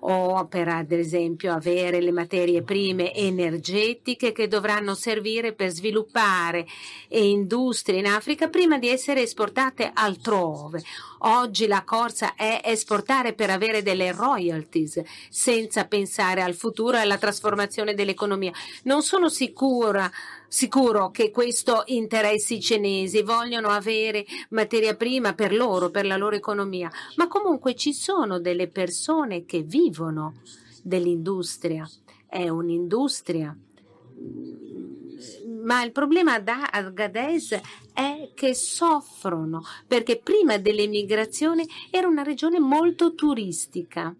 o 0.00 0.46
per 0.46 0.68
ad 0.68 0.92
esempio 0.92 1.52
avere 1.52 2.00
le 2.00 2.12
materie 2.12 2.62
prime 2.62 3.14
energetiche 3.14 4.32
che 4.32 4.46
dovranno 4.46 4.94
servire 4.94 5.52
per 5.52 5.70
sviluppare 5.70 6.66
industrie 7.08 7.98
in 7.98 8.06
Africa 8.06 8.48
prima 8.48 8.78
di 8.78 8.88
essere 8.88 9.22
esportate 9.22 9.90
altrove. 9.92 10.82
Oggi 11.22 11.66
la 11.66 11.82
corsa 11.82 12.34
è 12.36 12.60
esportare 12.64 13.32
per 13.32 13.50
avere 13.50 13.82
delle 13.82 14.12
royalties 14.12 15.02
senza 15.28 15.86
pensare 15.86 16.42
al 16.42 16.54
futuro 16.54 16.96
e 16.96 17.00
alla 17.00 17.18
trasformazione 17.18 17.94
dell'economia. 17.94 18.52
Non 18.84 19.02
sono 19.02 19.28
sicura 19.28 20.08
sicuro 20.48 21.10
che 21.10 21.30
questo 21.30 21.82
interessi 21.86 22.56
i 22.56 22.60
cinesi, 22.60 23.22
vogliono 23.22 23.68
avere 23.68 24.24
materia 24.50 24.96
prima 24.96 25.34
per 25.34 25.54
loro, 25.54 25.90
per 25.90 26.06
la 26.06 26.16
loro 26.16 26.34
economia, 26.34 26.90
ma 27.16 27.28
comunque 27.28 27.74
ci 27.74 27.92
sono 27.92 28.40
delle 28.40 28.68
persone 28.68 29.44
che 29.44 29.62
vivono 29.62 30.40
dell'industria, 30.82 31.88
è 32.26 32.48
un'industria. 32.48 33.56
Ma 35.62 35.82
il 35.82 35.92
problema 35.92 36.38
da 36.38 36.68
Agadez 36.70 37.60
è 37.92 38.30
che 38.34 38.54
soffrono 38.54 39.62
perché 39.86 40.18
prima 40.18 40.56
dell'emigrazione 40.56 41.66
era 41.90 42.06
una 42.06 42.22
regione 42.22 42.58
molto 42.58 43.14
turistica 43.14 44.14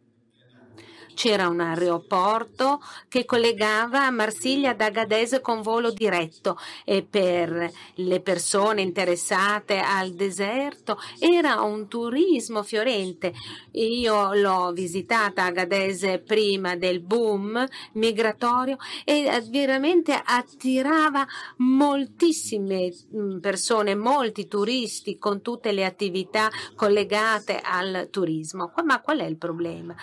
c'era 1.18 1.48
un 1.48 1.58
aeroporto 1.58 2.80
che 3.08 3.24
collegava 3.24 4.08
Marsiglia 4.08 4.70
ad 4.70 4.80
Agadez 4.80 5.40
con 5.42 5.62
volo 5.62 5.90
diretto 5.90 6.56
e 6.84 7.02
per 7.02 7.68
le 7.94 8.20
persone 8.20 8.82
interessate 8.82 9.80
al 9.80 10.12
deserto 10.12 10.96
era 11.18 11.60
un 11.62 11.88
turismo 11.88 12.62
fiorente. 12.62 13.32
Io 13.72 14.32
l'ho 14.32 14.70
visitata 14.70 15.42
Agadez 15.42 16.20
prima 16.24 16.76
del 16.76 17.00
boom 17.00 17.66
migratorio 17.94 18.76
e 19.04 19.42
veramente 19.50 20.12
attirava 20.24 21.26
moltissime 21.56 22.94
mm, 23.12 23.38
persone, 23.38 23.96
molti 23.96 24.46
turisti 24.46 25.18
con 25.18 25.42
tutte 25.42 25.72
le 25.72 25.84
attività 25.84 26.48
collegate 26.76 27.58
al 27.60 28.06
turismo. 28.08 28.72
Ma 28.84 29.00
qual 29.00 29.18
è 29.18 29.24
il 29.24 29.36
problema? 29.36 29.96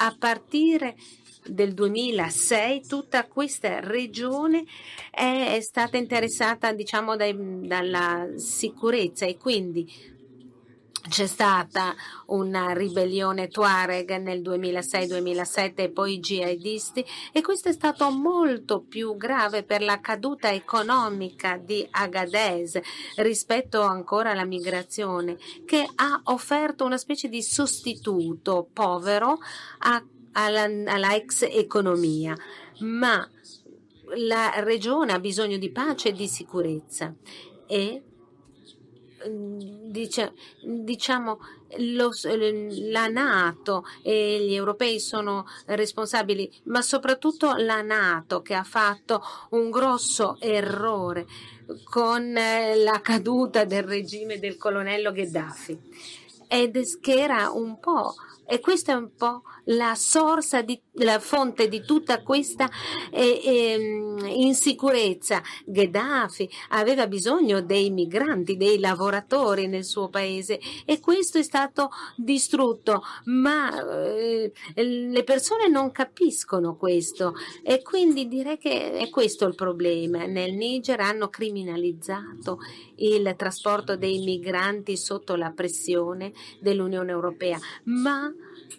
A 0.00 0.14
partire 0.16 0.96
del 1.44 1.74
2006 1.74 2.86
tutta 2.86 3.26
questa 3.26 3.80
regione 3.80 4.64
è 5.10 5.58
stata 5.60 5.96
interessata 5.96 6.72
diciamo 6.72 7.16
dai, 7.16 7.34
dalla 7.66 8.28
sicurezza 8.36 9.26
e 9.26 9.36
quindi 9.36 10.16
c'è 11.08 11.26
stata 11.26 11.94
una 12.26 12.72
ribellione 12.72 13.48
Tuareg 13.48 14.16
nel 14.18 14.40
2006-2007 14.42 15.72
e 15.76 15.88
poi 15.90 16.14
i 16.14 16.20
jihadisti 16.20 17.04
e 17.32 17.40
questo 17.40 17.68
è 17.68 17.72
stato 17.72 18.10
molto 18.10 18.80
più 18.80 19.16
grave 19.16 19.64
per 19.64 19.82
la 19.82 20.00
caduta 20.00 20.52
economica 20.52 21.56
di 21.56 21.86
Agadez 21.90 22.78
rispetto 23.16 23.80
ancora 23.80 24.30
alla 24.30 24.44
migrazione 24.44 25.36
che 25.64 25.88
ha 25.94 26.20
offerto 26.24 26.84
una 26.84 26.98
specie 26.98 27.28
di 27.28 27.42
sostituto 27.42 28.68
povero 28.72 29.38
a, 29.78 30.04
alla, 30.32 30.62
alla 30.62 31.14
ex 31.14 31.46
economia. 31.50 32.36
Ma 32.80 33.28
la 34.16 34.60
regione 34.60 35.12
ha 35.12 35.18
bisogno 35.18 35.58
di 35.58 35.70
pace 35.70 36.10
e 36.10 36.12
di 36.12 36.28
sicurezza 36.28 37.14
e 37.66 38.02
dice, 39.26 40.32
diciamo 40.62 41.38
lo, 41.78 42.10
la 42.90 43.08
Nato 43.08 43.84
e 44.02 44.44
gli 44.46 44.54
europei 44.54 45.00
sono 45.00 45.46
responsabili, 45.66 46.50
ma 46.64 46.82
soprattutto 46.82 47.54
la 47.56 47.82
Nato 47.82 48.42
che 48.42 48.54
ha 48.54 48.64
fatto 48.64 49.22
un 49.50 49.70
grosso 49.70 50.36
errore 50.40 51.26
con 51.84 52.36
eh, 52.36 52.76
la 52.76 53.00
caduta 53.00 53.64
del 53.64 53.82
regime 53.82 54.38
del 54.38 54.56
colonnello 54.56 55.12
Gheddafi. 55.12 55.78
Ed 56.48 56.80
era 57.04 57.50
un 57.50 57.78
po' 57.78 58.14
e 58.50 58.60
questa 58.60 58.92
è 58.92 58.94
un 58.94 59.10
po' 59.14 59.42
la 59.64 59.94
sorsa, 59.94 60.62
di, 60.62 60.80
la 60.92 61.18
fonte 61.18 61.68
di 61.68 61.82
tutta 61.82 62.22
questa 62.22 62.68
eh, 63.10 63.40
eh, 63.44 64.32
insicurezza. 64.36 65.42
Gheddafi 65.66 66.48
aveva 66.70 67.06
bisogno 67.06 67.60
dei 67.60 67.90
migranti, 67.90 68.56
dei 68.56 68.78
lavoratori 68.78 69.66
nel 69.66 69.84
suo 69.84 70.08
paese 70.08 70.58
e 70.86 70.98
questo 70.98 71.36
è 71.36 71.42
stato 71.42 71.90
distrutto, 72.16 73.02
ma 73.24 73.70
eh, 74.00 74.50
le 74.74 75.24
persone 75.24 75.68
non 75.68 75.92
capiscono 75.92 76.76
questo 76.76 77.34
e 77.62 77.82
quindi 77.82 78.28
direi 78.28 78.56
che 78.56 78.92
è 78.92 79.10
questo 79.10 79.46
il 79.46 79.54
problema. 79.54 80.24
Nel 80.24 80.54
Niger 80.54 81.00
hanno 81.00 81.28
criminalizzato 81.28 82.60
il 82.98 83.34
trasporto 83.36 83.96
dei 83.96 84.18
migranti 84.20 84.96
sotto 84.96 85.34
la 85.36 85.50
pressione 85.50 86.32
dell'Unione 86.60 87.10
Europea, 87.10 87.58
ma 87.84 88.32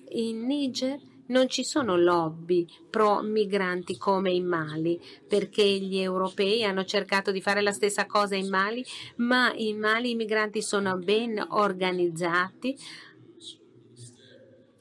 in 0.10 0.46
Niger 0.46 1.00
non 1.30 1.48
ci 1.48 1.64
sono 1.64 1.96
lobby 1.96 2.68
pro 2.90 3.22
migranti 3.22 3.98
come 3.98 4.32
in 4.32 4.46
Mali, 4.46 5.00
perché 5.28 5.64
gli 5.64 5.98
europei 5.98 6.64
hanno 6.64 6.86
cercato 6.86 7.32
di 7.32 7.42
fare 7.42 7.62
la 7.62 7.72
stessa 7.72 8.06
cosa 8.06 8.36
in 8.36 8.50
Mali, 8.50 8.84
ma 9.18 9.54
in 9.56 9.80
Mali 9.80 10.12
i 10.12 10.16
migranti 10.16 10.62
sono 10.62 10.98
ben 10.98 11.44
organizzati, 11.50 12.78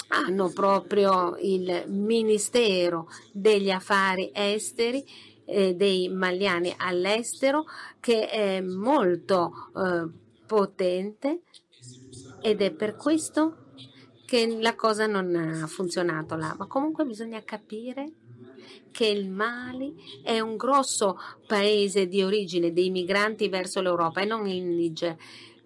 hanno 0.09 0.51
proprio 0.51 1.37
il 1.41 1.85
Ministero 1.89 3.09
degli 3.33 3.71
Affari 3.71 4.31
Esteri 4.33 5.05
eh, 5.49 5.75
dei 5.75 6.09
maliani 6.09 6.75
all'estero 6.77 7.65
che 8.01 8.29
è 8.29 8.61
molto 8.61 9.71
eh, 9.75 10.07
potente 10.47 11.41
ed 12.43 12.61
è 12.61 12.71
per 12.71 12.97
questo 12.97 13.67
che 14.27 14.59
la 14.61 14.75
cosa 14.75 15.07
non 15.07 15.35
ha 15.35 15.67
funzionato 15.67 16.37
là, 16.37 16.55
ma 16.59 16.67
comunque 16.67 17.05
bisogna 17.07 17.43
capire 17.43 18.13
che 18.91 19.07
il 19.07 19.31
Mali 19.31 19.95
è 20.23 20.39
un 20.41 20.57
grosso 20.57 21.19
paese 21.47 22.07
di 22.07 22.23
origine 22.23 22.73
dei 22.73 22.91
migranti 22.91 23.49
verso 23.49 23.81
l'Europa 23.81 24.21
e 24.21 24.27
non 24.27 24.47
il 24.47 24.65
Niger 24.65 25.17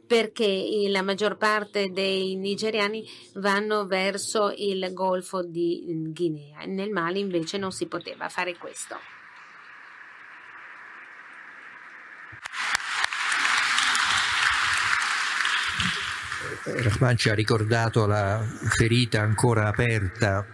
perché 0.07 0.87
la 0.89 1.03
maggior 1.03 1.39
parte 1.39 1.91
dei 1.91 2.37
nigeriani 2.37 3.03
vanno 3.35 3.87
verso 3.87 4.53
il 4.55 4.91
Golfo 4.93 5.43
di 5.43 5.83
Guinea. 6.13 6.67
Nel 6.67 6.91
Mali 6.91 7.19
invece 7.19 7.57
non 7.57 7.73
si 7.73 7.87
poteva 7.87 8.29
fare 8.29 8.57
questo. 8.59 8.97
Rahman 16.65 17.17
ci 17.17 17.29
ha 17.29 17.35
ricordato 17.35 18.07
la 18.07 18.43
ferita 18.77 19.21
ancora 19.21 19.69
aperta 19.69 20.47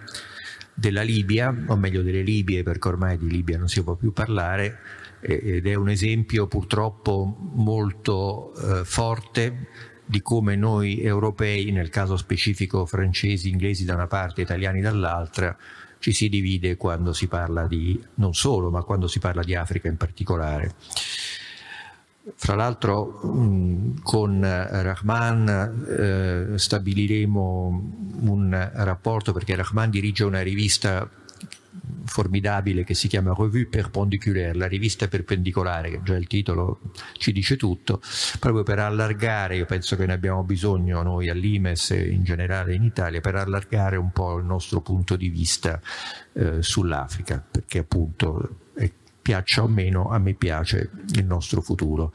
della 0.75 1.03
Libia, 1.03 1.55
o 1.66 1.77
meglio 1.77 2.03
delle 2.03 2.23
Libie, 2.23 2.62
perché 2.62 2.89
ormai 2.89 3.19
di 3.19 3.29
Libia 3.29 3.59
non 3.59 3.69
si 3.69 3.83
può 3.83 3.95
più 3.95 4.12
parlare, 4.12 4.79
ed 5.20 5.66
è 5.66 5.75
un 5.75 5.89
esempio 5.89 6.47
purtroppo 6.47 7.37
molto 7.55 8.53
eh, 8.55 8.85
forte 8.85 9.66
di 10.05 10.23
come 10.23 10.57
noi 10.57 11.03
europei, 11.03 11.70
nel 11.73 11.91
caso 11.91 12.16
specifico 12.16 12.87
francesi, 12.87 13.51
inglesi 13.51 13.85
da 13.85 13.95
una 13.95 14.07
parte, 14.07 14.41
italiani 14.41 14.81
dall'altra, 14.81 15.57
ci 15.99 16.12
si 16.12 16.29
divide 16.29 16.77
quando 16.77 17.12
si 17.12 17.27
parla 17.27 17.66
di, 17.66 18.01
non 18.15 18.33
solo, 18.33 18.70
ma 18.70 18.83
quando 18.83 19.09
si 19.09 19.19
parla 19.19 19.43
di 19.43 19.55
Africa 19.55 19.89
in 19.89 19.97
particolare. 19.97 20.75
Fra 22.34 22.55
l'altro 22.55 23.20
con 24.02 24.40
Rahman 24.40 25.84
eh, 25.88 26.59
stabiliremo 26.59 27.92
un 28.20 28.70
rapporto 28.74 29.32
perché 29.32 29.55
Rahman 29.55 29.90
dirige 29.90 30.24
una 30.24 30.42
rivista 30.42 31.09
formidabile 32.05 32.84
che 32.84 32.94
si 32.94 33.06
chiama 33.06 33.34
Revue 33.36 33.66
Perpendiculaire, 33.66 34.55
la 34.55 34.66
rivista 34.66 35.06
perpendicolare, 35.06 35.90
che 35.90 36.00
già 36.02 36.16
il 36.16 36.26
titolo 36.26 36.80
ci 37.12 37.32
dice 37.32 37.56
tutto, 37.56 38.00
proprio 38.40 38.62
per 38.62 38.78
allargare, 38.80 39.56
io 39.56 39.66
penso 39.66 39.94
che 39.94 40.06
ne 40.06 40.14
abbiamo 40.14 40.42
bisogno 40.42 41.02
noi 41.02 41.28
all'Imes 41.28 41.90
e 41.92 42.09
in 42.09 42.24
generale 42.24 42.74
in 42.74 42.82
Italia, 42.82 43.20
per 43.20 43.36
allargare 43.36 43.96
un 43.96 44.10
po' 44.10 44.38
il 44.38 44.44
nostro 44.44 44.80
punto 44.80 45.16
di 45.16 45.28
vista 45.28 45.80
eh, 46.32 46.62
sull'Africa, 46.62 47.44
perché 47.48 47.78
appunto 47.78 48.66
piaccia 49.28 49.62
o 49.62 49.68
meno, 49.68 50.09
a 50.09 50.16
me 50.16 50.32
piace 50.32 50.90
il 51.16 51.26
nostro 51.26 51.60
futuro. 51.60 52.14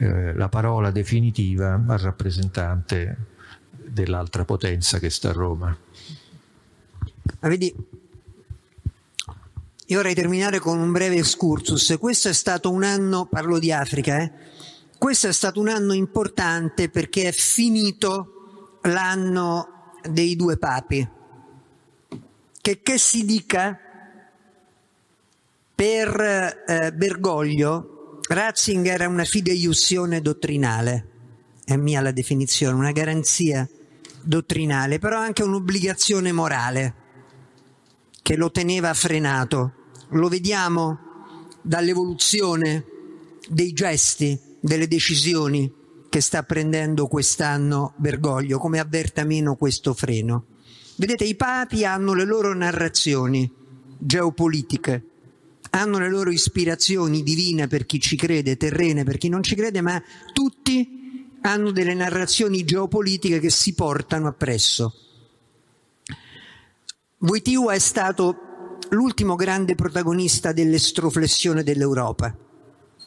Eh, 0.00 0.34
la 0.34 0.48
parola 0.48 0.90
definitiva 0.90 1.74
al 1.74 1.98
rappresentante 1.98 3.16
dell'altra 3.70 4.44
potenza 4.44 4.98
che 4.98 5.08
sta 5.08 5.28
a 5.28 5.32
Roma. 5.32 5.76
Ma 7.40 7.48
vedi, 7.48 7.72
io 9.86 9.96
vorrei 9.96 10.16
terminare 10.16 10.58
con 10.58 10.80
un 10.80 10.90
breve 10.90 11.18
excursus. 11.18 11.94
Questo 12.00 12.28
è 12.28 12.32
stato 12.32 12.72
un 12.72 12.82
anno, 12.82 13.26
parlo 13.26 13.60
di 13.60 13.70
Africa, 13.70 14.18
eh? 14.18 14.32
questo 14.98 15.28
è 15.28 15.32
stato 15.32 15.60
un 15.60 15.68
anno 15.68 15.92
importante 15.92 16.88
perché 16.88 17.28
è 17.28 17.32
finito 17.32 18.80
l'anno 18.82 19.92
dei 20.10 20.34
due 20.34 20.56
papi. 20.56 21.08
Che, 22.60 22.82
che 22.82 22.98
si 22.98 23.24
dica 23.24 23.78
per 25.78 26.64
eh, 26.66 26.92
Bergoglio, 26.92 28.18
Ratzinger 28.26 29.02
è 29.02 29.04
una 29.04 29.22
fideiussione 29.22 30.20
dottrinale, 30.20 31.08
è 31.64 31.76
mia 31.76 32.00
la 32.00 32.10
definizione, 32.10 32.74
una 32.74 32.90
garanzia 32.90 33.68
dottrinale, 34.20 34.98
però 34.98 35.20
anche 35.20 35.44
un'obbligazione 35.44 36.32
morale 36.32 36.94
che 38.22 38.34
lo 38.34 38.50
teneva 38.50 38.92
frenato. 38.92 39.72
Lo 40.08 40.26
vediamo 40.26 40.98
dall'evoluzione 41.62 42.84
dei 43.48 43.72
gesti, 43.72 44.36
delle 44.58 44.88
decisioni 44.88 45.72
che 46.08 46.20
sta 46.20 46.42
prendendo 46.42 47.06
quest'anno 47.06 47.92
Bergoglio, 47.98 48.58
come 48.58 48.80
avverta 48.80 49.22
meno 49.22 49.54
questo 49.54 49.94
freno. 49.94 50.46
Vedete, 50.96 51.22
i 51.22 51.36
papi 51.36 51.84
hanno 51.84 52.14
le 52.14 52.24
loro 52.24 52.52
narrazioni 52.52 53.48
geopolitiche, 53.96 55.04
hanno 55.70 55.98
le 55.98 56.08
loro 56.08 56.30
ispirazioni 56.30 57.22
divine 57.22 57.66
per 57.66 57.86
chi 57.86 58.00
ci 58.00 58.16
crede, 58.16 58.56
terrene 58.56 59.04
per 59.04 59.18
chi 59.18 59.28
non 59.28 59.42
ci 59.42 59.54
crede, 59.54 59.80
ma 59.80 60.02
tutti 60.32 61.36
hanno 61.42 61.70
delle 61.70 61.94
narrazioni 61.94 62.64
geopolitiche 62.64 63.40
che 63.40 63.50
si 63.50 63.74
portano 63.74 64.28
appresso. 64.28 64.94
Wojtyła 67.18 67.74
è 67.74 67.78
stato 67.78 68.76
l'ultimo 68.90 69.34
grande 69.34 69.74
protagonista 69.74 70.52
dell'estroflessione 70.52 71.62
dell'Europa 71.62 72.34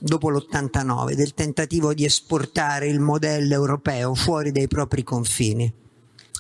dopo 0.02 0.30
l'89, 0.30 1.14
del 1.14 1.36
tentativo 1.36 1.94
di 1.94 2.06
esportare 2.06 2.88
il 2.88 3.00
modello 3.00 3.54
europeo 3.54 4.16
fuori 4.16 4.52
dai 4.52 4.68
propri 4.68 5.04
confini. 5.04 5.72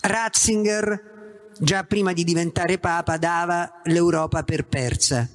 Ratzinger, 0.01 1.51
già 1.59 1.83
prima 1.83 2.11
di 2.11 2.23
diventare 2.23 2.79
Papa, 2.79 3.17
dava 3.17 3.81
l'Europa 3.83 4.43
per 4.43 4.65
persa. 4.65 5.29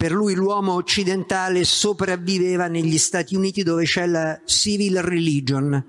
Per 0.00 0.12
lui 0.12 0.32
l'uomo 0.34 0.72
occidentale 0.76 1.62
sopravviveva 1.62 2.68
negli 2.68 2.96
Stati 2.96 3.36
Uniti 3.36 3.62
dove 3.62 3.84
c'è 3.84 4.06
la 4.06 4.40
civil 4.46 5.02
religion, 5.02 5.84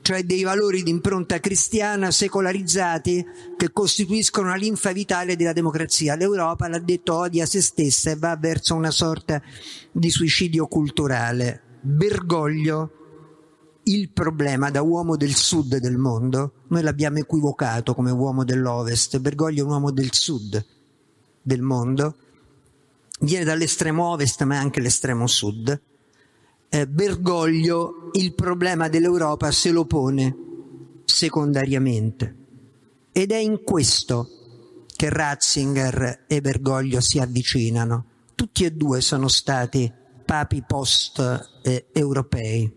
cioè 0.00 0.24
dei 0.24 0.44
valori 0.44 0.82
di 0.82 0.88
impronta 0.88 1.40
cristiana 1.40 2.10
secolarizzati 2.10 3.22
che 3.58 3.70
costituiscono 3.70 4.48
la 4.48 4.54
linfa 4.54 4.92
vitale 4.92 5.36
della 5.36 5.52
democrazia. 5.52 6.14
L'Europa, 6.14 6.68
l'ha 6.68 6.78
detto, 6.78 7.14
odia 7.14 7.44
se 7.44 7.60
stessa 7.60 8.12
e 8.12 8.16
va 8.16 8.34
verso 8.40 8.74
una 8.74 8.90
sorta 8.90 9.42
di 9.92 10.08
suicidio 10.08 10.66
culturale. 10.66 11.60
Bergoglio 11.82 12.92
il 13.82 14.08
problema 14.08 14.70
da 14.70 14.80
uomo 14.80 15.18
del 15.18 15.34
sud 15.34 15.76
del 15.76 15.98
mondo, 15.98 16.64
noi 16.68 16.80
l'abbiamo 16.80 17.18
equivocato 17.18 17.92
come 17.94 18.10
uomo 18.10 18.42
dell'ovest, 18.42 19.18
Bergoglio 19.18 19.64
è 19.64 19.66
un 19.66 19.72
uomo 19.72 19.90
del 19.90 20.14
sud 20.14 20.64
del 21.42 21.60
mondo, 21.60 22.14
viene 23.20 23.44
dall'estremo 23.44 24.10
ovest 24.10 24.42
ma 24.44 24.58
anche 24.58 24.80
l'estremo 24.80 25.26
sud. 25.26 25.80
Eh, 26.68 26.86
Bergoglio 26.86 28.10
il 28.12 28.34
problema 28.34 28.88
dell'Europa 28.88 29.50
se 29.50 29.70
lo 29.70 29.84
pone 29.86 30.36
secondariamente 31.04 32.36
ed 33.12 33.32
è 33.32 33.36
in 33.36 33.62
questo 33.64 34.28
che 34.94 35.08
Ratzinger 35.08 36.24
e 36.26 36.40
Bergoglio 36.40 37.00
si 37.00 37.18
avvicinano. 37.18 38.04
Tutti 38.34 38.64
e 38.64 38.72
due 38.72 39.00
sono 39.00 39.28
stati 39.28 39.90
papi 40.24 40.62
post-europei. 40.66 42.62
Eh, 42.64 42.72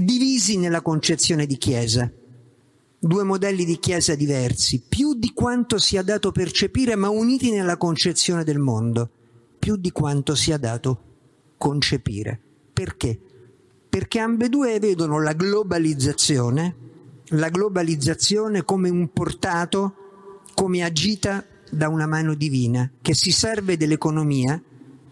divisi 0.00 0.56
nella 0.58 0.82
concezione 0.82 1.46
di 1.46 1.58
Chiesa, 1.58 2.10
due 2.98 3.22
modelli 3.24 3.64
di 3.64 3.78
Chiesa 3.78 4.14
diversi, 4.14 4.82
più 4.86 5.14
di 5.14 5.32
quanto 5.32 5.78
sia 5.78 6.02
dato 6.02 6.32
percepire, 6.32 6.94
ma 6.94 7.08
uniti 7.08 7.50
nella 7.50 7.76
concezione 7.76 8.44
del 8.44 8.58
mondo, 8.58 9.08
più 9.58 9.76
di 9.76 9.90
quanto 9.90 10.34
sia 10.34 10.56
dato 10.56 11.00
concepire. 11.58 12.40
Perché? 12.72 13.18
Perché 13.88 14.18
ambedue 14.18 14.78
vedono 14.78 15.20
la 15.20 15.32
globalizzazione, 15.32 16.76
la 17.30 17.48
globalizzazione 17.48 18.64
come 18.64 18.88
un 18.88 19.12
portato, 19.12 19.94
come 20.54 20.82
agita 20.82 21.44
da 21.70 21.88
una 21.88 22.06
mano 22.06 22.34
divina, 22.34 22.90
che 23.02 23.14
si 23.14 23.30
serve 23.30 23.76
dell'economia 23.76 24.60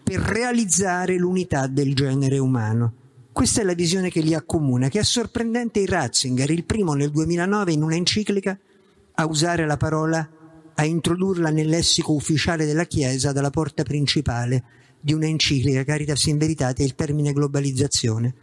per 0.03 0.19
realizzare 0.19 1.17
l'unità 1.17 1.67
del 1.67 1.93
genere 1.95 2.37
umano 2.37 2.93
questa 3.35 3.59
è 3.59 3.63
la 3.65 3.73
visione 3.73 4.09
che 4.09 4.21
li 4.21 4.33
accomuna, 4.33 4.87
che 4.87 4.99
è 4.99 5.03
sorprendente 5.03 5.79
in 5.79 5.87
Ratzinger, 5.87 6.49
il 6.51 6.63
primo 6.63 6.93
nel 6.93 7.11
2009 7.11 7.73
in 7.73 7.83
un'enciclica 7.83 8.57
a 9.15 9.25
usare 9.25 9.65
la 9.65 9.75
parola, 9.75 10.25
a 10.73 10.85
introdurla 10.85 11.49
nel 11.49 11.67
lessico 11.67 12.13
ufficiale 12.13 12.65
della 12.65 12.85
Chiesa 12.85 13.33
dalla 13.33 13.49
porta 13.49 13.83
principale 13.83 14.63
di 15.01 15.11
un'enciclica, 15.11 15.83
Caritas 15.83 16.27
in 16.27 16.37
Veritate, 16.37 16.83
il 16.83 16.95
termine 16.95 17.33
globalizzazione, 17.33 18.35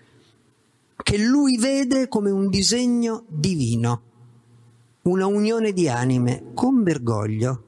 che 1.02 1.16
lui 1.16 1.56
vede 1.56 2.06
come 2.06 2.30
un 2.30 2.50
disegno 2.50 3.24
divino, 3.28 4.02
una 5.04 5.24
unione 5.24 5.72
di 5.72 5.88
anime. 5.88 6.50
Con 6.52 6.82
Bergoglio 6.82 7.64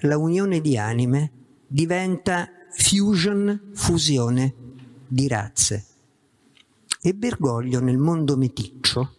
la 0.00 0.18
unione 0.18 0.60
di 0.60 0.76
anime 0.76 1.32
diventa 1.66 2.46
fusion, 2.72 3.70
fusione 3.72 4.54
di 5.08 5.26
razze. 5.28 5.84
E 7.00 7.14
Bergoglio 7.14 7.80
nel 7.80 7.96
mondo 7.96 8.36
meticcio, 8.36 9.14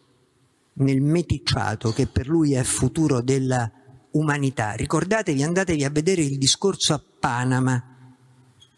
nel 0.73 1.01
meticciato 1.01 1.91
che 1.91 2.07
per 2.07 2.27
lui 2.27 2.53
è 2.53 2.63
futuro 2.63 3.21
della 3.21 3.71
umanità, 4.11 4.73
ricordatevi, 4.73 5.41
andatevi 5.43 5.85
a 5.85 5.89
vedere 5.89 6.21
il 6.21 6.37
discorso 6.37 6.93
a 6.93 7.01
Panama. 7.19 7.81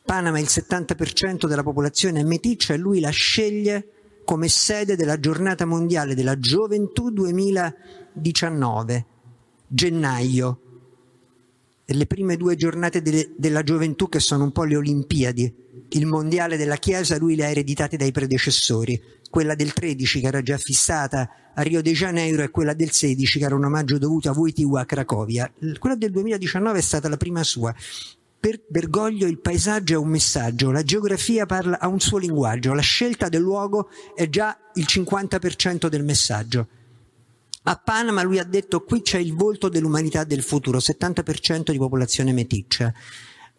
Panama 0.06 0.40
il 0.40 0.45
70% 0.48 1.48
della 1.48 1.64
popolazione 1.64 2.19
è 2.19 2.23
meticcia 2.23 2.76
e 2.76 2.78
lui 2.78 2.99
la 2.99 3.10
sceglie 3.10 3.88
come 4.23 4.48
sede 4.48 4.95
della 4.95 5.19
giornata 5.19 5.65
mondiale 5.65 6.14
della 6.14 6.38
gioventù 6.38 7.10
2019, 7.10 9.06
gennaio. 9.68 10.60
Le 11.86 12.06
prime 12.06 12.38
due 12.38 12.56
giornate 12.56 13.02
de- 13.02 13.34
della 13.36 13.64
gioventù 13.64 14.07
che 14.10 14.19
sono 14.19 14.44
un 14.44 14.52
po' 14.52 14.64
le 14.64 14.76
Olimpiadi 14.76 15.53
il 15.94 16.06
mondiale 16.06 16.58
della 16.58 16.78
Chiesa 16.78 17.18
lui 17.18 17.36
le 17.36 17.46
ha 17.46 17.50
ereditate 17.50 17.98
dai 17.98 18.12
predecessori, 18.12 19.02
quella 19.30 19.56
del 19.56 19.74
13 19.74 20.20
che 20.20 20.28
era 20.28 20.42
già 20.42 20.58
fissata 20.58 21.30
a 21.54 21.62
Rio 21.62 21.82
de 21.82 21.92
Janeiro 21.92 22.44
e 22.44 22.50
quella 22.50 22.74
del 22.74 22.92
16 22.92 23.40
che 23.40 23.46
era 23.46 23.56
un 23.56 23.66
omaggio 23.66 23.98
dovuto 23.98 24.30
a 24.30 24.34
Wojtyła 24.34 24.82
a 24.82 24.86
Cracovia. 24.86 25.52
Quella 25.80 25.96
del 25.96 26.12
2019 26.12 26.78
è 26.78 26.82
stata 26.82 27.10
la 27.10 27.18
prima 27.18 27.44
sua. 27.44 27.74
Per 28.40 28.64
Bergoglio 28.68 29.28
il 29.28 29.40
paesaggio 29.40 29.94
è 29.94 29.98
un 29.98 30.10
messaggio, 30.10 30.72
la 30.72 30.84
geografia 30.84 31.46
parla, 31.46 31.80
ha 31.80 31.88
un 31.88 32.00
suo 32.00 32.18
linguaggio, 32.18 32.74
la 32.74 32.82
scelta 32.82 33.30
del 33.30 33.42
luogo 33.42 33.90
è 34.16 34.28
già 34.30 34.58
il 34.76 34.86
50% 34.88 35.88
del 35.88 36.04
messaggio. 36.04 36.68
A 37.64 37.76
Panama 37.76 38.24
lui 38.24 38.40
ha 38.40 38.44
detto 38.44 38.84
qui 38.84 39.04
c'è 39.04 39.20
il 39.20 39.36
volto 39.36 39.70
dell'umanità 39.70 40.24
del 40.24 40.42
futuro, 40.42 40.80
70% 40.80 41.72
di 41.72 41.78
popolazione 41.78 42.34
meticcia 42.34 42.92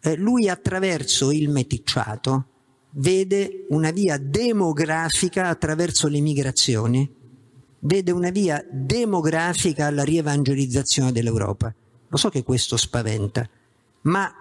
eh, 0.05 0.17
lui 0.17 0.49
attraverso 0.49 1.31
il 1.31 1.49
meticciato 1.49 2.47
vede 2.95 3.65
una 3.69 3.91
via 3.91 4.17
demografica 4.17 5.47
attraverso 5.47 6.09
le 6.09 6.19
migrazioni, 6.19 7.09
vede 7.79 8.11
una 8.11 8.29
via 8.29 8.63
demografica 8.69 9.87
alla 9.87 10.03
rievangelizzazione 10.03 11.13
dell'Europa. 11.13 11.73
Lo 12.09 12.17
so 12.17 12.29
che 12.29 12.43
questo 12.43 12.75
spaventa, 12.75 13.49
ma, 14.01 14.31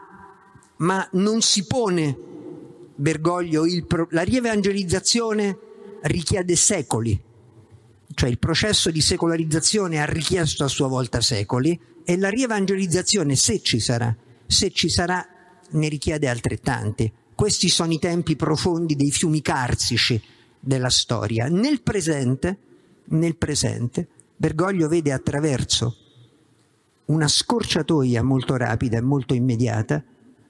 ma 0.78 1.08
non 1.12 1.40
si 1.40 1.64
pone, 1.64 2.18
Bergoglio, 2.96 3.64
pro- 3.86 4.08
la 4.10 4.22
rievangelizzazione 4.22 5.56
richiede 6.02 6.56
secoli, 6.56 7.18
cioè 8.14 8.28
il 8.28 8.38
processo 8.38 8.90
di 8.90 9.00
secolarizzazione 9.00 10.00
ha 10.00 10.04
richiesto 10.04 10.64
a 10.64 10.68
sua 10.68 10.88
volta 10.88 11.20
secoli 11.20 11.80
e 12.04 12.18
la 12.18 12.28
rievangelizzazione, 12.28 13.36
se 13.36 13.62
ci 13.62 13.78
sarà, 13.78 14.14
se 14.44 14.70
ci 14.70 14.88
sarà, 14.90 15.26
ne 15.72 15.88
richiede 15.88 16.28
altrettanti. 16.28 17.12
Questi 17.34 17.68
sono 17.68 17.92
i 17.92 17.98
tempi 17.98 18.36
profondi 18.36 18.94
dei 18.94 19.10
fiumi 19.10 19.42
carsici 19.42 20.20
della 20.58 20.90
storia. 20.90 21.48
Nel 21.48 21.82
presente, 21.82 22.58
nel 23.06 23.36
presente, 23.36 24.08
Bergoglio 24.36 24.88
vede 24.88 25.12
attraverso 25.12 25.96
una 27.06 27.28
scorciatoia 27.28 28.22
molto 28.22 28.56
rapida 28.56 28.98
e 28.98 29.02
molto 29.02 29.34
immediata, 29.34 30.02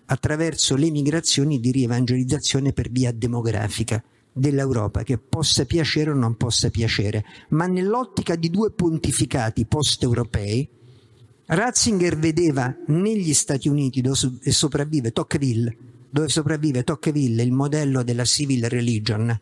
attraverso 0.06 0.76
le 0.76 0.90
migrazioni 0.90 1.58
di 1.60 1.70
rievangelizzazione 1.70 2.72
per 2.72 2.90
via 2.90 3.12
demografica 3.12 4.02
dell'Europa, 4.32 5.02
che 5.02 5.18
possa 5.18 5.64
piacere 5.64 6.10
o 6.10 6.14
non 6.14 6.36
possa 6.36 6.70
piacere, 6.70 7.24
ma 7.50 7.66
nell'ottica 7.66 8.36
di 8.36 8.50
due 8.50 8.70
pontificati 8.70 9.66
post-europei, 9.66 10.68
Ratzinger 11.54 12.16
vedeva 12.16 12.74
negli 12.86 13.34
Stati 13.34 13.68
Uniti 13.68 14.00
dove 14.00 14.16
sopravvive 14.50 15.12
Tocqueville, 15.12 15.76
dove 16.08 16.30
sopravvive 16.30 16.82
Tocqueville 16.82 17.42
il 17.42 17.52
modello 17.52 18.02
della 18.02 18.24
civil 18.24 18.70
religion, 18.70 19.38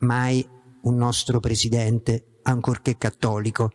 mai 0.00 0.46
un 0.82 0.94
nostro 0.94 1.40
presidente, 1.40 2.24
ancorché 2.42 2.98
cattolico, 2.98 3.72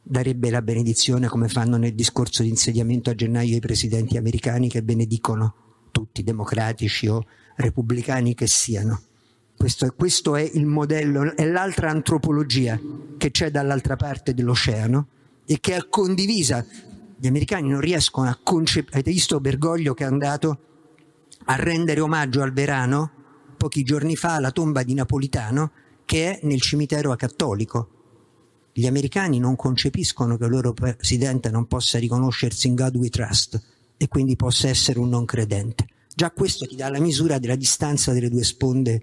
darebbe 0.00 0.48
la 0.48 0.62
benedizione 0.62 1.26
come 1.26 1.48
fanno 1.48 1.76
nel 1.76 1.92
discorso 1.92 2.44
di 2.44 2.50
insediamento 2.50 3.10
a 3.10 3.16
gennaio 3.16 3.56
i 3.56 3.60
presidenti 3.60 4.16
americani 4.16 4.68
che 4.68 4.84
benedicono 4.84 5.54
tutti, 5.90 6.22
democratici 6.22 7.08
o 7.08 7.26
repubblicani 7.56 8.32
che 8.36 8.46
siano. 8.46 9.02
Questo 9.56 9.92
questo 9.96 10.36
è 10.36 10.48
il 10.54 10.66
modello, 10.66 11.34
è 11.34 11.44
l'altra 11.46 11.90
antropologia 11.90 12.80
che 13.18 13.32
c'è 13.32 13.50
dall'altra 13.50 13.96
parte 13.96 14.34
dell'oceano 14.34 15.08
e 15.50 15.58
che 15.58 15.74
è 15.74 15.88
condivisa. 15.88 16.64
Gli 17.16 17.26
americani 17.26 17.70
non 17.70 17.80
riescono 17.80 18.28
a 18.28 18.38
concepire. 18.40 18.92
Avete 18.92 19.10
visto 19.10 19.40
Bergoglio 19.40 19.94
che 19.94 20.04
è 20.04 20.06
andato 20.06 20.58
a 21.46 21.56
rendere 21.56 21.98
omaggio 21.98 22.40
al 22.40 22.52
verano 22.52 23.10
pochi 23.56 23.82
giorni 23.82 24.14
fa 24.14 24.36
alla 24.36 24.52
tomba 24.52 24.84
di 24.84 24.94
Napolitano 24.94 25.72
che 26.04 26.38
è 26.38 26.46
nel 26.46 26.60
cimitero 26.60 27.12
cattolico. 27.16 27.88
Gli 28.72 28.86
americani 28.86 29.40
non 29.40 29.56
concepiscono 29.56 30.36
che 30.36 30.44
il 30.44 30.50
loro 30.50 30.72
presidente 30.72 31.50
non 31.50 31.66
possa 31.66 31.98
riconoscersi 31.98 32.68
in 32.68 32.76
God 32.76 32.94
we 32.94 33.08
trust 33.08 33.60
e 33.96 34.06
quindi 34.06 34.36
possa 34.36 34.68
essere 34.68 35.00
un 35.00 35.08
non 35.08 35.24
credente. 35.24 35.84
Già 36.14 36.30
questo 36.30 36.64
ti 36.64 36.76
dà 36.76 36.88
la 36.88 37.00
misura 37.00 37.40
della 37.40 37.56
distanza 37.56 38.12
delle 38.12 38.30
due 38.30 38.44
sponde 38.44 39.02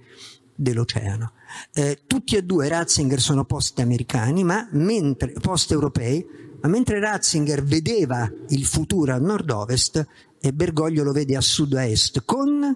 dell'oceano. 0.56 1.34
Eh, 1.74 2.00
tutti 2.08 2.36
e 2.36 2.44
due 2.44 2.68
Ratzinger 2.68 3.22
sono 3.22 3.46
post-americani, 3.46 4.44
ma 4.44 4.68
mentre 4.72 5.32
post-europei, 5.32 6.26
Ma 6.60 6.70
mentre 6.70 7.00
Ratzinger 7.00 7.64
vedeva 7.64 8.32
il 8.50 8.66
futuro 8.66 9.14
a 9.14 9.20
nord-ovest, 9.20 10.06
e 10.40 10.54
Bergoglio 10.54 11.04
lo 11.04 11.12
vede 11.12 11.36
a 11.36 11.42
sud-est, 11.42 12.24
con, 12.26 12.76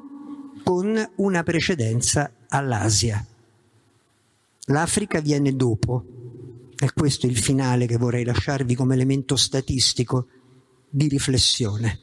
con 0.64 1.12
una 1.16 1.44
precedenza 1.44 2.32
all'Asia. 2.48 3.26
L'Africa 4.66 5.20
viene 5.20 5.56
dopo, 5.56 6.06
e 6.78 6.92
questo 6.94 7.26
è 7.26 7.30
il 7.30 7.38
finale 7.38 7.88
che 7.88 7.98
vorrei 7.98 8.24
lasciarvi 8.24 8.76
come 8.76 8.94
elemento 8.94 9.36
statistico 9.36 10.28
di 10.90 11.08
riflessione. 11.08 12.00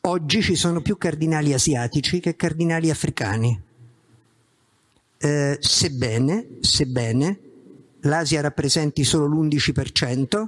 Oggi 0.00 0.42
ci 0.42 0.56
sono 0.56 0.80
più 0.80 0.98
cardinali 0.98 1.52
asiatici 1.52 2.18
che 2.18 2.34
cardinali 2.34 2.90
africani. 2.90 3.62
Eh, 5.18 5.56
sebbene, 5.60 6.58
sebbene 6.60 7.40
l'Asia 8.00 8.40
rappresenti 8.40 9.04
solo 9.04 9.26
l'11%, 9.26 10.46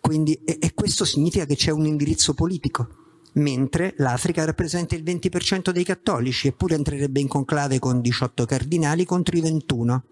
quindi, 0.00 0.34
e, 0.44 0.58
e 0.60 0.74
questo 0.74 1.04
significa 1.04 1.44
che 1.44 1.56
c'è 1.56 1.70
un 1.70 1.86
indirizzo 1.86 2.34
politico 2.34 2.96
mentre 3.34 3.94
l'Africa 3.98 4.44
rappresenta 4.44 4.94
il 4.94 5.02
20% 5.02 5.70
dei 5.70 5.84
cattolici, 5.84 6.48
eppure 6.48 6.74
entrerebbe 6.74 7.20
in 7.20 7.28
conclave 7.28 7.78
con 7.78 8.00
18 8.00 8.44
cardinali 8.46 9.04
contro 9.04 9.36
i 9.36 9.40
21 9.40 10.04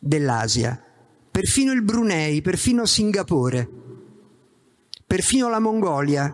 dell'Asia. 0.00 0.82
Perfino 1.30 1.72
il 1.72 1.82
Brunei, 1.82 2.40
perfino 2.40 2.86
Singapore 2.86 3.82
Perfino 5.06 5.48
la 5.48 5.60
Mongolia, 5.60 6.26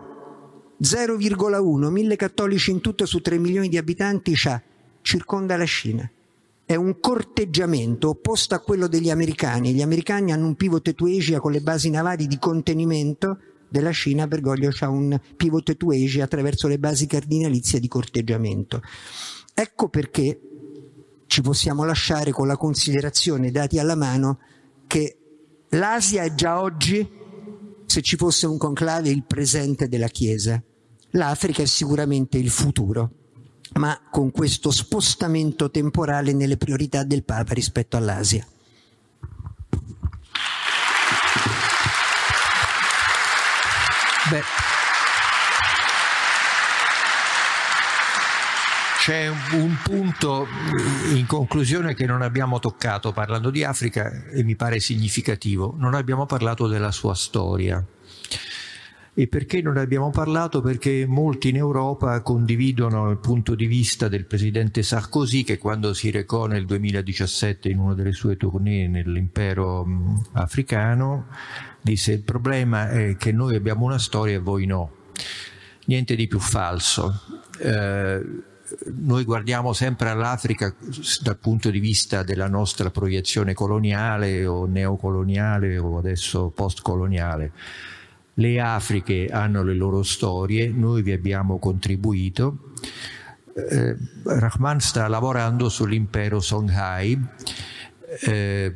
0,1, 0.81 1.89
mille 1.89 2.15
cattolici 2.15 2.71
in 2.71 2.81
tutto 2.81 3.05
su 3.05 3.19
3 3.19 3.37
milioni 3.37 3.67
di 3.67 3.77
abitanti, 3.77 4.31
c'ha, 4.33 4.59
circonda 5.01 5.57
la 5.57 5.65
Cina. 5.65 6.09
È 6.65 6.75
un 6.75 6.99
corteggiamento 6.99 8.09
opposto 8.09 8.55
a 8.55 8.59
quello 8.59 8.87
degli 8.87 9.09
americani. 9.09 9.73
Gli 9.73 9.81
americani 9.81 10.31
hanno 10.31 10.47
un 10.47 10.55
pivot 10.55 10.93
to 10.93 11.05
Asia 11.05 11.39
con 11.39 11.51
le 11.51 11.61
basi 11.61 11.89
navali 11.89 12.27
di 12.27 12.39
contenimento 12.39 13.39
della 13.71 13.93
Cina, 13.93 14.27
Bergoglio 14.27 14.69
ha 14.79 14.89
un 14.89 15.17
pivot 15.37 15.77
to 15.77 15.91
Asia 15.91 16.25
attraverso 16.25 16.67
le 16.67 16.77
basi 16.77 17.07
cardinalizie 17.07 17.79
di 17.79 17.87
corteggiamento. 17.87 18.81
Ecco 19.53 19.87
perché 19.87 20.39
ci 21.27 21.41
possiamo 21.41 21.85
lasciare 21.85 22.31
con 22.31 22.47
la 22.47 22.57
considerazione, 22.57 23.51
dati 23.51 23.79
alla 23.79 23.95
mano, 23.95 24.39
che 24.87 25.17
l'Asia 25.69 26.23
è 26.23 26.33
già 26.35 26.59
oggi 26.59 27.09
se 27.85 28.01
ci 28.01 28.17
fosse 28.17 28.45
un 28.45 28.57
conclave 28.57 29.09
il 29.09 29.23
presente 29.23 29.87
della 29.87 30.09
Chiesa. 30.09 30.61
L'Africa 31.11 31.61
è 31.61 31.65
sicuramente 31.65 32.37
il 32.37 32.49
futuro, 32.49 33.11
ma 33.73 33.99
con 34.09 34.31
questo 34.31 34.71
spostamento 34.71 35.71
temporale 35.71 36.33
nelle 36.33 36.57
priorità 36.57 37.03
del 37.03 37.23
Papa 37.23 37.53
rispetto 37.53 37.97
all'Asia. 37.97 38.45
Beh, 44.29 44.41
c'è 48.99 49.27
un 49.27 49.75
punto 49.83 50.47
in 51.13 51.25
conclusione 51.25 51.95
che 51.95 52.05
non 52.05 52.21
abbiamo 52.21 52.59
toccato 52.59 53.11
parlando 53.11 53.49
di 53.49 53.63
Africa 53.63 54.25
e 54.29 54.43
mi 54.43 54.55
pare 54.55 54.79
significativo. 54.79 55.73
Non 55.77 55.95
abbiamo 55.95 56.25
parlato 56.27 56.67
della 56.67 56.91
sua 56.91 57.15
storia. 57.15 57.83
E 59.13 59.27
perché 59.27 59.61
non 59.61 59.73
ne 59.73 59.81
abbiamo 59.81 60.09
parlato? 60.09 60.61
Perché 60.61 61.05
molti 61.05 61.49
in 61.49 61.57
Europa 61.57 62.21
condividono 62.21 63.09
il 63.09 63.17
punto 63.17 63.55
di 63.55 63.65
vista 63.65 64.07
del 64.07 64.25
presidente 64.25 64.83
Sarkozy 64.83 65.43
che 65.43 65.57
quando 65.57 65.93
si 65.93 66.11
recò 66.11 66.45
nel 66.45 66.65
2017 66.65 67.67
in 67.67 67.79
una 67.79 67.93
delle 67.93 68.13
sue 68.13 68.37
tournée 68.37 68.87
nell'impero 68.87 69.85
africano 70.31 71.27
disse 71.81 72.13
il 72.13 72.21
problema 72.21 72.89
è 72.89 73.17
che 73.17 73.33
noi 73.33 73.55
abbiamo 73.55 73.83
una 73.83 73.99
storia 73.99 74.35
e 74.35 74.39
voi 74.39 74.65
no. 74.65 74.91
Niente 75.87 76.15
di 76.15 76.27
più 76.27 76.39
falso. 76.39 77.21
Eh, 77.59 78.21
noi 78.85 79.23
guardiamo 79.25 79.73
sempre 79.73 80.07
all'Africa 80.07 80.73
dal 81.21 81.37
punto 81.37 81.69
di 81.69 81.79
vista 81.79 82.23
della 82.23 82.47
nostra 82.47 82.89
proiezione 82.91 83.53
coloniale 83.53 84.45
o 84.45 84.65
neocoloniale 84.65 85.77
o 85.77 85.97
adesso 85.97 86.49
postcoloniale. 86.49 87.51
Le 88.35 88.59
Afriche 88.59 89.27
hanno 89.27 89.63
le 89.63 89.73
loro 89.73 90.03
storie, 90.03 90.69
noi 90.69 91.01
vi 91.01 91.11
abbiamo 91.11 91.59
contribuito. 91.59 92.71
Eh, 93.53 93.95
Rahman 94.23 94.79
sta 94.79 95.07
lavorando 95.07 95.69
sull'impero 95.69 96.39
Songhai. 96.39 97.19
Eh, 98.21 98.75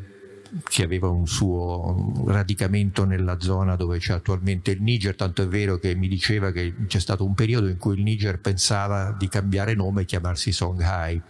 che 0.63 0.83
aveva 0.83 1.09
un 1.09 1.27
suo 1.27 2.23
radicamento 2.27 3.03
nella 3.03 3.39
zona 3.39 3.75
dove 3.75 3.97
c'è 3.97 4.13
attualmente 4.13 4.71
il 4.71 4.81
Niger, 4.81 5.15
tanto 5.15 5.41
è 5.41 5.47
vero 5.47 5.77
che 5.77 5.95
mi 5.95 6.07
diceva 6.07 6.51
che 6.51 6.73
c'è 6.87 6.99
stato 6.99 7.25
un 7.25 7.33
periodo 7.33 7.67
in 7.67 7.77
cui 7.77 7.95
il 7.95 8.03
Niger 8.03 8.39
pensava 8.39 9.15
di 9.17 9.27
cambiare 9.27 9.73
nome 9.73 10.03
e 10.03 10.05
chiamarsi 10.05 10.51
Songhai. 10.51 11.21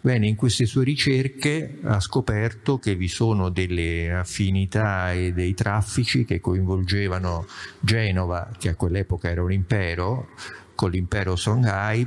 Bene, 0.00 0.26
in 0.26 0.36
queste 0.36 0.66
sue 0.66 0.84
ricerche 0.84 1.78
ha 1.82 2.00
scoperto 2.00 2.78
che 2.78 2.94
vi 2.94 3.08
sono 3.08 3.48
delle 3.48 4.12
affinità 4.12 5.12
e 5.12 5.32
dei 5.32 5.54
traffici 5.54 6.24
che 6.24 6.40
coinvolgevano 6.40 7.46
Genova, 7.80 8.50
che 8.58 8.70
a 8.70 8.74
quell'epoca 8.74 9.30
era 9.30 9.42
un 9.42 9.52
impero, 9.52 10.28
con 10.74 10.90
l'impero 10.90 11.36
Songhai, 11.36 12.06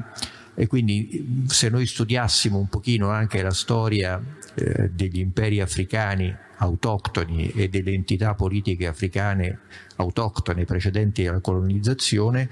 e 0.54 0.68
quindi 0.68 1.46
se 1.48 1.70
noi 1.70 1.86
studiassimo 1.86 2.58
un 2.58 2.68
pochino 2.68 3.10
anche 3.10 3.42
la 3.42 3.52
storia 3.52 4.22
eh, 4.54 4.90
degli 4.92 5.20
imperi 5.20 5.62
africani 5.62 6.50
autoctoni 6.62 7.52
e 7.52 7.70
delle 7.70 7.92
entità 7.92 8.36
politiche 8.36 8.88
africane 8.88 9.60
autoctone 9.98 10.66
precedenti 10.66 11.28
alla 11.28 11.40
colonizzazione, 11.40 12.50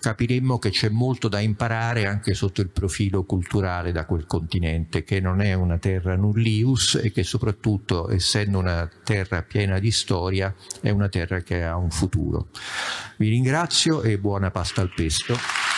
capiremmo 0.00 0.58
che 0.58 0.70
c'è 0.70 0.88
molto 0.88 1.28
da 1.28 1.40
imparare 1.40 2.06
anche 2.06 2.34
sotto 2.34 2.60
il 2.60 2.68
profilo 2.68 3.24
culturale 3.24 3.92
da 3.92 4.04
quel 4.04 4.26
continente, 4.26 5.02
che 5.02 5.20
non 5.20 5.40
è 5.40 5.52
una 5.54 5.78
terra 5.78 6.16
nullius 6.16 7.00
e 7.02 7.10
che 7.10 7.24
soprattutto, 7.24 8.10
essendo 8.10 8.58
una 8.58 8.88
terra 9.02 9.42
piena 9.42 9.78
di 9.78 9.90
storia, 9.90 10.54
è 10.80 10.90
una 10.90 11.08
terra 11.08 11.40
che 11.40 11.64
ha 11.64 11.76
un 11.76 11.90
futuro. 11.90 12.48
Vi 13.16 13.28
ringrazio 13.28 14.02
e 14.02 14.18
buona 14.18 14.50
pasta 14.50 14.80
al 14.80 14.92
pesto. 14.94 15.75